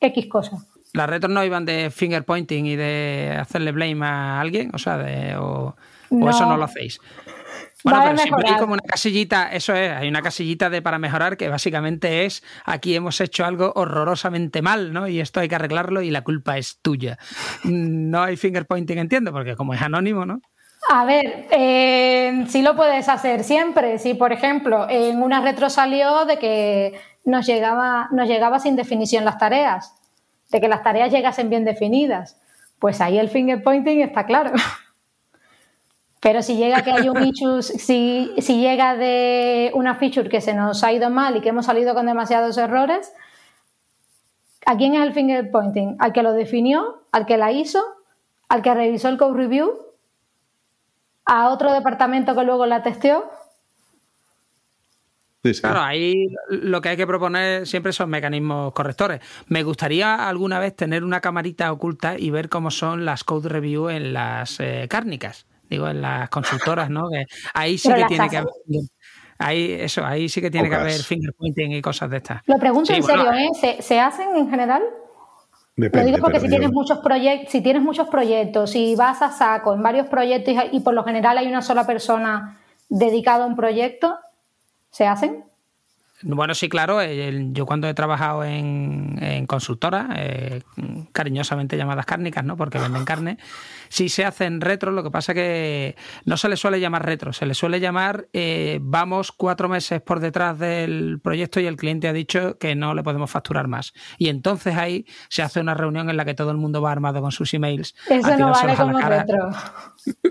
X 0.00 0.26
cosa. 0.26 0.58
¿Las 0.94 1.08
retos 1.08 1.30
no 1.30 1.42
iban 1.44 1.64
de 1.64 1.90
finger 1.90 2.24
pointing 2.24 2.66
y 2.66 2.76
de 2.76 3.36
hacerle 3.40 3.72
blame 3.72 4.04
a 4.04 4.40
alguien? 4.40 4.70
O 4.74 4.78
sea, 4.78 4.98
de, 4.98 5.36
o, 5.36 5.74
eso 6.10 6.46
no 6.46 6.56
lo 6.56 6.64
hacéis. 6.64 7.00
Bueno, 7.84 8.00
pero 8.04 8.18
siempre 8.18 8.48
hay 8.48 8.56
como 8.58 8.74
una 8.74 8.82
casillita, 8.82 9.48
eso 9.52 9.74
es, 9.74 9.90
hay 9.90 10.08
una 10.08 10.22
casillita 10.22 10.70
de 10.70 10.82
para 10.82 10.98
mejorar 10.98 11.36
que 11.36 11.48
básicamente 11.48 12.24
es 12.24 12.42
aquí 12.64 12.94
hemos 12.94 13.20
hecho 13.20 13.44
algo 13.44 13.72
horrorosamente 13.74 14.62
mal, 14.62 14.92
¿no? 14.92 15.08
Y 15.08 15.20
esto 15.20 15.40
hay 15.40 15.48
que 15.48 15.56
arreglarlo 15.56 16.02
y 16.02 16.10
la 16.10 16.22
culpa 16.22 16.58
es 16.58 16.78
tuya. 16.80 17.18
No 17.64 18.22
hay 18.22 18.36
finger 18.36 18.66
pointing, 18.66 18.98
entiendo, 18.98 19.32
porque 19.32 19.56
como 19.56 19.74
es 19.74 19.82
anónimo, 19.82 20.24
¿no? 20.26 20.40
A 20.90 21.04
ver, 21.04 21.46
eh, 21.50 22.44
sí 22.48 22.62
lo 22.62 22.74
puedes 22.76 23.08
hacer 23.08 23.44
siempre. 23.44 23.98
Si, 23.98 24.14
por 24.14 24.32
ejemplo, 24.32 24.86
en 24.88 25.22
una 25.22 25.40
retro 25.40 25.70
salió 25.70 26.24
de 26.24 26.38
que 26.38 27.00
nos 27.24 27.46
llegaba, 27.46 28.08
nos 28.10 28.28
llegaba 28.28 28.58
sin 28.58 28.76
definición 28.76 29.24
las 29.24 29.38
tareas, 29.38 29.94
de 30.50 30.60
que 30.60 30.68
las 30.68 30.82
tareas 30.82 31.12
llegasen 31.12 31.50
bien 31.50 31.64
definidas, 31.64 32.36
pues 32.78 33.00
ahí 33.00 33.18
el 33.18 33.28
finger 33.28 33.62
pointing 33.62 34.00
está 34.00 34.26
claro. 34.26 34.52
Pero 36.22 36.40
si 36.40 36.56
llega 36.56 36.82
que 36.82 36.92
hay 36.92 37.08
un 37.08 37.20
issue, 37.24 37.62
si, 37.62 38.32
si 38.38 38.60
llega 38.60 38.96
de 38.96 39.72
una 39.74 39.96
feature 39.96 40.28
que 40.28 40.40
se 40.40 40.54
nos 40.54 40.84
ha 40.84 40.92
ido 40.92 41.10
mal 41.10 41.36
y 41.36 41.40
que 41.40 41.48
hemos 41.48 41.66
salido 41.66 41.94
con 41.94 42.06
demasiados 42.06 42.56
errores, 42.58 43.12
¿a 44.64 44.76
quién 44.76 44.94
es 44.94 45.02
el 45.02 45.12
finger 45.12 45.50
pointing? 45.50 45.96
¿Al 45.98 46.12
que 46.12 46.22
lo 46.22 46.32
definió? 46.32 47.02
¿Al 47.10 47.26
que 47.26 47.36
la 47.36 47.50
hizo? 47.50 47.82
¿Al 48.48 48.62
que 48.62 48.72
revisó 48.72 49.08
el 49.08 49.18
code 49.18 49.36
review? 49.36 49.76
¿A 51.24 51.48
otro 51.48 51.72
departamento 51.72 52.36
que 52.36 52.44
luego 52.44 52.66
la 52.66 52.84
testeó? 52.84 53.28
Claro, 55.60 55.80
ahí 55.80 56.28
lo 56.50 56.80
que 56.80 56.90
hay 56.90 56.96
que 56.96 57.06
proponer 57.08 57.66
siempre 57.66 57.92
son 57.92 58.10
mecanismos 58.10 58.72
correctores. 58.74 59.20
Me 59.48 59.64
gustaría 59.64 60.28
alguna 60.28 60.60
vez 60.60 60.76
tener 60.76 61.02
una 61.02 61.20
camarita 61.20 61.72
oculta 61.72 62.16
y 62.16 62.30
ver 62.30 62.48
cómo 62.48 62.70
son 62.70 63.04
las 63.04 63.24
code 63.24 63.48
review 63.48 63.88
en 63.88 64.12
las 64.12 64.60
eh, 64.60 64.86
cárnicas 64.88 65.46
digo, 65.72 65.88
en 65.88 66.00
las 66.00 66.28
consultoras, 66.30 66.90
¿no? 66.90 67.08
Que 67.10 67.26
ahí 67.54 67.78
sí 67.78 67.92
que 67.92 68.04
tiene 68.04 68.28
que 68.28 68.36
haber. 68.38 68.52
Ahí, 69.38 69.72
eso, 69.72 70.04
ahí 70.04 70.28
sí 70.28 70.40
que 70.40 70.50
tiene 70.50 70.68
que 70.68 70.76
haber 70.76 71.02
fingerpointing 71.02 71.72
y 71.72 71.82
cosas 71.82 72.10
de 72.10 72.18
estas. 72.18 72.42
Lo 72.46 72.58
pregunto 72.58 72.92
en 72.92 73.02
serio, 73.02 73.32
¿eh? 73.32 73.80
¿Se, 73.80 73.98
hacen 73.98 74.36
en 74.36 74.48
general? 74.48 74.82
Depende, 75.74 76.10
Lo 76.10 76.16
digo 76.16 76.24
porque 76.24 76.38
si 76.38 76.48
tienes, 76.48 76.70
muchos 76.70 76.98
proyectos, 76.98 77.50
si 77.50 77.60
tienes 77.60 77.82
muchos 77.82 78.08
proyectos, 78.08 78.70
si 78.70 78.94
vas 78.94 79.20
a 79.22 79.32
saco 79.32 79.74
en 79.74 79.82
varios 79.82 80.06
proyectos 80.06 80.54
y, 80.70 80.80
por 80.80 80.94
lo 80.94 81.02
general 81.02 81.38
hay 81.38 81.48
una 81.48 81.62
sola 81.62 81.86
persona 81.86 82.60
dedicada 82.88 83.44
a 83.44 83.46
un 83.46 83.56
proyecto, 83.56 84.16
¿se 84.90 85.06
hacen? 85.06 85.44
Bueno, 86.22 86.54
sí, 86.54 86.68
claro. 86.68 87.00
yo 87.02 87.66
cuando 87.66 87.88
he 87.88 87.94
trabajado 87.94 88.44
en, 88.44 89.18
en 89.20 89.46
consultoras, 89.46 90.06
eh, 90.16 90.62
cariñosamente 91.10 91.76
llamadas 91.76 92.06
cárnicas, 92.06 92.44
¿no? 92.44 92.56
Porque 92.56 92.78
venden 92.78 93.04
carne, 93.04 93.38
sí 93.92 94.08
se 94.08 94.24
hacen 94.24 94.60
retro. 94.60 94.90
Lo 94.90 95.02
que 95.02 95.10
pasa 95.10 95.34
que 95.34 95.96
no 96.24 96.36
se 96.36 96.48
le 96.48 96.56
suele 96.56 96.80
llamar 96.80 97.04
retro, 97.04 97.32
se 97.32 97.44
le 97.44 97.54
suele 97.54 97.80
llamar 97.80 98.28
eh, 98.32 98.78
vamos 98.80 99.32
cuatro 99.32 99.68
meses 99.68 100.00
por 100.00 100.20
detrás 100.20 100.58
del 100.58 101.20
proyecto 101.22 101.60
y 101.60 101.66
el 101.66 101.76
cliente 101.76 102.08
ha 102.08 102.12
dicho 102.12 102.56
que 102.58 102.74
no 102.74 102.94
le 102.94 103.02
podemos 103.02 103.30
facturar 103.30 103.68
más. 103.68 103.92
Y 104.16 104.28
entonces 104.28 104.76
ahí 104.76 105.04
se 105.28 105.42
hace 105.42 105.60
una 105.60 105.74
reunión 105.74 106.08
en 106.08 106.16
la 106.16 106.24
que 106.24 106.34
todo 106.34 106.50
el 106.50 106.56
mundo 106.56 106.80
va 106.80 106.92
armado 106.92 107.20
con 107.20 107.32
sus 107.32 107.52
emails. 107.52 107.94
Eso 108.08 108.36
no 108.38 108.50
vale 108.50 108.74
como 108.74 108.98
retro. 108.98 109.50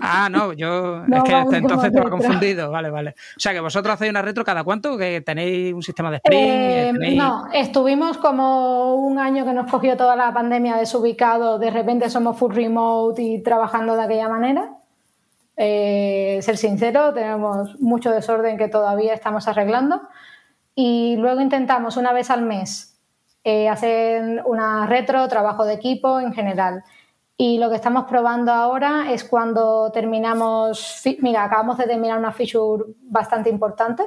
Ah, 0.00 0.28
no, 0.30 0.52
yo 0.52 1.04
es 1.12 1.22
que 1.22 1.56
entonces 1.56 1.92
te 1.92 1.98
he 2.00 2.10
confundido. 2.10 2.70
Vale, 2.70 2.90
vale. 2.90 3.10
O 3.36 3.40
sea 3.40 3.52
que 3.52 3.60
vosotros 3.60 3.94
hacéis 3.94 4.10
una 4.10 4.22
retro 4.22 4.44
cada 4.44 4.64
cuánto, 4.64 4.96
que 4.96 5.20
tenéis 5.20 5.74
sistema 5.82 6.10
de 6.10 6.16
sprint? 6.16 7.02
Eh, 7.02 7.14
no, 7.16 7.48
estuvimos 7.52 8.18
como 8.18 8.94
un 8.96 9.18
año 9.18 9.44
que 9.44 9.52
nos 9.52 9.70
cogió 9.70 9.96
toda 9.96 10.16
la 10.16 10.32
pandemia 10.32 10.76
desubicado, 10.76 11.58
de 11.58 11.70
repente 11.70 12.08
somos 12.10 12.38
full 12.38 12.54
remote 12.54 13.22
y 13.22 13.42
trabajando 13.52 13.96
de 13.96 14.02
aquella 14.02 14.30
manera. 14.30 14.78
Eh, 15.58 16.38
ser 16.40 16.56
sincero, 16.56 17.12
tenemos 17.12 17.78
mucho 17.80 18.10
desorden 18.10 18.56
que 18.56 18.68
todavía 18.68 19.12
estamos 19.12 19.46
arreglando. 19.46 20.00
Y 20.74 21.16
luego 21.18 21.42
intentamos 21.42 21.98
una 21.98 22.14
vez 22.14 22.30
al 22.30 22.40
mes 22.40 22.98
eh, 23.44 23.68
hacer 23.68 24.42
una 24.46 24.86
retro, 24.86 25.28
trabajo 25.28 25.66
de 25.66 25.74
equipo 25.74 26.18
en 26.18 26.32
general. 26.32 26.82
Y 27.36 27.58
lo 27.58 27.68
que 27.68 27.76
estamos 27.76 28.04
probando 28.04 28.52
ahora 28.52 29.12
es 29.12 29.22
cuando 29.22 29.90
terminamos, 29.92 31.02
mira, 31.20 31.44
acabamos 31.44 31.76
de 31.76 31.84
terminar 31.84 32.18
una 32.18 32.32
feature 32.32 32.84
bastante 33.02 33.50
importante 33.50 34.04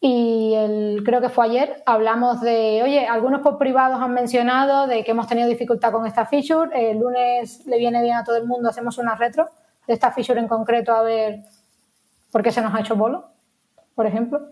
y 0.00 0.54
el, 0.54 1.02
creo 1.04 1.20
que 1.20 1.28
fue 1.28 1.46
ayer, 1.46 1.82
hablamos 1.86 2.40
de, 2.40 2.82
oye, 2.82 3.06
algunos 3.06 3.40
por 3.40 3.58
privados 3.58 4.00
han 4.00 4.12
mencionado 4.12 4.86
de 4.86 5.02
que 5.02 5.12
hemos 5.12 5.26
tenido 5.26 5.48
dificultad 5.48 5.90
con 5.90 6.06
esta 6.06 6.26
feature, 6.26 6.90
el 6.90 6.98
lunes 6.98 7.66
le 7.66 7.78
viene 7.78 8.02
bien 8.02 8.16
a 8.16 8.24
todo 8.24 8.36
el 8.36 8.46
mundo, 8.46 8.68
hacemos 8.68 8.98
una 8.98 9.14
retro 9.14 9.48
de 9.86 9.94
esta 9.94 10.12
feature 10.12 10.38
en 10.38 10.48
concreto 10.48 10.92
a 10.92 11.02
ver 11.02 11.44
por 12.30 12.42
qué 12.42 12.52
se 12.52 12.60
nos 12.60 12.74
ha 12.74 12.80
hecho 12.80 12.96
bolo, 12.96 13.30
por 13.94 14.06
ejemplo. 14.06 14.50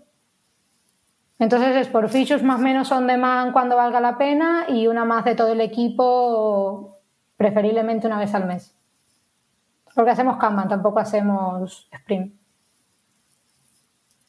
Entonces 1.39 1.77
es 1.77 1.89
por 1.89 2.09
features 2.09 2.43
más 2.43 2.59
o 2.59 2.63
menos 2.63 2.91
on 2.93 3.07
demand 3.07 3.53
cuando 3.53 3.77
valga 3.77 4.01
la 4.01 4.17
pena 4.17 4.65
y 4.69 4.87
una 4.87 5.05
más 5.05 5.25
de 5.25 5.35
todo 5.35 5.53
el 5.53 5.61
equipo, 5.61 7.01
preferiblemente 7.37 8.07
una 8.07 8.19
vez 8.19 8.35
al 8.35 8.47
mes. 8.47 8.75
Porque 9.95 10.13
hacemos 10.13 10.39
Kanban, 10.39 10.69
tampoco 10.69 11.01
hacemos 11.01 11.89
Sprint. 11.93 12.44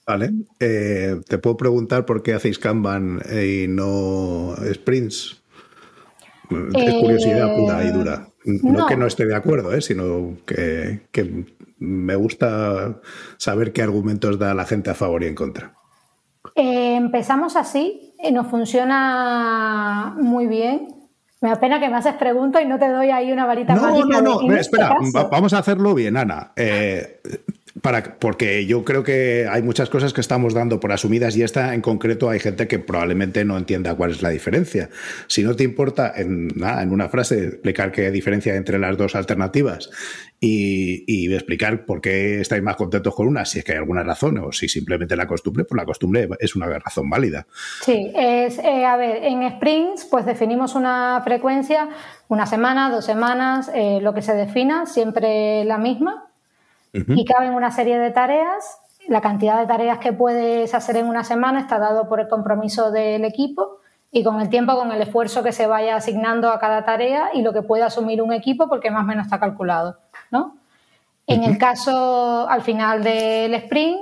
Vale. 0.08 0.32
Eh, 0.60 1.20
¿Te 1.28 1.38
puedo 1.38 1.58
preguntar 1.58 2.06
por 2.06 2.22
qué 2.22 2.34
hacéis 2.34 2.60
Kanban 2.60 3.22
y 3.32 3.68
no 3.68 4.56
sprints? 4.74 5.41
Es 6.49 6.93
curiosidad 6.95 7.56
pura 7.56 7.84
y 7.84 7.91
dura. 7.91 8.28
No, 8.45 8.86
que 8.86 8.95
no 8.95 9.08
esté 9.08 9.26
de 9.26 9.36
acuerdo, 9.36 9.74
¿eh? 9.74 9.82
sino 9.82 10.38
que, 10.45 11.01
me 11.80 12.16
gusta 12.16 13.01
saber 13.38 13.74
qué 13.74 13.82
argumentos 13.82 14.38
da 14.38 14.53
la 14.53 14.66
gente 14.66 14.91
a 14.91 14.93
favor 14.93 15.24
y 15.24 15.28
en 15.28 15.36
contra. 15.36 15.74
Eh, 16.56 16.95
empezamos 16.95 17.56
así, 17.56 18.14
y 18.24 18.32
nos 18.32 18.47
funciona 18.47 20.16
muy 20.20 20.45
bien. 20.45 20.89
Me 21.41 21.49
da 21.49 21.60
pena 21.60 21.80
que 21.80 21.89
me 21.89 21.97
haces 21.97 22.14
preguntas 22.14 22.62
y 22.64 22.68
no 22.68 22.80
te 22.80 22.88
doy 22.89 23.10
ahí 23.10 23.32
una 23.32 23.45
varita 23.45 23.76
mágica. 23.76 24.22
No, 24.22 24.22
no, 24.22 24.41
no, 24.41 24.56
espera, 24.56 24.95
vamos 25.30 25.53
a 25.53 25.60
hacerlo 25.60 25.93
bien, 25.93 26.16
Ana. 26.16 26.53
Eh, 26.56 27.22
para, 27.86 28.17
porque 28.17 28.65
yo 28.65 28.83
creo 28.83 29.03
que 29.03 29.47
hay 29.47 29.61
muchas 29.61 29.91
cosas 29.91 30.11
que 30.11 30.19
estamos 30.19 30.55
dando 30.55 30.79
por 30.79 30.91
asumidas 30.91 31.38
y 31.38 31.43
esta 31.43 31.75
en 31.75 31.81
concreto 31.81 32.31
hay 32.31 32.39
gente 32.39 32.67
que 32.67 32.79
probablemente 32.79 33.45
no 33.45 33.55
entienda 33.59 33.93
cuál 33.93 34.09
es 34.09 34.23
la 34.23 34.29
diferencia. 34.29 34.89
Si 35.27 35.43
no 35.43 35.55
te 35.55 35.65
importa, 35.65 36.11
en, 36.15 36.49
en 36.57 36.91
una 36.91 37.09
frase, 37.09 37.45
explicar 37.45 37.91
qué 37.91 38.09
diferencia 38.09 38.55
entre 38.55 38.79
las 38.79 38.97
dos 38.97 39.13
alternativas 39.13 39.91
y, 40.39 41.31
explicar 41.31 41.86
por 41.86 42.01
qué 42.01 42.41
estáis 42.41 42.63
más 42.63 42.75
contentos 42.75 43.13
con 43.13 43.27
una, 43.27 43.45
si 43.45 43.59
es 43.59 43.65
que 43.65 43.73
hay 43.73 43.77
alguna 43.77 44.03
razón 44.03 44.39
o 44.39 44.51
si 44.51 44.67
simplemente 44.67 45.15
la 45.15 45.27
costumbre, 45.27 45.63
pues 45.65 45.77
la 45.77 45.86
costumbre 45.86 46.27
es 46.39 46.55
una 46.55 46.67
razón 46.79 47.07
válida. 47.07 47.45
Sí, 47.81 48.11
es, 48.15 48.57
eh, 48.57 48.83
a 48.83 48.97
ver, 48.97 49.23
en 49.25 49.47
sprints 49.57 50.05
pues 50.09 50.25
definimos 50.25 50.73
una 50.73 51.21
frecuencia, 51.23 51.89
una 52.29 52.47
semana, 52.47 52.89
dos 52.89 53.05
semanas, 53.05 53.69
eh, 53.75 53.99
lo 54.01 54.15
que 54.15 54.23
se 54.23 54.33
defina, 54.33 54.88
siempre 54.88 55.63
la 55.65 55.77
misma 55.77 56.24
y 57.08 57.26
caben 57.26 57.54
una 57.54 57.72
serie 57.72 58.00
de 58.00 58.12
tareas. 58.12 58.80
La 59.08 59.22
cantidad 59.22 59.60
de 59.60 59.68
tareas 59.68 60.00
que 60.00 60.14
puedes 60.14 60.74
hacer 60.74 60.98
en 60.98 61.08
una 61.08 61.24
semana 61.24 61.60
está 61.60 61.78
dado 61.78 62.08
por 62.10 62.20
el 62.20 62.28
compromiso 62.28 62.91
del 62.91 63.26
equipo 63.26 63.80
y 64.12 64.24
con 64.24 64.39
el 64.39 64.50
tiempo, 64.50 64.76
con 64.76 64.91
el 64.91 65.02
esfuerzo 65.02 65.43
que 65.43 65.52
se 65.52 65.68
vaya 65.68 65.96
asignando 65.96 66.50
a 66.50 66.60
cada 66.60 66.86
tarea 66.86 67.32
y 67.34 67.41
lo 67.41 67.54
que 67.54 67.62
puede 67.62 67.84
asumir 67.84 68.22
un 68.22 68.34
equipo 68.34 68.70
porque 68.70 68.89
más 68.89 69.04
o 69.04 69.08
menos 69.08 69.26
está 69.26 69.39
calculado. 69.39 69.98
¿no? 70.32 70.56
En 71.28 71.43
el 71.43 71.58
caso, 71.58 72.48
al 72.48 72.62
final 72.62 73.04
del 73.04 73.54
sprint, 73.56 74.00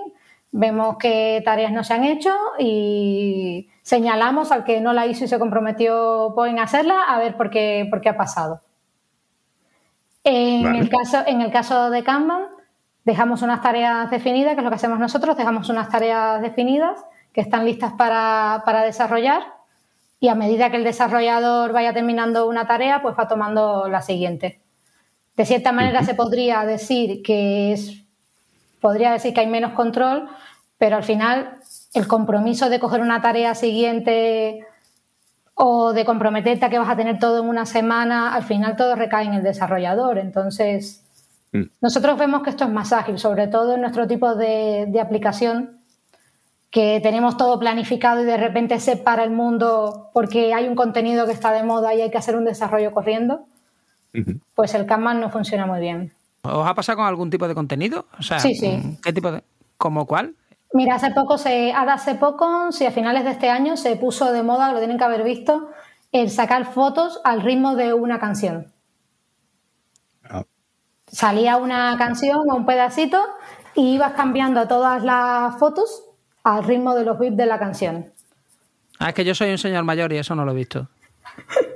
vemos 0.52 0.98
qué 1.00 1.41
tareas 1.44 1.72
no 1.72 1.84
se 1.84 1.94
han 1.96 2.04
hecho 2.04 2.34
y 2.60 3.70
señalamos 3.82 4.52
al 4.52 4.64
que 4.64 4.82
no 4.82 4.94
la 4.94 5.08
hizo 5.08 5.26
y 5.26 5.28
se 5.28 5.39
comprometió 5.39 6.34
en 6.46 6.60
hacerla 6.60 7.04
a 7.08 7.18
ver 7.18 7.36
por 7.36 7.50
qué, 7.50 7.88
por 7.89 8.00
qué 8.02 8.10
ha 8.10 8.18
pasado. 8.18 8.62
En, 10.24 10.76
el 10.76 10.89
caso, 10.89 11.24
en 11.26 11.41
el 11.41 11.52
caso 11.52 11.89
de 11.89 12.04
Kanban, 12.04 12.44
Dejamos 13.06 13.41
unas 13.41 13.62
tareas 13.62 14.10
definidas, 14.10 14.54
que 14.54 14.60
es 14.60 14.64
lo 14.64 14.70
que 14.70 14.78
hacemos 14.78 14.99
nosotros, 14.99 15.36
dejamos 15.36 15.70
unas 15.70 15.89
tareas 15.89 16.41
definidas 16.41 17.04
que 17.34 17.41
están 17.41 17.66
listas 17.66 17.93
para, 17.93 18.84
desarrollar 18.86 19.43
y 20.20 20.30
a 20.30 20.36
medida 20.36 20.70
que 20.70 20.78
el 20.78 20.84
desarrollador 20.86 21.74
vaya 21.74 21.93
terminando 21.93 22.47
una 22.47 22.66
tarea, 22.66 23.01
pues 23.01 23.16
va 23.20 23.28
tomando 23.28 23.89
la 23.89 24.01
siguiente. 24.01 24.62
De 25.36 25.45
cierta 25.45 25.72
manera 25.72 26.04
se 26.04 26.14
podría 26.14 26.64
decir 26.64 27.22
que 27.24 27.74
es, 27.74 28.04
podría 28.80 29.12
decir 29.12 29.34
que 29.34 29.41
hay 29.41 29.47
menos 29.47 29.74
control, 29.74 30.30
pero 30.78 30.95
al 30.95 31.04
final 31.04 31.58
el 31.93 32.08
compromiso 32.08 32.70
de 32.70 32.80
coger 32.80 33.01
una 33.01 33.22
tarea 33.22 33.56
siguiente 33.56 34.66
o 35.56 35.91
de 35.91 36.06
comprometerte 36.06 36.66
a 36.66 36.70
que 36.70 36.80
vas 36.80 36.89
a 36.89 36.95
tener 36.95 37.20
todo 37.20 37.41
en 37.41 37.49
una 37.49 37.66
semana, 37.66 38.34
al 38.34 38.43
final 38.43 38.76
todo 38.76 38.95
recae 38.95 39.26
en 39.26 39.34
el 39.34 39.43
desarrollador. 39.43 40.20
Entonces, 40.20 41.03
Mm. 41.54 41.66
Nosotros 41.82 42.18
vemos 42.18 42.41
que 42.41 42.49
esto 42.49 42.66
es 42.66 42.72
más 42.72 42.91
ágil, 42.91 43.18
sobre 43.20 43.47
todo 43.47 43.76
en 43.76 43.82
nuestro 43.82 44.08
tipo 44.08 44.36
de, 44.36 44.99
aplicación, 44.99 45.78
que 46.72 46.99
tenemos 47.01 47.38
todo 47.38 47.60
planificado 47.60 48.22
y 48.22 48.26
de 48.26 48.38
repente 48.38 48.80
se 48.80 48.97
para 48.97 49.24
el 49.24 49.30
mundo 49.30 50.10
porque 50.14 50.54
hay 50.54 50.68
un 50.68 50.76
contenido 50.76 51.28
que 51.28 51.32
está 51.32 51.54
de 51.54 51.64
moda 51.64 51.93
y 51.93 52.01
hay 52.01 52.10
que 52.10 52.18
hacer 52.18 52.36
un 52.36 52.45
desarrollo 52.45 52.91
corriendo, 52.91 53.45
pues 54.56 54.74
el 54.74 54.88
Kanban 54.88 55.20
no 55.20 55.30
funciona 55.30 55.68
muy 55.68 55.80
bien. 55.80 56.12
¿Os 56.41 56.68
ha 56.68 56.74
pasado 56.74 56.97
con 56.97 57.06
algún 57.06 57.30
tipo 57.30 57.47
de 57.47 57.56
contenido? 57.56 58.08
sí, 58.20 58.56
sí. 58.56 58.97
¿Qué 59.01 59.14
tipo 59.14 59.32
de...? 59.32 59.43
¿Como 59.78 60.06
cuál? 60.06 60.36
Mira, 60.74 60.95
hace 60.95 61.12
poco, 61.12 61.38
se, 61.38 61.72
hace 61.72 62.16
poco, 62.16 62.72
si 62.72 62.86
a 62.86 62.91
finales 62.91 63.24
de 63.24 63.32
este 63.32 63.49
año 63.49 63.78
se 63.78 63.95
puso 63.95 64.32
de 64.32 64.41
moda, 64.41 64.72
lo 64.72 64.80
tienen 64.80 64.97
que 64.97 65.04
haber 65.04 65.24
visto, 65.24 65.70
el 66.12 66.32
sacar 66.32 66.74
fotos 66.74 67.22
al 67.24 67.41
ritmo 67.41 67.76
de 67.76 67.93
una 67.93 68.20
canción 68.20 68.72
salía 71.14 71.57
una 71.57 71.95
canción 71.97 72.49
o 72.49 72.55
un 72.55 72.66
pedacito 72.66 73.22
y 73.76 73.95
ibas 73.95 74.14
cambiando 74.14 74.68
todas 74.68 75.03
las 75.03 75.57
fotos 75.57 76.03
al 76.43 76.64
ritmo 76.64 76.95
de 76.95 77.05
los 77.05 77.18
beats 77.18 77.38
de 77.38 77.45
la 77.45 77.59
canción. 77.59 78.11
Ah, 78.99 79.09
es 79.09 79.16
que 79.16 79.24
yo 79.24 79.34
soy 79.36 79.51
un 79.51 79.57
señor 79.57 79.84
mayor 79.84 80.11
y 80.11 80.18
eso 80.18 80.36
no 80.36 80.43
lo 80.43 80.51
he 80.51 80.55
visto. 80.55 80.89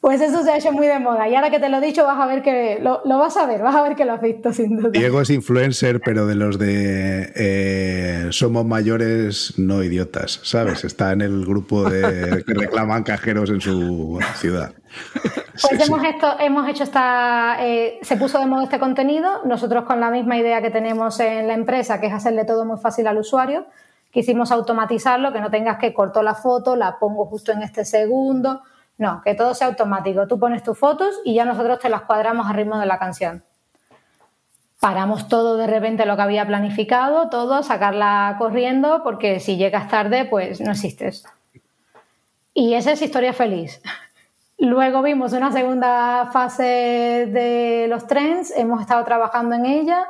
Pues 0.00 0.20
eso 0.20 0.42
se 0.42 0.50
ha 0.50 0.58
hecho 0.58 0.70
muy 0.70 0.86
de 0.86 0.98
moda. 0.98 1.26
Y 1.30 1.34
ahora 1.34 1.48
que 1.48 1.58
te 1.58 1.70
lo 1.70 1.78
he 1.78 1.80
dicho, 1.80 2.04
vas 2.04 2.20
a 2.20 2.26
ver 2.26 2.42
que 2.42 2.78
lo, 2.78 3.00
vas 3.06 3.38
a 3.38 3.46
ver, 3.46 3.62
vas 3.62 3.74
a 3.74 3.82
ver 3.82 3.96
que 3.96 4.04
lo 4.04 4.12
has 4.12 4.20
visto 4.20 4.52
sin 4.52 4.76
duda. 4.76 4.90
Diego 4.90 5.22
es 5.22 5.30
influencer, 5.30 6.02
pero 6.04 6.26
de 6.26 6.34
los 6.34 6.58
de 6.58 7.32
eh, 7.34 8.26
somos 8.28 8.66
mayores, 8.66 9.54
no 9.56 9.82
idiotas, 9.82 10.40
¿sabes? 10.42 10.84
Está 10.84 11.12
en 11.12 11.22
el 11.22 11.46
grupo 11.46 11.88
de 11.88 12.44
que 12.46 12.52
reclaman 12.52 13.02
cajeros 13.02 13.48
en 13.48 13.62
su 13.62 14.20
ciudad. 14.34 14.74
Pues 15.60 15.88
hemos, 15.88 16.02
hemos 16.40 16.68
hecho 16.68 16.82
esta, 16.82 17.56
eh, 17.60 18.00
se 18.02 18.16
puso 18.16 18.40
de 18.40 18.46
moda 18.46 18.64
este 18.64 18.80
contenido, 18.80 19.44
nosotros 19.44 19.84
con 19.84 20.00
la 20.00 20.10
misma 20.10 20.36
idea 20.36 20.60
que 20.60 20.70
tenemos 20.70 21.20
en 21.20 21.46
la 21.46 21.54
empresa, 21.54 22.00
que 22.00 22.08
es 22.08 22.12
hacerle 22.12 22.44
todo 22.44 22.64
muy 22.64 22.78
fácil 22.78 23.06
al 23.06 23.18
usuario, 23.18 23.66
quisimos 24.10 24.50
automatizarlo, 24.50 25.32
que 25.32 25.40
no 25.40 25.50
tengas 25.50 25.78
que 25.78 25.94
cortar 25.94 26.24
la 26.24 26.34
foto, 26.34 26.74
la 26.74 26.98
pongo 26.98 27.26
justo 27.26 27.52
en 27.52 27.62
este 27.62 27.84
segundo, 27.84 28.62
no, 28.98 29.22
que 29.24 29.34
todo 29.34 29.54
sea 29.54 29.68
automático. 29.68 30.26
Tú 30.26 30.38
pones 30.38 30.62
tus 30.62 30.76
fotos 30.76 31.20
y 31.24 31.34
ya 31.34 31.44
nosotros 31.44 31.78
te 31.78 31.88
las 31.88 32.02
cuadramos 32.02 32.48
al 32.48 32.54
ritmo 32.54 32.78
de 32.78 32.86
la 32.86 32.98
canción. 32.98 33.44
Paramos 34.80 35.28
todo 35.28 35.56
de 35.56 35.66
repente 35.66 36.04
lo 36.04 36.16
que 36.16 36.22
había 36.22 36.46
planificado, 36.46 37.28
todo, 37.28 37.62
sacarla 37.62 38.34
corriendo, 38.38 39.02
porque 39.02 39.40
si 39.40 39.56
llegas 39.56 39.88
tarde, 39.88 40.24
pues 40.24 40.60
no 40.60 40.72
existes. 40.72 41.24
Y 42.52 42.74
esa 42.74 42.92
es 42.92 43.02
historia 43.02 43.32
feliz. 43.32 43.80
Luego 44.58 45.02
vimos 45.02 45.32
una 45.32 45.50
segunda 45.50 46.30
fase 46.32 46.62
de 47.32 47.86
los 47.88 48.06
trends, 48.06 48.52
hemos 48.56 48.80
estado 48.80 49.04
trabajando 49.04 49.56
en 49.56 49.66
ella, 49.66 50.06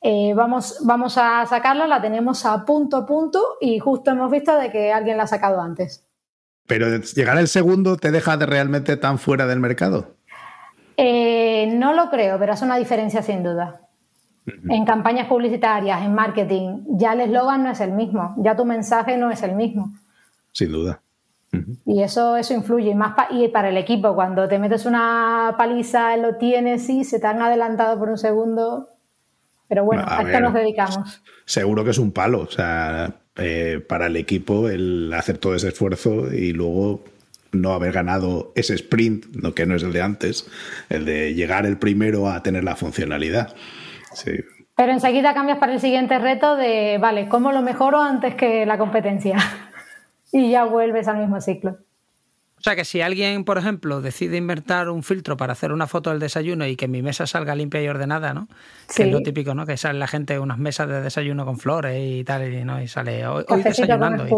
eh, 0.00 0.34
vamos, 0.34 0.80
vamos 0.84 1.16
a 1.16 1.46
sacarla, 1.46 1.86
la 1.86 2.02
tenemos 2.02 2.44
a 2.44 2.64
punto 2.64 2.98
a 2.98 3.06
punto 3.06 3.42
y 3.60 3.78
justo 3.78 4.10
hemos 4.10 4.30
visto 4.30 4.54
de 4.58 4.70
que 4.70 4.92
alguien 4.92 5.16
la 5.16 5.22
ha 5.22 5.26
sacado 5.26 5.60
antes. 5.60 6.06
Pero 6.66 6.98
llegar 6.98 7.38
el 7.38 7.48
segundo 7.48 7.96
te 7.96 8.10
deja 8.10 8.36
de 8.36 8.46
realmente 8.46 8.96
tan 8.96 9.18
fuera 9.18 9.46
del 9.46 9.60
mercado. 9.60 10.16
Eh, 10.96 11.72
no 11.74 11.92
lo 11.92 12.10
creo, 12.10 12.38
pero 12.38 12.52
es 12.52 12.62
una 12.62 12.76
diferencia 12.76 13.22
sin 13.22 13.42
duda. 13.42 13.80
En 14.68 14.84
campañas 14.84 15.26
publicitarias, 15.26 16.02
en 16.02 16.14
marketing, 16.14 16.84
ya 16.86 17.14
el 17.14 17.22
eslogan 17.22 17.62
no 17.64 17.70
es 17.70 17.80
el 17.80 17.92
mismo, 17.92 18.34
ya 18.36 18.54
tu 18.54 18.66
mensaje 18.66 19.16
no 19.16 19.30
es 19.30 19.42
el 19.42 19.54
mismo. 19.54 19.94
Sin 20.52 20.70
duda. 20.70 21.00
Y 21.86 22.02
eso, 22.02 22.36
eso 22.36 22.54
influye. 22.54 22.90
Y, 22.90 22.94
más 22.94 23.14
y 23.30 23.48
para 23.48 23.68
el 23.68 23.76
equipo, 23.76 24.14
cuando 24.14 24.48
te 24.48 24.58
metes 24.58 24.86
una 24.86 25.54
paliza, 25.56 26.16
lo 26.16 26.36
tienes 26.36 26.88
y 26.88 27.04
se 27.04 27.20
te 27.20 27.26
han 27.26 27.42
adelantado 27.42 27.98
por 27.98 28.10
un 28.10 28.18
segundo. 28.18 28.88
Pero 29.68 29.84
bueno, 29.84 30.04
a, 30.06 30.24
qué 30.24 30.40
nos 30.40 30.54
dedicamos. 30.54 31.22
Seguro 31.44 31.84
que 31.84 31.90
es 31.90 31.98
un 31.98 32.12
palo. 32.12 32.40
O 32.40 32.50
sea, 32.50 33.14
eh, 33.36 33.84
para 33.88 34.06
el 34.06 34.16
equipo 34.16 34.68
el 34.68 35.12
hacer 35.12 35.38
todo 35.38 35.54
ese 35.54 35.68
esfuerzo 35.68 36.32
y 36.32 36.52
luego 36.52 37.02
no 37.52 37.72
haber 37.72 37.92
ganado 37.92 38.52
ese 38.54 38.74
sprint, 38.74 39.26
no, 39.36 39.54
que 39.54 39.66
no 39.66 39.74
es 39.74 39.82
el 39.82 39.92
de 39.92 40.02
antes, 40.02 40.48
el 40.88 41.04
de 41.04 41.34
llegar 41.34 41.66
el 41.66 41.78
primero 41.78 42.28
a 42.28 42.42
tener 42.42 42.64
la 42.64 42.76
funcionalidad. 42.76 43.54
Pero 44.76 44.92
enseguida 44.92 45.34
cambias 45.34 45.58
para 45.58 45.72
el 45.72 45.80
siguiente 45.80 46.18
reto 46.18 46.56
de, 46.56 46.98
vale, 47.00 47.28
¿cómo 47.28 47.52
lo 47.52 47.62
mejoro 47.62 48.00
antes 48.00 48.34
que 48.34 48.66
la 48.66 48.78
competencia? 48.78 49.36
Y 50.34 50.50
ya 50.50 50.64
vuelves 50.64 51.06
al 51.06 51.18
mismo 51.18 51.40
ciclo. 51.40 51.78
O 52.58 52.62
sea 52.64 52.74
que 52.74 52.84
si 52.84 53.00
alguien, 53.00 53.44
por 53.44 53.56
ejemplo, 53.56 54.00
decide 54.00 54.36
inventar 54.36 54.88
un 54.88 55.04
filtro 55.04 55.36
para 55.36 55.52
hacer 55.52 55.70
una 55.70 55.86
foto 55.86 56.10
del 56.10 56.18
desayuno 56.18 56.66
y 56.66 56.76
que 56.76 56.88
mi 56.88 57.02
mesa 57.02 57.26
salga 57.26 57.54
limpia 57.54 57.80
y 57.82 57.88
ordenada, 57.88 58.34
¿no? 58.34 58.48
Que 58.96 59.04
es 59.04 59.12
lo 59.12 59.20
típico, 59.20 59.54
¿no? 59.54 59.64
Que 59.64 59.76
sale 59.76 59.98
la 59.98 60.08
gente 60.08 60.38
unas 60.40 60.58
mesas 60.58 60.88
de 60.88 61.02
desayuno 61.02 61.44
con 61.44 61.58
flores 61.58 61.96
y 62.00 62.24
tal, 62.24 62.52
y, 62.52 62.64
¿no? 62.64 62.82
y 62.82 62.88
sale 62.88 63.26
hoy, 63.26 63.44
desayunando. 63.62 64.26
Y 64.26 64.30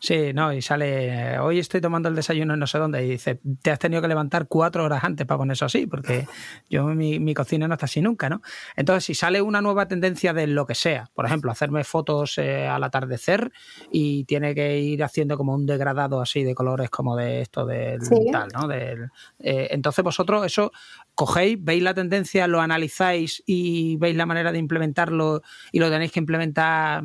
Sí, 0.00 0.32
no, 0.32 0.52
y 0.52 0.62
sale, 0.62 1.38
hoy 1.40 1.58
estoy 1.58 1.80
tomando 1.80 2.08
el 2.08 2.14
desayuno 2.14 2.54
en 2.54 2.60
no 2.60 2.66
sé 2.66 2.78
dónde, 2.78 3.04
y 3.04 3.10
dice, 3.10 3.40
te 3.62 3.70
has 3.70 3.78
tenido 3.78 4.00
que 4.00 4.08
levantar 4.08 4.46
cuatro 4.46 4.84
horas 4.84 5.02
antes 5.02 5.26
para 5.26 5.38
poner 5.38 5.54
eso 5.54 5.64
así, 5.64 5.86
porque 5.86 6.26
yo 6.70 6.84
mi, 6.86 7.18
mi 7.18 7.34
cocina 7.34 7.66
no 7.66 7.74
está 7.74 7.86
así 7.86 8.00
nunca, 8.00 8.28
¿no? 8.28 8.40
Entonces, 8.76 9.04
si 9.04 9.14
sale 9.14 9.42
una 9.42 9.60
nueva 9.60 9.88
tendencia 9.88 10.32
de 10.32 10.46
lo 10.46 10.66
que 10.66 10.74
sea, 10.74 11.10
por 11.14 11.26
ejemplo, 11.26 11.50
hacerme 11.50 11.82
fotos 11.84 12.38
eh, 12.38 12.66
al 12.66 12.84
atardecer 12.84 13.50
y 13.90 14.24
tiene 14.24 14.54
que 14.54 14.78
ir 14.78 15.02
haciendo 15.02 15.36
como 15.36 15.54
un 15.54 15.66
degradado 15.66 16.20
así 16.20 16.44
de 16.44 16.54
colores 16.54 16.90
como 16.90 17.16
de 17.16 17.40
esto 17.40 17.66
del 17.66 18.00
tal, 18.30 18.48
¿no? 18.54 18.68
Del, 18.68 19.10
eh, 19.38 19.68
entonces 19.70 20.04
vosotros 20.04 20.46
eso 20.46 20.70
cogéis, 21.18 21.58
veis 21.60 21.82
la 21.82 21.94
tendencia, 21.94 22.46
lo 22.46 22.60
analizáis 22.60 23.42
y 23.44 23.96
veis 23.96 24.14
la 24.14 24.24
manera 24.24 24.52
de 24.52 24.58
implementarlo 24.60 25.42
y 25.72 25.80
lo 25.80 25.90
tenéis 25.90 26.12
que 26.12 26.20
implementar 26.20 27.02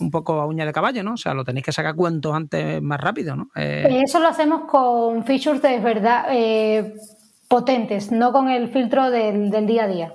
un 0.00 0.10
poco 0.10 0.34
a 0.34 0.44
uña 0.44 0.66
de 0.66 0.72
caballo, 0.74 1.02
¿no? 1.02 1.14
O 1.14 1.16
sea, 1.16 1.32
lo 1.32 1.46
tenéis 1.46 1.64
que 1.64 1.72
sacar 1.72 1.94
cuanto 1.94 2.34
antes 2.34 2.82
más 2.82 3.00
rápido, 3.00 3.34
¿no? 3.36 3.48
Eh, 3.56 4.02
Eso 4.04 4.20
lo 4.20 4.28
hacemos 4.28 4.70
con 4.70 5.24
features 5.24 5.62
de 5.62 5.78
verdad 5.80 6.26
eh, 6.28 6.94
potentes, 7.48 8.12
no 8.12 8.32
con 8.32 8.50
el 8.50 8.68
filtro 8.68 9.10
del, 9.10 9.50
día 9.66 9.84
a 9.84 9.88
día. 9.88 10.14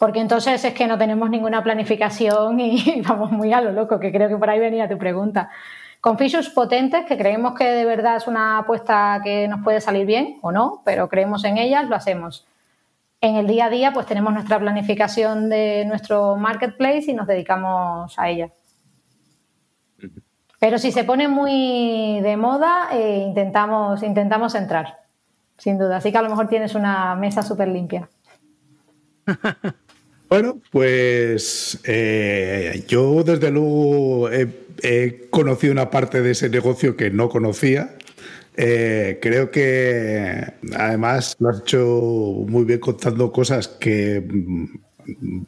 Porque 0.00 0.18
entonces 0.18 0.64
es 0.64 0.74
que 0.74 0.88
no 0.88 0.98
tenemos 0.98 1.30
ninguna 1.30 1.62
planificación 1.62 2.58
y 2.60 3.00
vamos 3.06 3.30
muy 3.30 3.52
a 3.52 3.60
lo 3.60 3.70
loco, 3.70 4.00
que 4.00 4.10
creo 4.10 4.28
que 4.28 4.38
por 4.38 4.50
ahí 4.50 4.58
venía 4.58 4.88
tu 4.88 4.98
pregunta. 4.98 5.50
Con 6.00 6.18
features 6.18 6.48
potentes, 6.48 7.06
que 7.06 7.16
creemos 7.16 7.54
que 7.54 7.64
de 7.64 7.84
verdad 7.84 8.16
es 8.16 8.26
una 8.26 8.58
apuesta 8.58 9.20
que 9.22 9.46
nos 9.46 9.62
puede 9.62 9.80
salir 9.80 10.04
bien 10.04 10.38
o 10.42 10.50
no, 10.50 10.82
pero 10.84 11.08
creemos 11.08 11.44
en 11.44 11.58
ellas, 11.58 11.88
lo 11.88 11.94
hacemos. 11.94 12.44
En 13.20 13.36
el 13.36 13.46
día 13.46 13.66
a 13.66 13.70
día, 13.70 13.92
pues 13.92 14.06
tenemos 14.06 14.32
nuestra 14.32 14.58
planificación 14.58 15.48
de 15.48 15.84
nuestro 15.86 16.36
marketplace 16.36 17.10
y 17.10 17.14
nos 17.14 17.26
dedicamos 17.26 18.18
a 18.18 18.28
ella. 18.28 18.50
Pero 20.58 20.78
si 20.78 20.90
se 20.90 21.04
pone 21.04 21.28
muy 21.28 22.20
de 22.22 22.36
moda, 22.36 22.88
eh, 22.92 23.24
intentamos, 23.26 24.02
intentamos 24.02 24.54
entrar, 24.54 24.98
sin 25.58 25.78
duda. 25.78 25.98
Así 25.98 26.10
que 26.10 26.18
a 26.18 26.22
lo 26.22 26.30
mejor 26.30 26.48
tienes 26.48 26.74
una 26.74 27.14
mesa 27.14 27.42
súper 27.42 27.68
limpia. 27.68 28.08
bueno, 30.28 30.58
pues 30.70 31.80
eh, 31.84 32.84
yo 32.88 33.22
desde 33.22 33.50
luego 33.50 34.30
he, 34.30 35.28
conocido 35.30 35.72
una 35.72 35.90
parte 35.90 36.22
de 36.22 36.32
ese 36.32 36.48
negocio 36.48 36.96
que 36.96 37.10
no 37.10 37.28
conocía 37.28 37.95
eh, 38.56 39.18
creo 39.20 39.50
que 39.50 40.54
además 40.74 41.36
lo 41.38 41.50
has 41.50 41.60
hecho 41.60 42.44
muy 42.48 42.64
bien 42.64 42.80
contando 42.80 43.30
cosas 43.30 43.68
que 43.68 44.20
mm, 44.20 44.64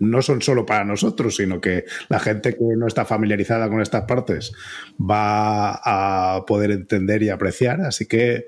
no 0.01 0.23
son 0.23 0.43
solo 0.43 0.67
para 0.67 0.85
nosotros, 0.85 1.37
sino 1.37 1.61
que 1.61 1.85
la 2.09 2.19
gente 2.19 2.55
que 2.55 2.65
no 2.77 2.87
está 2.87 3.05
familiarizada 3.05 3.69
con 3.69 3.81
estas 3.81 4.05
partes 4.05 4.53
va 4.99 5.81
a 5.85 6.45
poder 6.47 6.71
entender 6.71 7.23
y 7.23 7.31
apreciar. 7.31 7.81
Así 7.81 8.07
que 8.07 8.47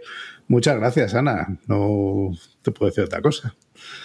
muchas 0.49 0.77
gracias, 0.77 1.15
Ana. 1.15 1.59
No 1.67 2.31
te 2.63 2.71
puedo 2.71 2.91
decir 2.91 3.05
otra 3.05 3.23
cosa. 3.23 3.55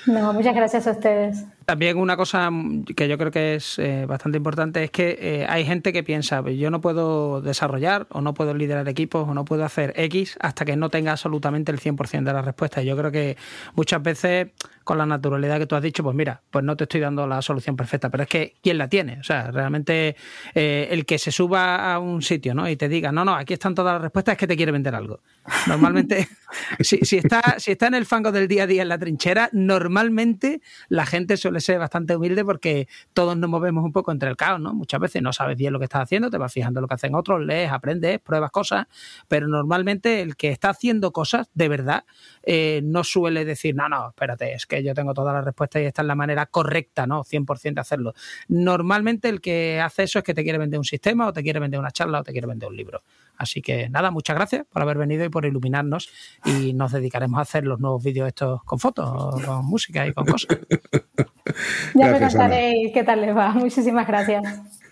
No, 0.07 0.33
muchas 0.33 0.55
gracias 0.55 0.87
a 0.87 0.91
ustedes. 0.91 1.43
También 1.65 1.97
una 1.97 2.15
cosa 2.15 2.49
que 2.95 3.07
yo 3.07 3.17
creo 3.17 3.31
que 3.31 3.55
es 3.55 3.79
eh, 3.79 4.05
bastante 4.05 4.37
importante 4.37 4.83
es 4.83 4.91
que 4.91 5.17
eh, 5.19 5.45
hay 5.49 5.65
gente 5.65 5.91
que 5.91 6.03
piensa, 6.03 6.43
pues 6.43 6.57
yo 6.57 6.69
no 6.69 6.79
puedo 6.79 7.41
desarrollar 7.41 8.05
o 8.11 8.21
no 8.21 8.33
puedo 8.35 8.53
liderar 8.53 8.87
equipos 8.87 9.27
o 9.27 9.33
no 9.33 9.45
puedo 9.45 9.65
hacer 9.65 9.91
X 9.95 10.37
hasta 10.39 10.63
que 10.63 10.75
no 10.75 10.89
tenga 10.89 11.11
absolutamente 11.11 11.71
el 11.71 11.79
100% 11.79 12.23
de 12.23 12.33
la 12.33 12.43
respuesta. 12.43 12.83
Y 12.83 12.85
yo 12.85 12.95
creo 12.95 13.11
que 13.11 13.35
muchas 13.75 14.03
veces 14.03 14.49
con 14.85 14.99
la 14.99 15.05
naturalidad 15.07 15.57
que 15.57 15.65
tú 15.65 15.75
has 15.75 15.81
dicho, 15.81 16.03
pues 16.03 16.15
mira, 16.15 16.41
pues 16.51 16.63
no 16.63 16.77
te 16.77 16.83
estoy 16.83 17.01
dando 17.01 17.25
la 17.25 17.41
solución 17.41 17.75
perfecta, 17.75 18.09
pero 18.09 18.23
es 18.23 18.29
que 18.29 18.55
¿quién 18.61 18.77
la 18.77 18.87
tiene? 18.87 19.19
O 19.19 19.23
sea, 19.23 19.49
realmente 19.49 20.15
eh, 20.53 20.87
el 20.91 21.05
que 21.05 21.17
se 21.17 21.31
suba 21.31 21.91
a 21.91 21.99
un 21.99 22.21
sitio 22.21 22.53
¿no? 22.53 22.69
y 22.69 22.75
te 22.75 22.87
diga, 22.87 23.11
no, 23.11 23.25
no, 23.25 23.33
aquí 23.33 23.53
están 23.53 23.73
todas 23.73 23.93
las 23.93 24.03
respuestas, 24.03 24.33
es 24.33 24.37
que 24.37 24.47
te 24.47 24.55
quiere 24.55 24.71
vender 24.71 24.93
algo. 24.93 25.21
Normalmente, 25.65 26.27
si, 26.79 26.99
si, 26.99 27.17
está, 27.17 27.55
si 27.57 27.71
está 27.71 27.87
en 27.87 27.95
el 27.95 28.05
fango 28.05 28.31
del 28.31 28.47
día 28.47 28.63
a 28.63 28.67
día 28.67 28.83
en 28.83 28.89
la 28.89 28.99
trinchera, 28.99 29.49
normalmente 29.51 30.61
la 30.87 31.07
gente 31.07 31.35
suele 31.35 31.54
ser 31.61 31.79
bastante 31.79 32.15
humilde 32.15 32.43
porque 32.43 32.87
todos 33.13 33.37
nos 33.37 33.49
movemos 33.49 33.83
un 33.83 33.91
poco 33.91 34.11
entre 34.11 34.29
el 34.29 34.35
caos, 34.35 34.59
¿no? 34.59 34.73
Muchas 34.73 34.99
veces 34.99 35.21
no 35.21 35.33
sabes 35.33 35.57
bien 35.57 35.73
lo 35.73 35.79
que 35.79 35.85
estás 35.85 36.03
haciendo, 36.03 36.29
te 36.29 36.37
vas 36.37 36.51
fijando 36.51 36.81
lo 36.81 36.87
que 36.87 36.95
hacen 36.95 37.15
otros, 37.15 37.41
lees, 37.41 37.71
aprendes, 37.71 38.19
pruebas 38.19 38.51
cosas, 38.51 38.87
pero 39.27 39.47
normalmente 39.47 40.21
el 40.21 40.35
que 40.35 40.49
está 40.49 40.69
haciendo 40.69 41.11
cosas 41.11 41.49
de 41.53 41.69
verdad 41.69 42.05
eh, 42.43 42.81
no 42.83 43.03
suele 43.03 43.45
decir, 43.45 43.75
no, 43.75 43.89
no, 43.89 44.09
espérate, 44.09 44.53
es 44.53 44.65
que 44.65 44.83
yo 44.83 44.93
tengo 44.93 45.13
todas 45.13 45.33
las 45.33 45.45
respuestas 45.45 45.81
y 45.81 45.85
esta 45.85 46.01
es 46.01 46.07
la 46.07 46.15
manera 46.15 46.45
correcta, 46.45 47.07
¿no? 47.07 47.23
100% 47.23 47.73
de 47.73 47.81
hacerlo. 47.81 48.13
Normalmente 48.47 49.29
el 49.29 49.41
que 49.41 49.81
hace 49.81 50.03
eso 50.03 50.19
es 50.19 50.25
que 50.25 50.33
te 50.33 50.43
quiere 50.43 50.57
vender 50.57 50.79
un 50.79 50.85
sistema 50.85 51.27
o 51.27 51.33
te 51.33 51.43
quiere 51.43 51.59
vender 51.59 51.79
una 51.79 51.91
charla 51.91 52.19
o 52.19 52.23
te 52.23 52.31
quiere 52.31 52.47
vender 52.47 52.69
un 52.69 52.75
libro. 52.75 53.03
Así 53.37 53.61
que 53.61 53.89
nada, 53.89 54.11
muchas 54.11 54.35
gracias 54.35 54.65
por 54.65 54.81
haber 54.81 54.97
venido 54.97 55.25
y 55.25 55.29
por 55.29 55.45
iluminarnos 55.45 56.09
y 56.45 56.73
nos 56.73 56.91
dedicaremos 56.91 57.37
a 57.39 57.41
hacer 57.41 57.65
los 57.65 57.79
nuevos 57.79 58.03
vídeos 58.03 58.27
estos 58.27 58.63
con 58.63 58.79
fotos, 58.79 59.43
con 59.43 59.65
música 59.65 60.07
y 60.07 60.13
con 60.13 60.25
cosas. 60.25 60.57
ya 61.93 62.11
me 62.11 62.19
contaréis 62.19 62.91
qué 62.93 63.03
tal 63.03 63.21
les 63.21 63.35
va. 63.35 63.51
Muchísimas 63.51 64.07
gracias. 64.07 64.43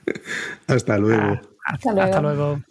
Hasta 0.67 0.97
luego. 0.97 1.39
Ah, 1.65 1.75
hasta, 1.75 2.21
luego. 2.21 2.61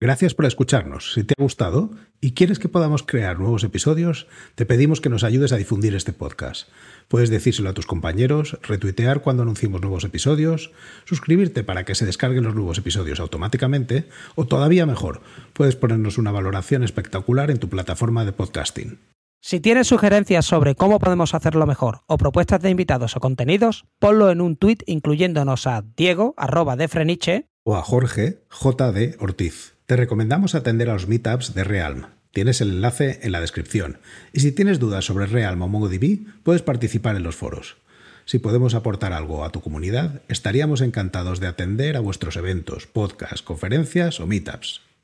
Gracias 0.00 0.34
por 0.34 0.46
escucharnos. 0.46 1.12
Si 1.12 1.22
te 1.22 1.34
ha 1.38 1.42
gustado 1.42 1.90
y 2.20 2.32
quieres 2.32 2.58
que 2.58 2.68
podamos 2.68 3.02
crear 3.02 3.38
nuevos 3.38 3.62
episodios, 3.64 4.26
te 4.54 4.66
pedimos 4.66 5.00
que 5.00 5.08
nos 5.08 5.24
ayudes 5.24 5.52
a 5.52 5.56
difundir 5.56 5.94
este 5.94 6.12
podcast. 6.12 6.68
Puedes 7.06 7.30
decírselo 7.30 7.68
a 7.68 7.74
tus 7.74 7.86
compañeros, 7.86 8.58
retuitear 8.62 9.20
cuando 9.20 9.42
anunciemos 9.42 9.82
nuevos 9.82 10.04
episodios, 10.04 10.72
suscribirte 11.04 11.62
para 11.62 11.84
que 11.84 11.94
se 11.94 12.06
descarguen 12.06 12.44
los 12.44 12.54
nuevos 12.54 12.78
episodios 12.78 13.20
automáticamente 13.20 14.08
o 14.34 14.46
todavía 14.46 14.86
mejor, 14.86 15.20
puedes 15.52 15.76
ponernos 15.76 16.18
una 16.18 16.32
valoración 16.32 16.82
espectacular 16.82 17.50
en 17.50 17.58
tu 17.58 17.68
plataforma 17.68 18.24
de 18.24 18.32
podcasting. 18.32 18.98
Si 19.42 19.58
tienes 19.58 19.88
sugerencias 19.88 20.44
sobre 20.44 20.74
cómo 20.74 20.98
podemos 20.98 21.34
hacerlo 21.34 21.66
mejor 21.66 22.02
o 22.06 22.18
propuestas 22.18 22.60
de 22.60 22.68
invitados 22.68 23.16
o 23.16 23.20
contenidos, 23.20 23.86
ponlo 23.98 24.30
en 24.30 24.42
un 24.42 24.56
tuit 24.56 24.82
incluyéndonos 24.84 25.66
a 25.66 25.82
Diego, 25.96 26.34
arroba 26.36 26.76
de 26.76 26.88
Freniche, 26.88 27.46
o 27.62 27.74
a 27.74 27.82
Jorge, 27.82 28.44
JD 28.50 29.16
Ortiz. 29.18 29.76
Te 29.86 29.96
recomendamos 29.96 30.54
atender 30.54 30.90
a 30.90 30.92
los 30.92 31.08
meetups 31.08 31.54
de 31.54 31.64
Realm. 31.64 32.06
Tienes 32.32 32.60
el 32.60 32.68
enlace 32.68 33.20
en 33.22 33.32
la 33.32 33.40
descripción. 33.40 33.98
Y 34.34 34.40
si 34.40 34.52
tienes 34.52 34.78
dudas 34.78 35.06
sobre 35.06 35.26
Realm 35.26 35.62
o 35.62 35.68
MongoDB, 35.68 36.42
puedes 36.42 36.62
participar 36.62 37.16
en 37.16 37.22
los 37.22 37.34
foros. 37.34 37.78
Si 38.26 38.38
podemos 38.38 38.74
aportar 38.74 39.14
algo 39.14 39.44
a 39.44 39.52
tu 39.52 39.62
comunidad, 39.62 40.20
estaríamos 40.28 40.82
encantados 40.82 41.40
de 41.40 41.46
atender 41.46 41.96
a 41.96 42.00
vuestros 42.00 42.36
eventos, 42.36 42.86
podcasts, 42.86 43.42
conferencias 43.42 44.20
o 44.20 44.26
meetups. 44.26 44.82